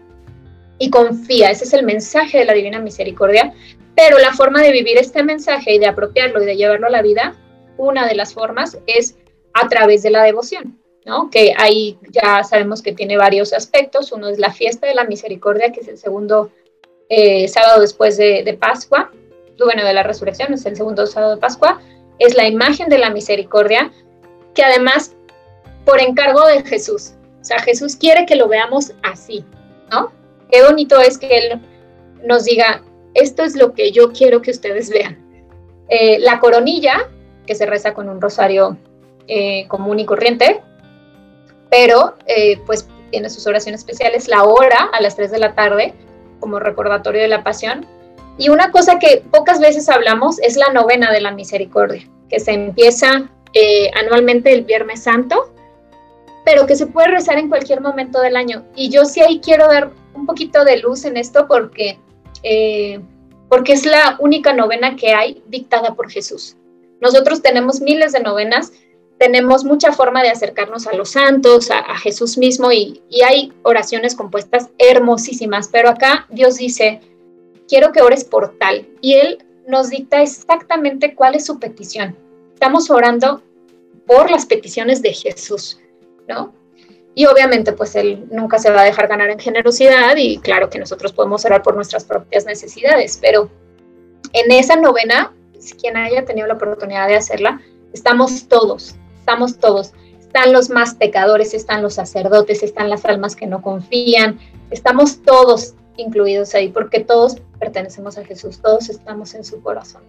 Y 0.78 0.90
confía, 0.90 1.50
ese 1.50 1.64
es 1.64 1.72
el 1.74 1.84
mensaje 1.84 2.38
de 2.38 2.44
la 2.44 2.54
divina 2.54 2.78
misericordia, 2.78 3.52
pero 3.94 4.18
la 4.18 4.32
forma 4.32 4.62
de 4.62 4.72
vivir 4.72 4.96
este 4.96 5.22
mensaje 5.22 5.74
y 5.74 5.78
de 5.78 5.86
apropiarlo 5.86 6.42
y 6.42 6.46
de 6.46 6.56
llevarlo 6.56 6.86
a 6.86 6.90
la 6.90 7.02
vida, 7.02 7.34
una 7.76 8.06
de 8.06 8.14
las 8.14 8.34
formas 8.34 8.78
es 8.86 9.16
a 9.52 9.68
través 9.68 10.02
de 10.02 10.10
la 10.10 10.22
devoción, 10.22 10.78
¿no? 11.04 11.30
Que 11.30 11.54
ahí 11.56 11.98
ya 12.10 12.44
sabemos 12.44 12.82
que 12.82 12.92
tiene 12.92 13.16
varios 13.16 13.52
aspectos. 13.52 14.12
Uno 14.12 14.28
es 14.28 14.38
la 14.38 14.52
fiesta 14.52 14.86
de 14.86 14.94
la 14.94 15.04
misericordia, 15.04 15.72
que 15.72 15.80
es 15.80 15.88
el 15.88 15.98
segundo 15.98 16.50
eh, 17.08 17.48
sábado 17.48 17.80
después 17.80 18.16
de, 18.16 18.56
Pascua, 18.58 19.10
bueno, 19.58 19.84
de 19.84 19.92
la 19.92 20.02
resurrección, 20.02 20.54
es 20.54 20.64
el 20.64 20.76
segundo 20.76 21.06
sábado 21.06 21.34
de 21.34 21.40
Pascua. 21.40 21.80
Es 22.18 22.34
la 22.34 22.46
imagen 22.46 22.88
de 22.88 22.98
la 22.98 23.10
misericordia, 23.10 23.90
que 24.54 24.62
además 24.62 25.14
por 25.84 26.00
encargo 26.00 26.46
de 26.46 26.62
Jesús. 26.62 27.12
O 27.40 27.44
sea, 27.44 27.58
Jesús 27.60 27.96
quiere 27.96 28.26
que 28.26 28.36
lo 28.36 28.48
veamos 28.48 28.92
así, 29.02 29.44
¿no? 29.90 30.12
Qué 30.50 30.62
bonito 30.62 31.00
es 31.00 31.16
que 31.16 31.38
Él 31.38 31.60
nos 32.24 32.44
diga, 32.44 32.82
esto 33.14 33.42
es 33.42 33.56
lo 33.56 33.72
que 33.72 33.92
yo 33.92 34.12
quiero 34.12 34.42
que 34.42 34.50
ustedes 34.50 34.90
vean. 34.90 35.18
Eh, 35.88 36.18
la 36.20 36.38
coronilla, 36.38 37.08
que 37.46 37.54
se 37.54 37.66
reza 37.66 37.94
con 37.94 38.08
un 38.08 38.20
rosario 38.20 38.76
eh, 39.26 39.66
común 39.68 39.98
y 39.98 40.06
corriente, 40.06 40.62
pero 41.70 42.16
eh, 42.26 42.60
pues 42.66 42.88
tiene 43.10 43.28
sus 43.28 43.46
oraciones 43.46 43.80
especiales, 43.80 44.28
la 44.28 44.44
hora 44.44 44.88
a 44.92 45.00
las 45.00 45.16
3 45.16 45.30
de 45.30 45.38
la 45.38 45.54
tarde, 45.54 45.94
como 46.38 46.60
recordatorio 46.60 47.20
de 47.20 47.28
la 47.28 47.42
pasión. 47.42 47.86
Y 48.38 48.48
una 48.50 48.70
cosa 48.70 48.98
que 48.98 49.22
pocas 49.30 49.60
veces 49.60 49.88
hablamos 49.88 50.40
es 50.40 50.56
la 50.56 50.72
novena 50.72 51.10
de 51.12 51.20
la 51.20 51.32
misericordia, 51.32 52.08
que 52.28 52.38
se 52.38 52.52
empieza 52.52 53.28
anualmente 54.00 54.52
el 54.52 54.62
Viernes 54.62 55.02
Santo, 55.02 55.52
pero 56.50 56.66
que 56.66 56.74
se 56.74 56.88
puede 56.88 57.06
rezar 57.06 57.38
en 57.38 57.48
cualquier 57.48 57.80
momento 57.80 58.20
del 58.20 58.34
año. 58.34 58.64
Y 58.74 58.88
yo 58.90 59.04
sí 59.04 59.20
ahí 59.20 59.38
quiero 59.38 59.68
dar 59.68 59.92
un 60.14 60.26
poquito 60.26 60.64
de 60.64 60.78
luz 60.78 61.04
en 61.04 61.16
esto 61.16 61.46
porque 61.46 62.00
eh, 62.42 63.00
porque 63.48 63.72
es 63.72 63.86
la 63.86 64.16
única 64.18 64.52
novena 64.52 64.96
que 64.96 65.14
hay 65.14 65.44
dictada 65.46 65.94
por 65.94 66.10
Jesús. 66.10 66.56
Nosotros 67.00 67.40
tenemos 67.40 67.80
miles 67.80 68.12
de 68.12 68.20
novenas, 68.20 68.72
tenemos 69.18 69.64
mucha 69.64 69.92
forma 69.92 70.24
de 70.24 70.30
acercarnos 70.30 70.88
a 70.88 70.94
los 70.94 71.10
santos, 71.10 71.70
a, 71.70 71.96
Jesús 71.98 72.36
mismo, 72.36 72.72
y, 72.72 73.00
y, 73.10 73.22
hay 73.22 73.52
oraciones 73.62 74.14
compuestas 74.14 74.70
hermosísimas, 74.78 75.68
pero 75.68 75.88
acá 75.88 76.26
Dios 76.30 76.56
dice, 76.56 77.00
quiero 77.68 77.92
que 77.92 78.02
ores 78.02 78.24
por 78.24 78.56
tal, 78.58 78.88
y 79.00 79.14
Él 79.14 79.44
nos 79.66 79.90
dicta 79.90 80.22
exactamente 80.22 81.14
cuál 81.14 81.34
es 81.34 81.44
su 81.44 81.58
petición. 81.58 82.16
Estamos 82.54 82.88
orando 82.90 83.42
por 84.06 84.30
las 84.30 84.46
peticiones 84.46 85.02
de 85.02 85.12
Jesús, 85.12 85.80
¿no? 86.28 86.54
Y 87.14 87.26
obviamente, 87.26 87.72
pues 87.72 87.96
él 87.96 88.26
nunca 88.30 88.58
se 88.58 88.70
va 88.70 88.82
a 88.82 88.84
dejar 88.84 89.08
ganar 89.08 89.30
en 89.30 89.38
generosidad 89.38 90.16
y 90.16 90.38
claro 90.38 90.70
que 90.70 90.78
nosotros 90.78 91.12
podemos 91.12 91.44
orar 91.44 91.62
por 91.62 91.74
nuestras 91.74 92.04
propias 92.04 92.46
necesidades, 92.46 93.18
pero 93.20 93.50
en 94.32 94.52
esa 94.52 94.76
novena, 94.76 95.32
quien 95.80 95.96
haya 95.96 96.24
tenido 96.24 96.46
la 96.46 96.54
oportunidad 96.54 97.08
de 97.08 97.16
hacerla, 97.16 97.60
estamos 97.92 98.48
todos, 98.48 98.94
estamos 99.18 99.58
todos. 99.58 99.92
Están 100.20 100.52
los 100.52 100.70
más 100.70 100.94
pecadores, 100.94 101.54
están 101.54 101.82
los 101.82 101.94
sacerdotes, 101.94 102.62
están 102.62 102.88
las 102.88 103.04
almas 103.04 103.34
que 103.34 103.48
no 103.48 103.60
confían, 103.62 104.38
estamos 104.70 105.22
todos 105.22 105.74
incluidos 105.96 106.54
ahí 106.54 106.68
porque 106.68 107.00
todos 107.00 107.38
pertenecemos 107.58 108.16
a 108.16 108.24
Jesús, 108.24 108.60
todos 108.62 108.88
estamos 108.88 109.34
en 109.34 109.44
su 109.44 109.60
corazón. 109.60 110.02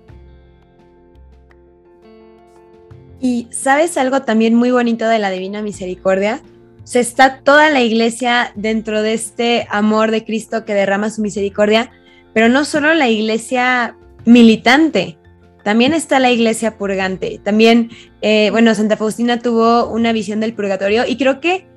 Y 3.21 3.47
sabes 3.51 3.97
algo 3.97 4.23
también 4.23 4.55
muy 4.55 4.71
bonito 4.71 5.07
de 5.07 5.19
la 5.19 5.29
Divina 5.29 5.61
Misericordia, 5.61 6.41
se 6.83 6.99
está 6.99 7.39
toda 7.41 7.69
la 7.69 7.81
iglesia 7.81 8.51
dentro 8.55 9.03
de 9.03 9.13
este 9.13 9.67
amor 9.69 10.11
de 10.11 10.25
Cristo 10.25 10.65
que 10.65 10.73
derrama 10.73 11.11
su 11.11 11.21
misericordia, 11.21 11.91
pero 12.33 12.49
no 12.49 12.65
solo 12.65 12.93
la 12.93 13.07
iglesia 13.07 13.95
militante, 14.25 15.17
también 15.63 15.93
está 15.93 16.19
la 16.19 16.31
iglesia 16.31 16.77
purgante. 16.77 17.39
También, 17.43 17.91
eh, 18.21 18.49
bueno, 18.51 18.73
Santa 18.73 18.97
Faustina 18.97 19.39
tuvo 19.39 19.87
una 19.87 20.11
visión 20.11 20.39
del 20.39 20.53
purgatorio 20.53 21.03
y 21.07 21.17
creo 21.17 21.39
que, 21.39 21.67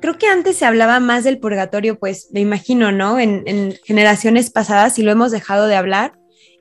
creo 0.00 0.16
que 0.16 0.28
antes 0.28 0.56
se 0.56 0.64
hablaba 0.64 0.98
más 1.00 1.24
del 1.24 1.38
purgatorio, 1.38 1.98
pues 1.98 2.28
me 2.32 2.40
imagino, 2.40 2.90
¿no? 2.90 3.18
En, 3.18 3.42
en 3.46 3.74
generaciones 3.84 4.50
pasadas 4.50 4.98
y 4.98 5.02
lo 5.02 5.12
hemos 5.12 5.30
dejado 5.30 5.66
de 5.66 5.76
hablar. 5.76 6.14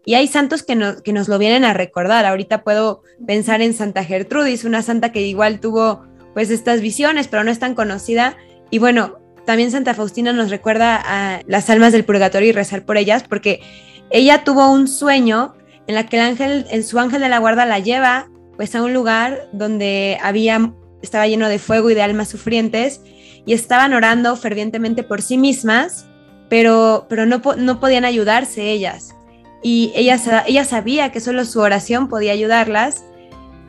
Y 0.05 0.15
hay 0.15 0.27
santos 0.27 0.63
que, 0.63 0.95
que 1.03 1.13
nos 1.13 1.27
lo 1.27 1.37
vienen 1.37 1.63
a 1.65 1.73
recordar. 1.73 2.25
Ahorita 2.25 2.63
puedo 2.63 3.03
pensar 3.25 3.61
en 3.61 3.73
Santa 3.73 4.03
Gertrudis, 4.03 4.65
una 4.65 4.81
santa 4.81 5.11
que 5.11 5.21
igual 5.21 5.59
tuvo 5.59 6.03
pues 6.33 6.49
estas 6.49 6.81
visiones, 6.81 7.27
pero 7.27 7.43
no 7.43 7.51
es 7.51 7.59
tan 7.59 7.75
conocida. 7.75 8.35
Y 8.69 8.79
bueno, 8.79 9.19
también 9.45 9.71
Santa 9.71 9.93
Faustina 9.93 10.33
nos 10.33 10.49
recuerda 10.49 11.01
a 11.03 11.41
las 11.47 11.69
almas 11.69 11.93
del 11.93 12.05
purgatorio 12.05 12.49
y 12.49 12.53
rezar 12.53 12.85
por 12.85 12.97
ellas, 12.97 13.23
porque 13.27 13.61
ella 14.09 14.43
tuvo 14.43 14.71
un 14.71 14.87
sueño 14.87 15.55
en 15.87 15.95
la 15.95 16.07
que 16.07 16.17
el 16.17 16.23
ángel, 16.23 16.65
en 16.69 16.83
su 16.83 16.99
ángel 16.99 17.21
de 17.21 17.29
la 17.29 17.39
guarda 17.39 17.65
la 17.65 17.79
lleva 17.79 18.29
pues 18.55 18.75
a 18.75 18.83
un 18.83 18.93
lugar 18.93 19.49
donde 19.51 20.17
había, 20.21 20.73
estaba 21.01 21.27
lleno 21.27 21.49
de 21.49 21.59
fuego 21.59 21.89
y 21.89 21.93
de 21.93 22.03
almas 22.03 22.29
sufrientes 22.29 23.01
y 23.45 23.53
estaban 23.53 23.93
orando 23.93 24.35
fervientemente 24.35 25.03
por 25.03 25.21
sí 25.21 25.37
mismas, 25.37 26.05
pero, 26.49 27.07
pero 27.09 27.25
no, 27.25 27.41
no 27.57 27.79
podían 27.79 28.05
ayudarse 28.05 28.71
ellas. 28.71 29.15
Y 29.63 29.93
ella, 29.95 30.19
ella 30.45 30.65
sabía 30.65 31.11
que 31.11 31.21
solo 31.21 31.45
su 31.45 31.59
oración 31.61 32.09
podía 32.09 32.33
ayudarlas 32.33 33.05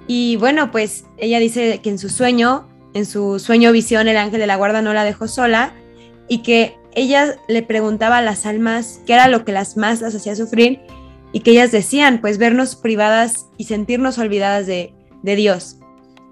y 0.07 0.37
bueno, 0.37 0.71
pues 0.71 1.05
ella 1.17 1.39
dice 1.39 1.81
que 1.83 1.91
en 1.91 1.99
su 1.99 2.09
sueño, 2.09 2.69
en 2.93 3.07
su 3.07 3.39
sueño 3.39 3.73
visión, 3.73 4.09
el 4.09 4.17
ángel 4.17 4.41
de 4.41 4.47
la 4.47 4.57
guarda 4.57 4.83
no 4.83 4.93
la 4.93 5.05
dejó 5.05 5.29
sola 5.29 5.73
y 6.29 6.39
que 6.39 6.77
ella 6.95 7.37
le 7.49 7.63
preguntaba 7.63 8.19
a 8.19 8.23
las 8.23 8.47
almas 8.47 9.01
qué 9.07 9.15
era 9.15 9.29
lo 9.29 9.45
que 9.45 9.53
las 9.53 9.77
más 9.77 10.01
las 10.01 10.15
hacía 10.15 10.37
sufrir 10.37 10.81
y 11.33 11.41
que 11.41 11.53
ellas 11.53 11.73
decían, 11.73 12.21
pues 12.21 12.39
vernos 12.39 12.77
privadas 12.77 13.47
y 13.57 13.65
sentirnos 13.65 14.19
olvidadas 14.19 14.67
de, 14.67 14.93
de 15.23 15.37
Dios. 15.37 15.79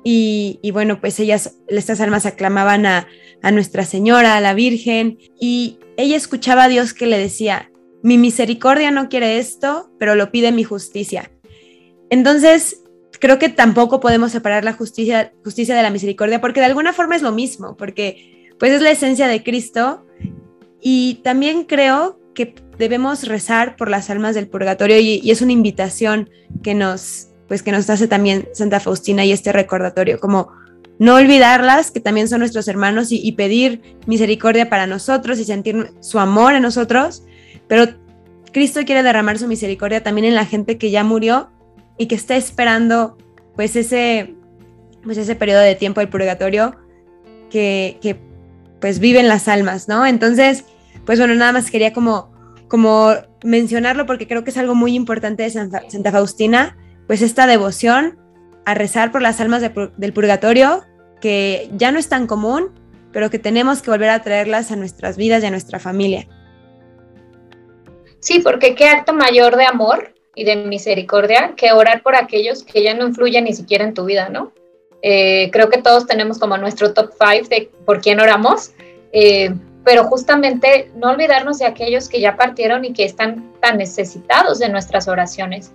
Y, 0.05 0.59
bueno, 0.73 1.01
pues 1.01 1.21
ellas, 1.21 1.57
estas 1.69 2.01
almas 2.01 2.27
aclamaban 2.27 2.87
a, 2.87 3.07
a 3.41 3.53
Nuestra 3.53 3.85
Señora, 3.85 4.37
a 4.37 4.41
la 4.41 4.53
Virgen, 4.53 5.19
y 5.41 5.79
ella 5.97 6.17
escuchaba 6.17 6.65
a 6.65 6.69
Dios 6.69 6.93
que 6.93 7.07
le 7.07 7.19
decía, 7.19 7.71
mi 8.03 8.19
misericordia 8.19 8.91
no 8.91 9.09
quiere 9.09 9.39
esto, 9.39 9.91
pero 9.99 10.15
lo 10.15 10.31
pide 10.31 10.53
mi 10.53 10.65
justicia. 10.65 11.31
Entonces, 12.11 12.83
creo 13.21 13.39
que 13.39 13.49
tampoco 13.49 14.01
podemos 14.01 14.33
separar 14.33 14.65
la 14.65 14.73
justicia, 14.73 15.33
justicia 15.45 15.77
de 15.77 15.83
la 15.83 15.91
misericordia, 15.91 16.41
porque 16.41 16.61
de 16.61 16.67
alguna 16.67 16.93
forma 16.93 17.17
es 17.17 17.23
lo 17.23 17.33
mismo, 17.33 17.77
porque 17.77 18.51
pues 18.59 18.73
es 18.73 18.83
la 18.83 18.91
esencia 18.91 19.29
de 19.29 19.43
Cristo. 19.43 20.05
Y 20.81 21.21
también 21.23 21.65
creo 21.65 22.21
que 22.35 22.55
debemos 22.79 23.29
rezar 23.29 23.77
por 23.77 23.89
las 23.89 24.11
almas 24.11 24.35
del 24.35 24.49
purgatorio 24.49 24.99
y, 24.99 25.31
es 25.31 25.43
una 25.43 25.53
invitación 25.53 26.31
que 26.63 26.75
nos, 26.75 27.29
pues 27.47 27.63
que 27.63 27.71
nos 27.71 27.89
hace 27.91 28.09
también 28.09 28.49
Santa 28.53 28.81
Faustina 28.81 29.25
y 29.25 29.33
este 29.33 29.53
recordatorio, 29.53 30.19
como 30.19 30.51
no 30.99 31.15
olvidarlas, 31.15 31.91
que 31.91 32.01
también 32.01 32.29
son 32.29 32.41
nuestros 32.41 32.67
hermanos, 32.69 33.13
y, 33.13 33.21
y, 33.23 33.33
pedir 33.33 33.97
misericordia 34.07 34.69
para 34.69 34.87
nosotros 34.87 35.39
y 35.39 35.45
sentir 35.45 35.93
su 36.01 36.19
amor 36.19 36.55
en 36.55 36.63
nosotros, 36.63 37.23
pero 37.73 37.87
Cristo 38.53 38.81
quiere 38.85 39.03
derramar 39.03 39.39
su 39.39 39.49
misericordia 39.49 40.03
también 40.03 40.27
en 40.27 40.35
la 40.35 40.45
gente 40.45 40.77
que 40.77 40.91
ya 40.91 41.05
murió 41.05 41.49
y 41.97 42.05
que 42.05 42.15
está 42.15 42.37
esperando 42.37 43.17
pues 43.57 43.77
ese, 43.77 44.35
pues 45.03 45.17
ese 45.17 45.35
periodo 45.37 45.61
de 45.61 45.75
tiempo 45.75 46.01
del 46.01 46.11
purgatorio 46.11 46.77
que, 47.49 47.97
que 48.03 48.21
pues 48.79 48.99
viven 48.99 49.27
las 49.27 49.49
almas, 49.49 49.89
¿no? 49.89 50.05
Entonces, 50.05 50.67
pues 51.07 51.19
bueno, 51.19 51.35
nada 51.35 51.53
más 51.53 51.71
quería 51.71 51.95
como, 51.95 52.31
como 52.69 53.15
mencionarlo 53.43 54.05
porque 54.05 54.29
creo 54.29 54.45
que 54.45 54.51
es 54.51 54.59
algo 54.59 54.75
muy 54.75 54.95
importante 54.95 55.43
de 55.43 55.49
Santa, 55.49 56.13
Faustina, 56.13 56.77
pues 57.07 57.23
esta 57.23 57.47
devoción 57.47 58.19
a 58.67 58.75
rezar 58.75 59.13
por 59.13 59.23
las 59.23 59.41
almas 59.41 59.63
del 59.63 60.13
purgatorio, 60.13 60.85
que 61.23 61.71
ya 61.79 61.91
no 61.91 61.99
es 61.99 62.11
tan 62.11 62.27
común, 62.27 62.79
pero 63.13 63.31
que 63.31 63.39
tenemos 63.39 63.81
que 63.81 63.91
volver 63.91 64.11
a 64.11 64.21
traerlas 64.21 64.71
a 64.73 64.77
nuestras 64.77 65.17
vidas 65.17 65.43
y 65.43 65.47
a 65.47 65.51
nuestra 65.51 65.79
familia. 65.79 66.29
Sí, 68.23 68.39
porque 68.39 68.77
qué 68.77 68.87
acto 68.87 69.13
mayor 69.13 69.57
de 69.57 69.65
amor 69.65 70.15
y 70.37 70.45
de 70.45 70.55
misericordia 70.55 71.55
que 71.57 71.73
orar 71.73 72.05
por 72.05 72.15
aquellos 72.15 72.63
que 72.63 72.81
ya 72.81 72.95
no 72.95 73.09
influyen 73.09 73.43
ni 73.43 73.53
siquiera 73.53 73.83
en 73.83 73.95
tu 73.95 74.05
vida, 74.05 74.29
¿no? 74.29 74.53
Eh, 75.03 75.51
creo 75.51 75.69
que 75.69 75.83
todos 75.83 76.07
tenemos 76.07 76.39
como 76.39 76.57
nuestro 76.57 76.95
top 76.95 77.11
five 77.19 77.49
de 77.49 77.69
por 77.85 78.01
quién 78.01 78.21
oramos, 78.21 78.71
eh, 79.11 79.53
pero 79.85 80.05
justamente 80.05 80.93
no 80.95 81.11
olvidarnos 81.11 81.59
de 81.59 81.67
aquellos 81.67 82.09
que 82.09 82.21
ya 82.21 82.37
partieron 82.37 82.85
y 82.85 82.93
que 82.93 83.05
están 83.05 83.53
tan 83.61 83.79
necesitados 83.79 84.61
de 84.61 84.69
nuestras 84.69 85.09
oraciones. 85.09 85.73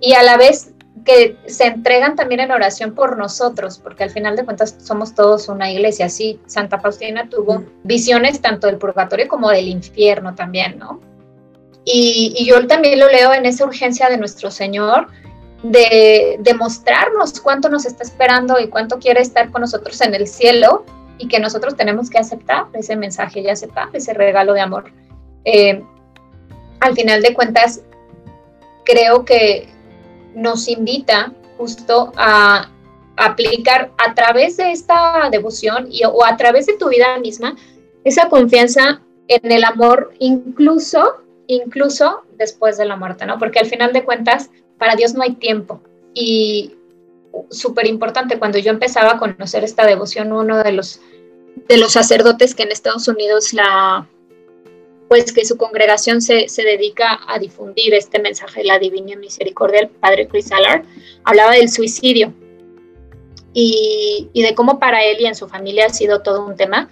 Y 0.00 0.14
a 0.14 0.24
la 0.24 0.36
vez 0.36 0.72
que 1.04 1.36
se 1.46 1.66
entregan 1.66 2.16
también 2.16 2.40
en 2.40 2.50
oración 2.50 2.92
por 2.92 3.16
nosotros, 3.16 3.78
porque 3.78 4.02
al 4.02 4.10
final 4.10 4.34
de 4.34 4.44
cuentas 4.44 4.74
somos 4.82 5.14
todos 5.14 5.48
una 5.48 5.70
iglesia. 5.70 6.08
Sí, 6.08 6.40
Santa 6.46 6.80
Faustina 6.80 7.28
tuvo 7.30 7.62
visiones 7.84 8.40
tanto 8.40 8.66
del 8.66 8.78
purgatorio 8.78 9.28
como 9.28 9.48
del 9.48 9.68
infierno 9.68 10.34
también, 10.34 10.76
¿no? 10.76 11.06
Y, 11.84 12.44
yo 12.46 12.66
también 12.66 13.00
lo 13.00 13.08
leo 13.08 13.32
en 13.32 13.46
esa 13.46 13.64
urgencia 13.64 14.10
de 14.10 14.18
nuestro 14.18 14.50
Señor 14.50 15.08
de, 15.62 16.36
demostrarnos 16.40 17.40
cuánto 17.40 17.68
nos 17.68 17.86
está 17.86 18.02
esperando 18.02 18.60
y 18.60 18.68
cuánto 18.68 18.98
quiere 18.98 19.20
estar 19.20 19.50
con 19.50 19.62
nosotros 19.62 20.00
en 20.00 20.14
el 20.14 20.26
cielo 20.26 20.84
y 21.18 21.28
que 21.28 21.40
nosotros 21.40 21.76
tenemos 21.76 22.10
que 22.10 22.18
aceptar 22.18 22.66
ese 22.74 22.94
mensaje 22.94 23.40
y 23.40 23.48
aceptar 23.48 23.88
ese 23.92 24.14
regalo 24.14 24.52
de 24.52 24.60
amor. 24.60 24.92
Eh, 25.44 25.82
al 26.80 26.94
final 26.94 27.22
de 27.22 27.34
cuentas, 27.34 27.82
creo 28.84 29.24
que 29.24 29.68
nos 30.34 30.68
invita 30.68 31.32
justo 31.56 32.12
a 32.16 32.70
aplicar 33.16 33.90
a 33.98 34.14
través 34.14 34.56
de 34.56 34.70
esta 34.70 35.28
devoción 35.30 35.88
y, 35.90 36.04
o 36.04 36.24
a 36.24 36.36
través 36.36 36.66
de 36.66 36.76
tu 36.76 36.88
vida 36.88 37.18
misma 37.18 37.56
esa 38.04 38.28
confianza 38.28 39.02
en 39.26 39.52
el 39.52 39.64
amor, 39.64 40.12
incluso 40.18 41.16
incluso 41.48 42.22
después 42.36 42.78
de 42.78 42.84
la 42.84 42.96
muerte, 42.96 43.26
¿no? 43.26 43.38
Porque 43.38 43.58
al 43.58 43.66
final 43.66 43.92
de 43.92 44.04
cuentas, 44.04 44.50
para 44.78 44.94
Dios 44.94 45.14
no 45.14 45.22
hay 45.22 45.34
tiempo. 45.34 45.82
Y 46.14 46.76
súper 47.50 47.86
importante, 47.86 48.38
cuando 48.38 48.58
yo 48.58 48.70
empezaba 48.70 49.12
a 49.12 49.18
conocer 49.18 49.64
esta 49.64 49.84
devoción, 49.86 50.32
uno 50.32 50.62
de 50.62 50.72
los, 50.72 51.00
de 51.68 51.78
los 51.78 51.92
sacerdotes 51.92 52.54
que 52.54 52.62
en 52.62 52.70
Estados 52.70 53.08
Unidos 53.08 53.52
la, 53.52 54.06
pues 55.08 55.32
que 55.32 55.44
su 55.44 55.56
congregación 55.56 56.20
se, 56.20 56.48
se, 56.48 56.62
dedica 56.62 57.20
a 57.26 57.38
difundir 57.38 57.94
este 57.94 58.20
mensaje 58.20 58.60
de 58.60 58.66
la 58.66 58.78
divina 58.78 59.16
misericordia, 59.16 59.80
el 59.80 59.88
padre 59.88 60.28
Chris 60.28 60.52
Allard, 60.52 60.84
hablaba 61.24 61.52
del 61.52 61.70
suicidio 61.70 62.34
y, 63.54 64.28
y, 64.32 64.42
de 64.42 64.54
cómo 64.54 64.78
para 64.78 65.02
él 65.02 65.16
y 65.20 65.26
en 65.26 65.34
su 65.34 65.48
familia 65.48 65.86
ha 65.86 65.90
sido 65.90 66.20
todo 66.20 66.44
un 66.44 66.56
tema 66.56 66.90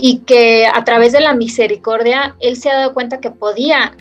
y 0.00 0.18
que 0.20 0.66
a 0.66 0.84
través 0.84 1.12
de 1.12 1.20
la 1.20 1.34
misericordia 1.34 2.36
él 2.38 2.56
se 2.56 2.70
ha 2.70 2.76
dado 2.76 2.94
cuenta 2.94 3.18
que 3.18 3.32
podía 3.32 3.96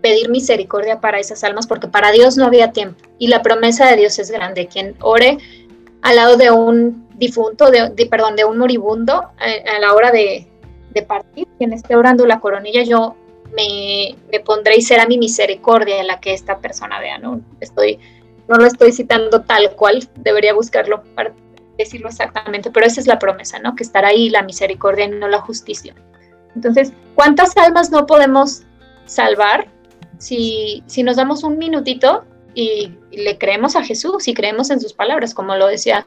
pedir 0.00 0.28
misericordia 0.28 1.00
para 1.00 1.18
esas 1.18 1.42
almas 1.42 1.66
porque 1.66 1.88
para 1.88 2.12
Dios 2.12 2.36
no 2.36 2.44
había 2.44 2.70
tiempo 2.70 3.02
y 3.18 3.26
la 3.26 3.42
promesa 3.42 3.90
de 3.90 3.96
Dios 3.96 4.18
es 4.20 4.30
grande. 4.30 4.68
Quien 4.68 4.94
ore 5.00 5.38
al 6.02 6.16
lado 6.16 6.36
de 6.36 6.52
un 6.52 7.08
difunto, 7.16 7.70
de, 7.70 8.06
perdón, 8.06 8.36
de 8.36 8.44
un 8.44 8.58
moribundo 8.58 9.14
a, 9.14 9.78
la 9.80 9.94
hora 9.94 10.12
de, 10.12 10.46
partir, 11.08 11.48
quien 11.58 11.72
esté 11.72 11.96
orando 11.96 12.26
la 12.26 12.38
coronilla, 12.38 12.84
yo 12.84 13.16
me, 13.56 14.14
me, 14.30 14.38
pondré 14.38 14.76
y 14.76 14.82
será 14.82 15.06
mi 15.06 15.18
misericordia 15.18 16.00
en 16.00 16.06
la 16.06 16.20
que 16.20 16.32
esta 16.32 16.58
persona 16.58 17.00
vea, 17.00 17.18
¿no? 17.18 17.40
Estoy, 17.60 17.98
no 18.46 18.56
lo 18.56 18.66
estoy 18.66 18.92
citando 18.92 19.40
tal 19.42 19.72
cual, 19.72 20.08
debería 20.16 20.54
buscarlo 20.54 21.02
decirlo 21.76 22.08
exactamente, 22.08 22.70
pero 22.70 22.86
esa 22.86 23.00
es 23.00 23.06
la 23.06 23.18
promesa, 23.18 23.58
¿no? 23.58 23.74
Que 23.74 23.82
estará 23.82 24.08
ahí 24.08 24.30
la 24.30 24.42
misericordia 24.42 25.06
y 25.06 25.10
no 25.10 25.28
la 25.28 25.40
justicia. 25.40 25.94
Entonces, 26.54 26.92
¿cuántas 27.14 27.56
almas 27.56 27.90
no 27.90 28.06
podemos 28.06 28.62
salvar 29.06 29.68
si, 30.18 30.82
si 30.86 31.02
nos 31.02 31.16
damos 31.16 31.42
un 31.42 31.58
minutito 31.58 32.24
y, 32.54 32.92
le 33.10 33.38
creemos 33.38 33.76
a 33.76 33.84
Jesús 33.84 34.26
y 34.26 34.34
creemos 34.34 34.70
en 34.70 34.80
sus 34.80 34.92
palabras, 34.92 35.34
como 35.34 35.54
lo 35.54 35.68
decía 35.68 36.06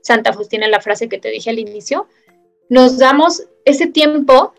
Santa 0.00 0.32
Justina 0.32 0.64
en 0.64 0.72
la 0.72 0.80
frase 0.80 1.08
que 1.08 1.18
te 1.18 1.30
dije 1.30 1.50
al 1.50 1.58
inicio? 1.58 2.08
Nos 2.68 2.98
damos 2.98 3.44
ese 3.64 3.86
tiempo 3.86 4.54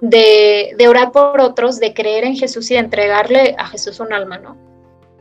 de, 0.00 0.74
de, 0.76 0.88
orar 0.88 1.12
por 1.12 1.40
otros, 1.40 1.80
de 1.80 1.94
creer 1.94 2.24
en 2.24 2.36
Jesús 2.36 2.70
y 2.70 2.74
de 2.74 2.80
entregarle 2.80 3.54
a 3.58 3.66
Jesús 3.66 4.00
un 4.00 4.12
alma, 4.12 4.38
¿no? 4.38 4.56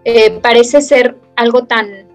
Eh, 0.06 0.40
parece 0.42 0.82
ser 0.82 1.18
algo 1.36 1.66
tan, 1.66 2.09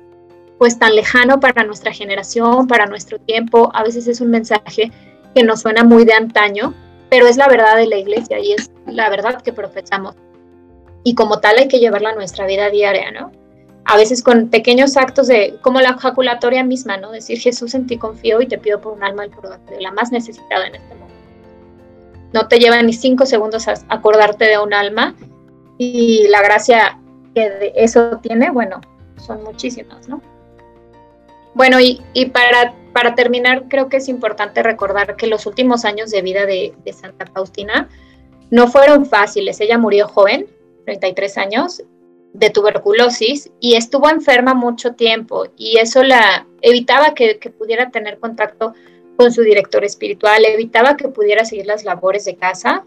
pues 0.65 0.79
tan 0.79 0.95
lejano 0.95 1.41
para 1.41 1.63
nuestra 1.63 1.93
generación, 1.93 2.67
para 2.67 2.87
nuestro 2.87 3.19
tiempo. 3.19 3.71
A 3.75 3.83
veces 3.83 4.07
es 4.07 4.23
un 4.23 4.31
mensaje 4.31 4.91
que 5.35 5.43
nos 5.43 5.61
suena 5.61 5.85
muy 5.85 6.07
de 6.07 6.15
antaño, 6.15 6.73
pero 7.11 7.27
es 7.27 7.37
la 7.37 7.49
verdad 7.49 7.77
de 7.77 7.87
la 7.87 7.99
iglesia 7.99 8.39
y 8.39 8.53
es 8.53 8.71
la 8.87 9.11
verdad 9.11 9.43
que 9.43 9.53
profesamos. 9.53 10.17
Y 11.03 11.15
como 11.17 11.41
tal 11.41 11.59
hay 11.59 11.69
que 11.69 11.81
llevarla 11.81 12.13
a 12.13 12.15
nuestra 12.15 12.47
vida 12.47 12.71
diaria, 12.71 13.11
¿no? 13.11 13.31
A 13.85 13.99
veces 13.99 14.23
con 14.23 14.49
pequeños 14.49 14.97
actos 14.97 15.27
de, 15.27 15.59
como 15.61 15.83
la 15.83 15.99
jaculatoria 15.99 16.65
misma, 16.65 16.97
¿no? 16.97 17.11
Decir, 17.11 17.39
Jesús 17.39 17.75
en 17.75 17.87
ti 17.87 17.99
confío 17.99 18.41
y 18.41 18.47
te 18.47 18.57
pido 18.57 18.81
por 18.81 18.95
un 18.95 19.05
alma 19.05 19.25
del 19.25 19.33
purgatorio, 19.33 19.81
la 19.81 19.93
más 19.93 20.13
necesitada 20.13 20.67
en 20.69 20.77
este 20.77 20.95
momento. 20.95 21.15
No 22.33 22.49
te 22.49 22.59
lleva 22.59 22.81
ni 22.81 22.95
cinco 22.95 23.27
segundos 23.27 23.69
a 23.69 23.75
acordarte 23.91 24.47
de 24.47 24.57
un 24.57 24.73
alma 24.73 25.15
y 25.77 26.27
la 26.29 26.41
gracia 26.41 26.99
que 27.35 27.75
eso 27.77 28.19
tiene, 28.23 28.51
bueno, 28.51 28.81
son 29.19 29.45
muchísimas, 29.45 30.09
¿no? 30.09 30.23
Bueno, 31.55 31.79
y, 31.81 32.01
para, 32.27 33.15
terminar, 33.15 33.65
creo 33.69 33.89
que 33.89 33.99
es 33.99 34.09
importante 34.09 34.63
recordar 34.63 35.17
que 35.17 35.29
los 35.29 35.47
últimos 35.47 35.85
años 35.85 36.11
de 36.11 36.23
vida 36.23 36.47
de, 36.47 36.75
Santa 36.93 37.27
Faustina 37.27 37.89
no 38.51 38.67
fueron 38.69 39.07
fáciles. 39.07 39.61
Ella 39.61 39.79
murió 39.79 40.09
joven, 40.09 40.47
33 40.85 41.39
años, 41.39 41.83
de 42.33 42.51
tuberculosis 42.51 43.53
y 43.61 43.77
estuvo 43.77 44.11
enferma 44.11 44.55
mucho 44.55 44.95
tiempo 44.95 45.47
y 45.57 45.79
eso 45.79 46.03
la 46.03 46.49
evitaba 46.63 47.15
que, 47.15 47.39
pudiera 47.57 47.91
tener 47.91 48.19
contacto 48.19 48.75
con 49.17 49.31
su 49.31 49.43
director 49.43 49.85
espiritual, 49.85 50.45
evitaba 50.45 50.97
que 50.97 51.07
pudiera 51.07 51.45
seguir 51.45 51.67
las 51.67 51.85
labores 51.85 52.25
de 52.25 52.35
casa, 52.35 52.85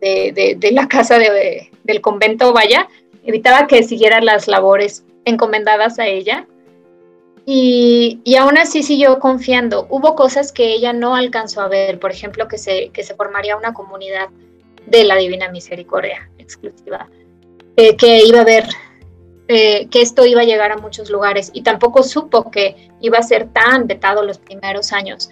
de, 0.00 0.70
la 0.70 0.86
casa 0.86 1.18
del 1.18 2.00
convento, 2.00 2.52
vaya, 2.52 2.88
evitaba 3.24 3.66
que 3.66 3.82
siguiera 3.82 4.20
las 4.20 4.46
labores 4.46 5.04
encomendadas 5.24 5.98
a 5.98 6.06
ella 6.06 6.46
y, 7.48 8.20
y, 8.24 8.34
aún 8.34 8.58
así 8.58 8.82
siguió 8.82 9.20
confiando. 9.20 9.86
Hubo 9.88 10.16
cosas 10.16 10.50
que 10.50 10.74
ella 10.74 10.92
no 10.92 11.14
alcanzó 11.14 11.60
a 11.60 11.68
ver, 11.68 12.00
por 12.00 12.10
ejemplo, 12.10 12.48
que 12.48 12.58
se, 12.58 12.88
que 12.88 13.04
se 13.04 13.14
formaría 13.14 13.56
una 13.56 13.72
comunidad 13.72 14.30
de 14.86 15.04
la 15.04 15.14
Divina 15.14 15.48
Misericordia 15.48 16.28
exclusiva, 16.38 17.08
eh, 17.76 17.96
que 17.96 18.24
iba 18.24 18.40
a 18.40 18.44
ver, 18.44 18.66
eh, 19.46 19.86
que 19.90 20.02
esto 20.02 20.26
iba 20.26 20.40
a 20.40 20.44
llegar 20.44 20.72
a 20.72 20.76
muchos 20.76 21.08
lugares 21.08 21.52
y 21.52 21.62
tampoco 21.62 22.02
supo 22.02 22.50
que 22.50 22.90
iba 23.00 23.18
a 23.18 23.22
ser 23.22 23.48
tan 23.52 23.86
vetado 23.86 24.24
los 24.24 24.38
primeros 24.38 24.92
años. 24.92 25.30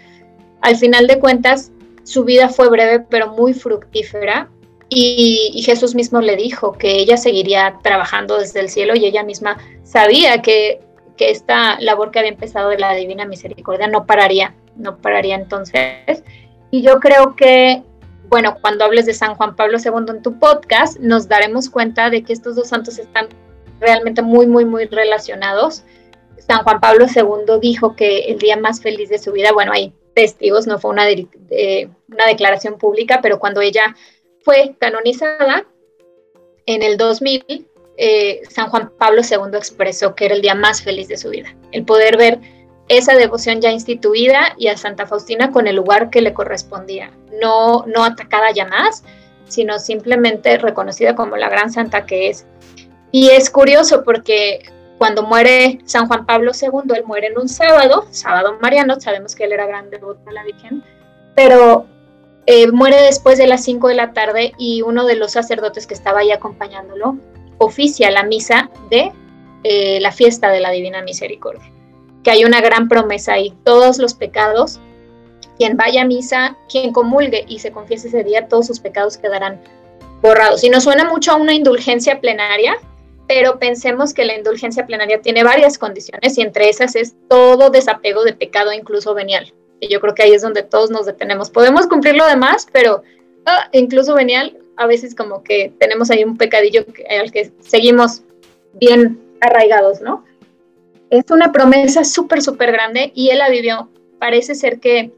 Al 0.61 0.77
final 0.77 1.09
de 1.09 1.19
cuentas, 1.19 1.73
su 2.05 2.23
vida 2.23 2.49
fue 2.49 2.69
breve 2.69 3.05
pero 3.11 3.33
muy 3.33 3.55
fructífera 3.55 4.49
y, 4.89 5.51
y, 5.53 5.63
Jesús 5.63 5.97
mismo 5.97 6.21
le 6.21 6.37
dijo 6.37 6.73
que 6.73 6.99
ella 6.99 7.17
seguiría 7.17 7.81
trabajando 7.83 8.39
desde 8.39 8.61
el 8.61 8.69
cielo 8.69 8.95
y 8.95 9.05
ella 9.05 9.25
misma 9.25 9.59
sabía 9.83 10.43
que 10.43 10.81
que 11.17 11.31
esta 11.31 11.79
labor 11.81 12.11
que 12.11 12.19
había 12.19 12.31
empezado 12.31 12.71
de 12.71 12.79
la 12.79 12.95
Divina 12.95 13.25
Misericordia 13.25 13.87
no 13.87 14.07
pararía, 14.07 14.55
no 14.77 14.99
pararía 14.99 15.37
entonces. 15.37 16.23
Y 16.71 16.83
yo 16.83 16.99
creo 17.01 17.37
que, 17.37 17.83
bueno, 18.29 18.57
cuando 18.61 18.85
hables 18.85 19.07
de 19.07 19.15
San 19.15 19.35
Juan 19.37 19.55
Pablo 19.55 19.79
II 19.79 20.07
en 20.09 20.23
tu 20.23 20.39
podcast, 20.39 20.99
nos 20.99 21.29
daremos 21.29 21.71
cuenta 21.71 22.11
de 22.11 22.23
que 22.23 22.33
estos 22.33 22.57
dos 22.57 22.69
santos 22.69 22.99
están 22.99 23.29
realmente 23.81 24.23
muy, 24.23 24.47
muy, 24.47 24.65
muy 24.65 24.87
relacionados. 24.87 25.85
San 26.39 26.63
Juan 26.65 26.81
Pablo 26.81 27.07
II 27.07 27.59
dijo 27.61 27.95
que 27.95 28.27
el 28.27 28.39
día 28.39 28.57
más 28.57 28.81
feliz 28.81 29.09
de 29.09 29.19
su 29.19 29.33
vida, 29.33 29.53
bueno, 29.53 29.73
hay 29.73 29.93
testigos, 30.15 30.67
no 30.67 30.79
fue 30.79 30.91
una, 30.91 31.05
una 31.05 32.27
declaración 32.27 32.79
pública, 32.79 33.21
pero 33.23 33.39
cuando 33.39 33.61
ella 33.61 33.95
fue 34.43 34.75
canonizada 34.79 35.67
en 36.67 36.83
el 36.83 36.97
2000, 36.97 37.67
eh, 37.97 38.43
San 38.51 38.69
Juan 38.69 38.91
Pablo 38.99 39.23
II 39.23 39.57
expresó 39.57 40.15
que 40.15 40.27
era 40.27 40.35
el 40.35 40.43
día 40.43 40.55
más 40.55 40.83
feliz 40.83 41.09
de 41.09 41.17
su 41.17 41.31
vida, 41.31 41.55
el 41.73 41.85
poder 41.85 42.17
ver 42.17 42.41
esa 42.89 43.15
devoción 43.15 43.61
ya 43.61 43.71
instituida 43.71 44.55
y 44.59 44.69
a 44.69 44.77
Santa 44.77 45.07
Faustina 45.07 45.51
con 45.51 45.67
el 45.67 45.77
lugar 45.77 46.11
que 46.11 46.21
le 46.21 46.35
correspondía, 46.35 47.11
no, 47.41 47.85
no 47.87 48.05
atacada 48.05 48.51
ya 48.53 48.67
más, 48.67 49.05
sino 49.47 49.79
simplemente 49.79 50.59
reconocida 50.59 51.15
como 51.15 51.37
la 51.37 51.49
gran 51.49 51.71
santa 51.71 52.07
que 52.07 52.29
es. 52.29 52.47
Y 53.11 53.31
es 53.31 53.49
curioso 53.49 54.03
porque 54.05 54.71
cuando 54.99 55.23
muere 55.23 55.81
San 55.85 56.09
Juan 56.09 56.27
Pablo 56.27 56.53
II, 56.61 56.95
él 56.95 57.05
muere 57.05 57.29
en 57.29 57.39
un 57.39 57.49
sábado, 57.49 58.07
sábado 58.11 58.59
mariano, 58.61 59.01
sabemos 59.01 59.35
que 59.35 59.45
él 59.45 59.53
era 59.53 59.67
gran 59.67 59.91
devoto 59.91 60.21
a 60.29 60.33
la 60.33 60.45
Virgen, 60.45 60.83
pero 61.35 61.87
eh, 62.47 62.71
muere 62.71 63.01
después 63.03 63.39
de 63.39 63.47
las 63.47 63.65
5 63.65 63.89
de 63.89 63.95
la 63.95 64.13
tarde 64.13 64.53
y 64.59 64.83
uno 64.83 65.07
de 65.07 65.17
los 65.17 65.33
sacerdotes 65.33 65.87
que 65.87 65.95
estaba 65.95 66.21
ahí 66.21 66.33
acompañándolo 66.33 67.17
oficia 67.59 68.11
la 68.11 68.25
misa 68.25 68.71
de 68.91 69.13
eh, 69.63 69.99
la 70.01 70.13
fiesta 70.13 70.51
de 70.51 70.61
la 70.61 70.71
Divina 70.71 71.03
Misericordia, 71.03 71.71
que 72.23 72.31
hay 72.31 72.45
una 72.45 72.61
gran 72.61 72.89
promesa 72.89 73.35
ahí, 73.35 73.55
todos 73.65 73.99
los 73.99 74.15
pecados, 74.15 74.81
quien 75.59 75.77
vaya 75.77 76.03
a 76.03 76.05
misa, 76.05 76.57
quien 76.69 76.93
comulgue 76.93 77.45
y 77.49 77.61
se 77.61 77.73
confiese 77.73 78.09
ese 78.09 78.25
día, 78.25 78.49
todos 78.49 78.67
sus 78.67 78.81
pecados 78.81 79.17
quedarán 79.17 79.61
borrados. 80.21 80.65
Y 80.65 80.71
nos 80.71 80.85
suena 80.85 81.05
mucho 81.05 81.33
a 81.33 81.37
una 81.37 81.55
indulgencia 81.55 82.21
plenaria, 82.21 82.77
pero 83.27 83.59
pensemos 83.59 84.13
que 84.13 84.25
la 84.25 84.37
indulgencia 84.37 84.87
plenaria 84.87 85.23
tiene 85.23 85.45
varias 85.45 85.79
condiciones 85.79 86.37
y 86.37 86.43
entre 86.43 86.69
esas 86.69 86.95
es 86.97 87.15
todo 87.29 87.71
desapego 87.71 88.25
de 88.25 88.35
pecado, 88.35 88.73
incluso 88.73 89.15
venial. 89.15 89.55
Y 89.81 89.89
yo 89.89 90.01
creo 90.01 90.15
que 90.15 90.23
ahí 90.23 90.33
es 90.33 90.43
donde 90.43 90.63
todos 90.63 90.91
nos 90.91 91.07
detenemos. 91.07 91.51
Podemos 91.51 91.87
cumplir 91.87 92.17
lo 92.17 92.27
demás, 92.27 92.67
pero 92.73 93.03
ah, 93.47 93.69
incluso 93.73 94.15
venial 94.15 94.59
a 94.77 94.87
veces 94.87 95.15
como 95.15 95.43
que 95.43 95.73
tenemos 95.79 96.11
ahí 96.11 96.25
un 96.25 96.37
pecadillo 96.37 96.85
al 97.21 97.31
que 97.33 97.53
seguimos 97.61 98.23
bien 98.75 99.21
arraigados, 99.41 100.01
¿no? 100.01 100.25
Es 101.11 101.31
una 101.31 101.53
promesa 101.53 102.05
súper, 102.05 102.43
súper 102.43 102.73
grande 102.73 103.13
y 103.15 103.31
él 103.31 103.39
la 103.39 103.51
vivió. 103.51 103.89
Parece 104.19 104.55
ser 104.55 104.81
que, 104.81 105.13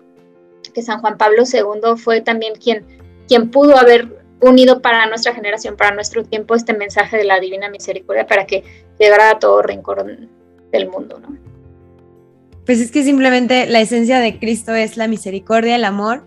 que 0.75 0.83
San 0.83 1.01
Juan 1.01 1.17
Pablo 1.17 1.45
II 1.51 1.97
fue 1.97 2.21
también 2.21 2.55
quien, 2.55 2.85
quien 3.29 3.51
pudo 3.51 3.77
haber 3.77 4.09
unido 4.41 4.83
para 4.83 5.07
nuestra 5.07 5.35
generación, 5.35 5.77
para 5.77 5.95
nuestro 5.95 6.25
tiempo, 6.25 6.55
este 6.55 6.75
mensaje 6.75 7.17
de 7.17 7.25
la 7.25 7.41
Divina 7.41 7.71
Misericordia 7.71 8.27
para 8.27 8.47
que 8.47 8.65
llegara 8.99 9.31
a 9.31 9.39
todo 9.39 9.63
rincón 9.63 10.29
del 10.71 10.89
mundo, 10.89 11.19
¿no? 11.19 11.37
Pues 12.67 12.81
es 12.81 12.91
que 12.91 13.05
simplemente 13.05 13.67
la 13.67 13.81
esencia 13.81 14.19
de 14.19 14.39
Cristo 14.39 14.75
es 14.75 14.97
la 14.97 15.07
misericordia, 15.07 15.77
el 15.77 15.85
amor, 15.85 16.27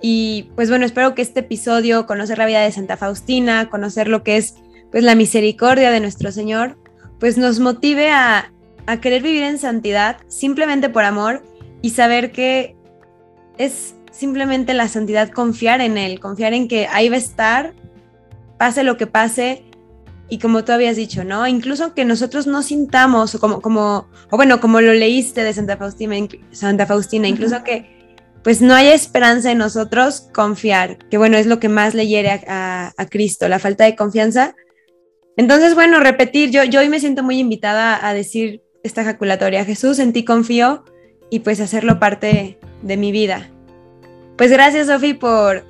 y 0.00 0.50
pues 0.54 0.70
bueno, 0.70 0.84
espero 0.84 1.14
que 1.14 1.22
este 1.22 1.40
episodio, 1.40 2.06
conocer 2.06 2.38
la 2.38 2.46
vida 2.46 2.60
de 2.60 2.72
Santa 2.72 2.96
Faustina, 2.96 3.68
conocer 3.68 4.08
lo 4.08 4.22
que 4.22 4.36
es 4.36 4.54
pues 4.90 5.04
la 5.04 5.14
misericordia 5.14 5.90
de 5.90 6.00
nuestro 6.00 6.32
Señor, 6.32 6.78
pues 7.18 7.36
nos 7.36 7.60
motive 7.60 8.10
a, 8.10 8.52
a 8.86 9.00
querer 9.00 9.22
vivir 9.22 9.42
en 9.42 9.58
santidad 9.58 10.16
simplemente 10.28 10.88
por 10.88 11.04
amor 11.04 11.44
y 11.82 11.90
saber 11.90 12.32
que 12.32 12.76
es 13.58 13.94
simplemente 14.10 14.72
la 14.74 14.88
santidad 14.88 15.30
confiar 15.30 15.80
en 15.80 15.98
Él, 15.98 16.20
confiar 16.20 16.54
en 16.54 16.68
que 16.68 16.86
ahí 16.86 17.08
va 17.08 17.16
a 17.16 17.18
estar, 17.18 17.74
pase 18.56 18.82
lo 18.82 18.96
que 18.96 19.06
pase, 19.06 19.64
y 20.30 20.38
como 20.38 20.64
tú 20.64 20.72
habías 20.72 20.96
dicho, 20.96 21.24
¿no? 21.24 21.46
Incluso 21.46 21.94
que 21.94 22.04
nosotros 22.04 22.46
no 22.46 22.62
sintamos, 22.62 23.34
o 23.34 23.40
como, 23.40 23.60
como, 23.60 24.08
o 24.30 24.36
bueno, 24.36 24.60
como 24.60 24.80
lo 24.80 24.92
leíste 24.92 25.42
de 25.42 25.52
Santa 25.52 25.76
Faustina, 25.76 26.16
Santa 26.50 26.86
Faustina, 26.86 27.28
incluso 27.28 27.64
que 27.64 27.97
pues 28.42 28.62
no 28.62 28.74
hay 28.74 28.88
esperanza 28.88 29.50
en 29.50 29.58
nosotros 29.58 30.28
confiar, 30.32 30.98
que 31.10 31.18
bueno, 31.18 31.36
es 31.36 31.46
lo 31.46 31.60
que 31.60 31.68
más 31.68 31.94
le 31.94 32.06
hiere 32.06 32.30
a, 32.46 32.92
Cristo, 33.10 33.48
la 33.48 33.58
falta 33.58 33.84
de 33.84 33.96
confianza. 33.96 34.54
Entonces, 35.36 35.74
bueno, 35.74 36.00
repetir, 36.00 36.50
yo, 36.50 36.64
yo 36.64 36.80
hoy 36.80 36.88
me 36.88 37.00
siento 37.00 37.22
muy 37.22 37.38
invitada 37.38 38.06
a 38.06 38.14
decir 38.14 38.62
esta 38.82 39.02
ejaculatoria, 39.02 39.64
Jesús, 39.64 39.98
en 39.98 40.12
ti 40.12 40.24
confío 40.24 40.84
y 41.30 41.40
pues 41.40 41.60
hacerlo 41.60 41.98
parte 41.98 42.58
de 42.82 42.96
mi 42.96 43.12
vida. 43.12 43.50
Pues 44.36 44.50
gracias, 44.50 44.86
Sofi, 44.86 45.14
por, 45.14 45.64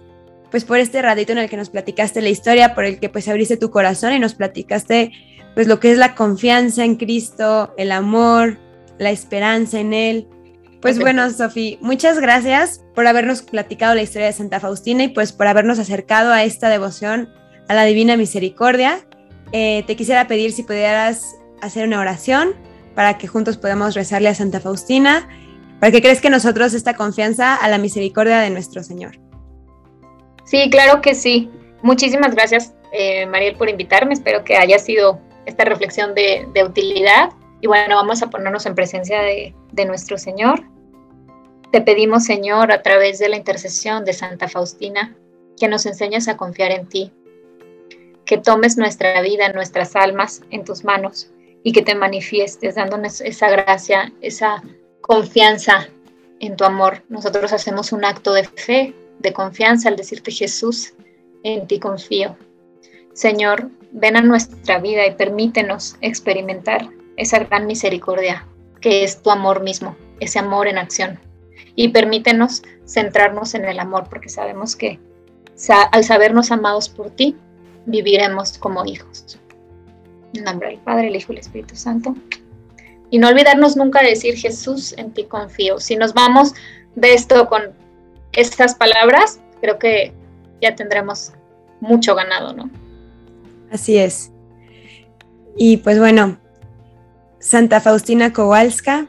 pues 0.50 0.64
por 0.64 0.78
este 0.78 1.02
ratito 1.02 1.32
en 1.32 1.38
el 1.38 1.48
que 1.48 1.56
nos 1.56 1.70
platicaste 1.70 2.20
la 2.20 2.28
historia, 2.28 2.74
por 2.74 2.84
el 2.84 3.00
que 3.00 3.08
pues 3.08 3.28
abriste 3.28 3.56
tu 3.56 3.70
corazón 3.70 4.12
y 4.12 4.18
nos 4.18 4.34
platicaste 4.34 5.12
pues 5.54 5.66
lo 5.66 5.80
que 5.80 5.90
es 5.90 5.98
la 5.98 6.14
confianza 6.14 6.84
en 6.84 6.96
Cristo, 6.96 7.74
el 7.76 7.92
amor, 7.92 8.58
la 8.98 9.10
esperanza 9.10 9.80
en 9.80 9.92
Él. 9.92 10.28
Pues 10.80 11.00
bueno, 11.00 11.28
Sofi, 11.30 11.76
muchas 11.80 12.20
gracias 12.20 12.84
por 12.94 13.06
habernos 13.08 13.42
platicado 13.42 13.96
la 13.96 14.02
historia 14.02 14.28
de 14.28 14.32
Santa 14.32 14.60
Faustina 14.60 15.04
y 15.04 15.08
pues 15.08 15.32
por 15.32 15.48
habernos 15.48 15.80
acercado 15.80 16.32
a 16.32 16.44
esta 16.44 16.68
devoción 16.68 17.30
a 17.66 17.74
la 17.74 17.84
Divina 17.84 18.16
Misericordia. 18.16 19.00
Eh, 19.50 19.82
te 19.88 19.96
quisiera 19.96 20.28
pedir 20.28 20.52
si 20.52 20.62
pudieras 20.62 21.36
hacer 21.60 21.84
una 21.84 21.98
oración 21.98 22.54
para 22.94 23.18
que 23.18 23.26
juntos 23.26 23.56
podamos 23.56 23.96
rezarle 23.96 24.28
a 24.28 24.34
Santa 24.36 24.60
Faustina, 24.60 25.28
para 25.80 25.90
que 25.90 26.00
crees 26.00 26.20
que 26.20 26.30
nosotros 26.30 26.72
esta 26.74 26.94
confianza 26.94 27.56
a 27.56 27.68
la 27.68 27.78
misericordia 27.78 28.38
de 28.38 28.50
nuestro 28.50 28.84
Señor. 28.84 29.18
Sí, 30.44 30.70
claro 30.70 31.00
que 31.02 31.16
sí. 31.16 31.50
Muchísimas 31.82 32.36
gracias, 32.36 32.72
eh, 32.92 33.26
Mariel, 33.26 33.56
por 33.56 33.68
invitarme. 33.68 34.14
Espero 34.14 34.44
que 34.44 34.56
haya 34.56 34.78
sido 34.78 35.20
esta 35.44 35.64
reflexión 35.64 36.14
de 36.14 36.64
utilidad 36.64 37.30
y 37.60 37.66
bueno, 37.66 37.96
vamos 37.96 38.22
a 38.22 38.30
ponernos 38.30 38.66
en 38.66 38.74
presencia 38.74 39.20
de, 39.20 39.54
nuestro 39.84 40.18
Señor. 40.18 40.64
Te 41.70 41.80
pedimos, 41.80 42.24
Señor, 42.24 42.72
a 42.72 42.82
través 42.82 43.18
de 43.18 43.28
la 43.28 43.36
intercesión 43.36 44.04
de 44.04 44.12
Santa 44.12 44.48
Faustina, 44.48 45.16
que 45.58 45.68
nos 45.68 45.86
enseñes 45.86 46.28
a 46.28 46.36
confiar 46.36 46.70
en 46.70 46.88
ti, 46.88 47.12
que 48.24 48.38
tomes 48.38 48.76
nuestra 48.76 49.20
vida, 49.22 49.52
nuestras 49.52 49.96
almas 49.96 50.42
en 50.50 50.64
tus 50.64 50.84
manos 50.84 51.30
y 51.62 51.72
que 51.72 51.82
te 51.82 51.94
manifiestes 51.94 52.76
dándonos 52.76 53.20
esa 53.20 53.50
gracia, 53.50 54.12
esa 54.20 54.62
confianza 55.00 55.88
en 56.40 56.56
tu 56.56 56.64
amor. 56.64 57.02
Nosotros 57.08 57.52
hacemos 57.52 57.92
un 57.92 58.04
acto 58.04 58.32
de 58.32 58.44
fe, 58.44 58.94
de 59.18 59.32
confianza 59.32 59.88
al 59.88 59.96
decirte 59.96 60.30
Jesús, 60.30 60.94
en 61.42 61.66
ti 61.66 61.78
confío. 61.78 62.36
Señor, 63.12 63.70
ven 63.92 64.16
a 64.16 64.22
nuestra 64.22 64.78
vida 64.78 65.06
y 65.06 65.14
permítenos 65.14 65.96
experimentar 66.00 66.88
esa 67.16 67.40
gran 67.40 67.66
misericordia 67.66 68.46
que 68.80 69.04
es 69.04 69.22
tu 69.22 69.30
amor 69.30 69.62
mismo, 69.62 69.96
ese 70.20 70.38
amor 70.38 70.68
en 70.68 70.78
acción. 70.78 71.18
Y 71.74 71.88
permítenos 71.88 72.62
centrarnos 72.86 73.54
en 73.54 73.64
el 73.64 73.78
amor, 73.78 74.08
porque 74.08 74.28
sabemos 74.28 74.76
que 74.76 74.98
al 75.92 76.04
sabernos 76.04 76.50
amados 76.50 76.88
por 76.88 77.10
ti, 77.10 77.36
viviremos 77.86 78.58
como 78.58 78.84
hijos. 78.84 79.38
En 80.34 80.44
nombre 80.44 80.68
del 80.68 80.78
Padre, 80.78 81.08
el 81.08 81.16
Hijo 81.16 81.32
y 81.32 81.36
el 81.36 81.40
Espíritu 81.40 81.74
Santo. 81.74 82.14
Y 83.10 83.18
no 83.18 83.28
olvidarnos 83.28 83.76
nunca 83.76 84.02
de 84.02 84.10
decir, 84.10 84.36
Jesús, 84.36 84.94
en 84.98 85.12
ti 85.12 85.24
confío. 85.24 85.80
Si 85.80 85.96
nos 85.96 86.12
vamos 86.14 86.54
de 86.94 87.14
esto 87.14 87.48
con 87.48 87.62
estas 88.32 88.74
palabras, 88.74 89.40
creo 89.60 89.78
que 89.78 90.12
ya 90.60 90.74
tendremos 90.74 91.32
mucho 91.80 92.14
ganado, 92.14 92.52
¿no? 92.52 92.70
Así 93.70 93.96
es. 93.96 94.30
Y 95.56 95.78
pues 95.78 95.98
bueno, 95.98 96.38
Santa 97.39 97.80
Faustina 97.80 98.32
Kowalska, 98.32 99.07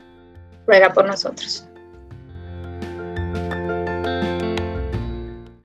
ruega 0.67 0.93
por 0.93 1.05
nosotros. 1.05 1.68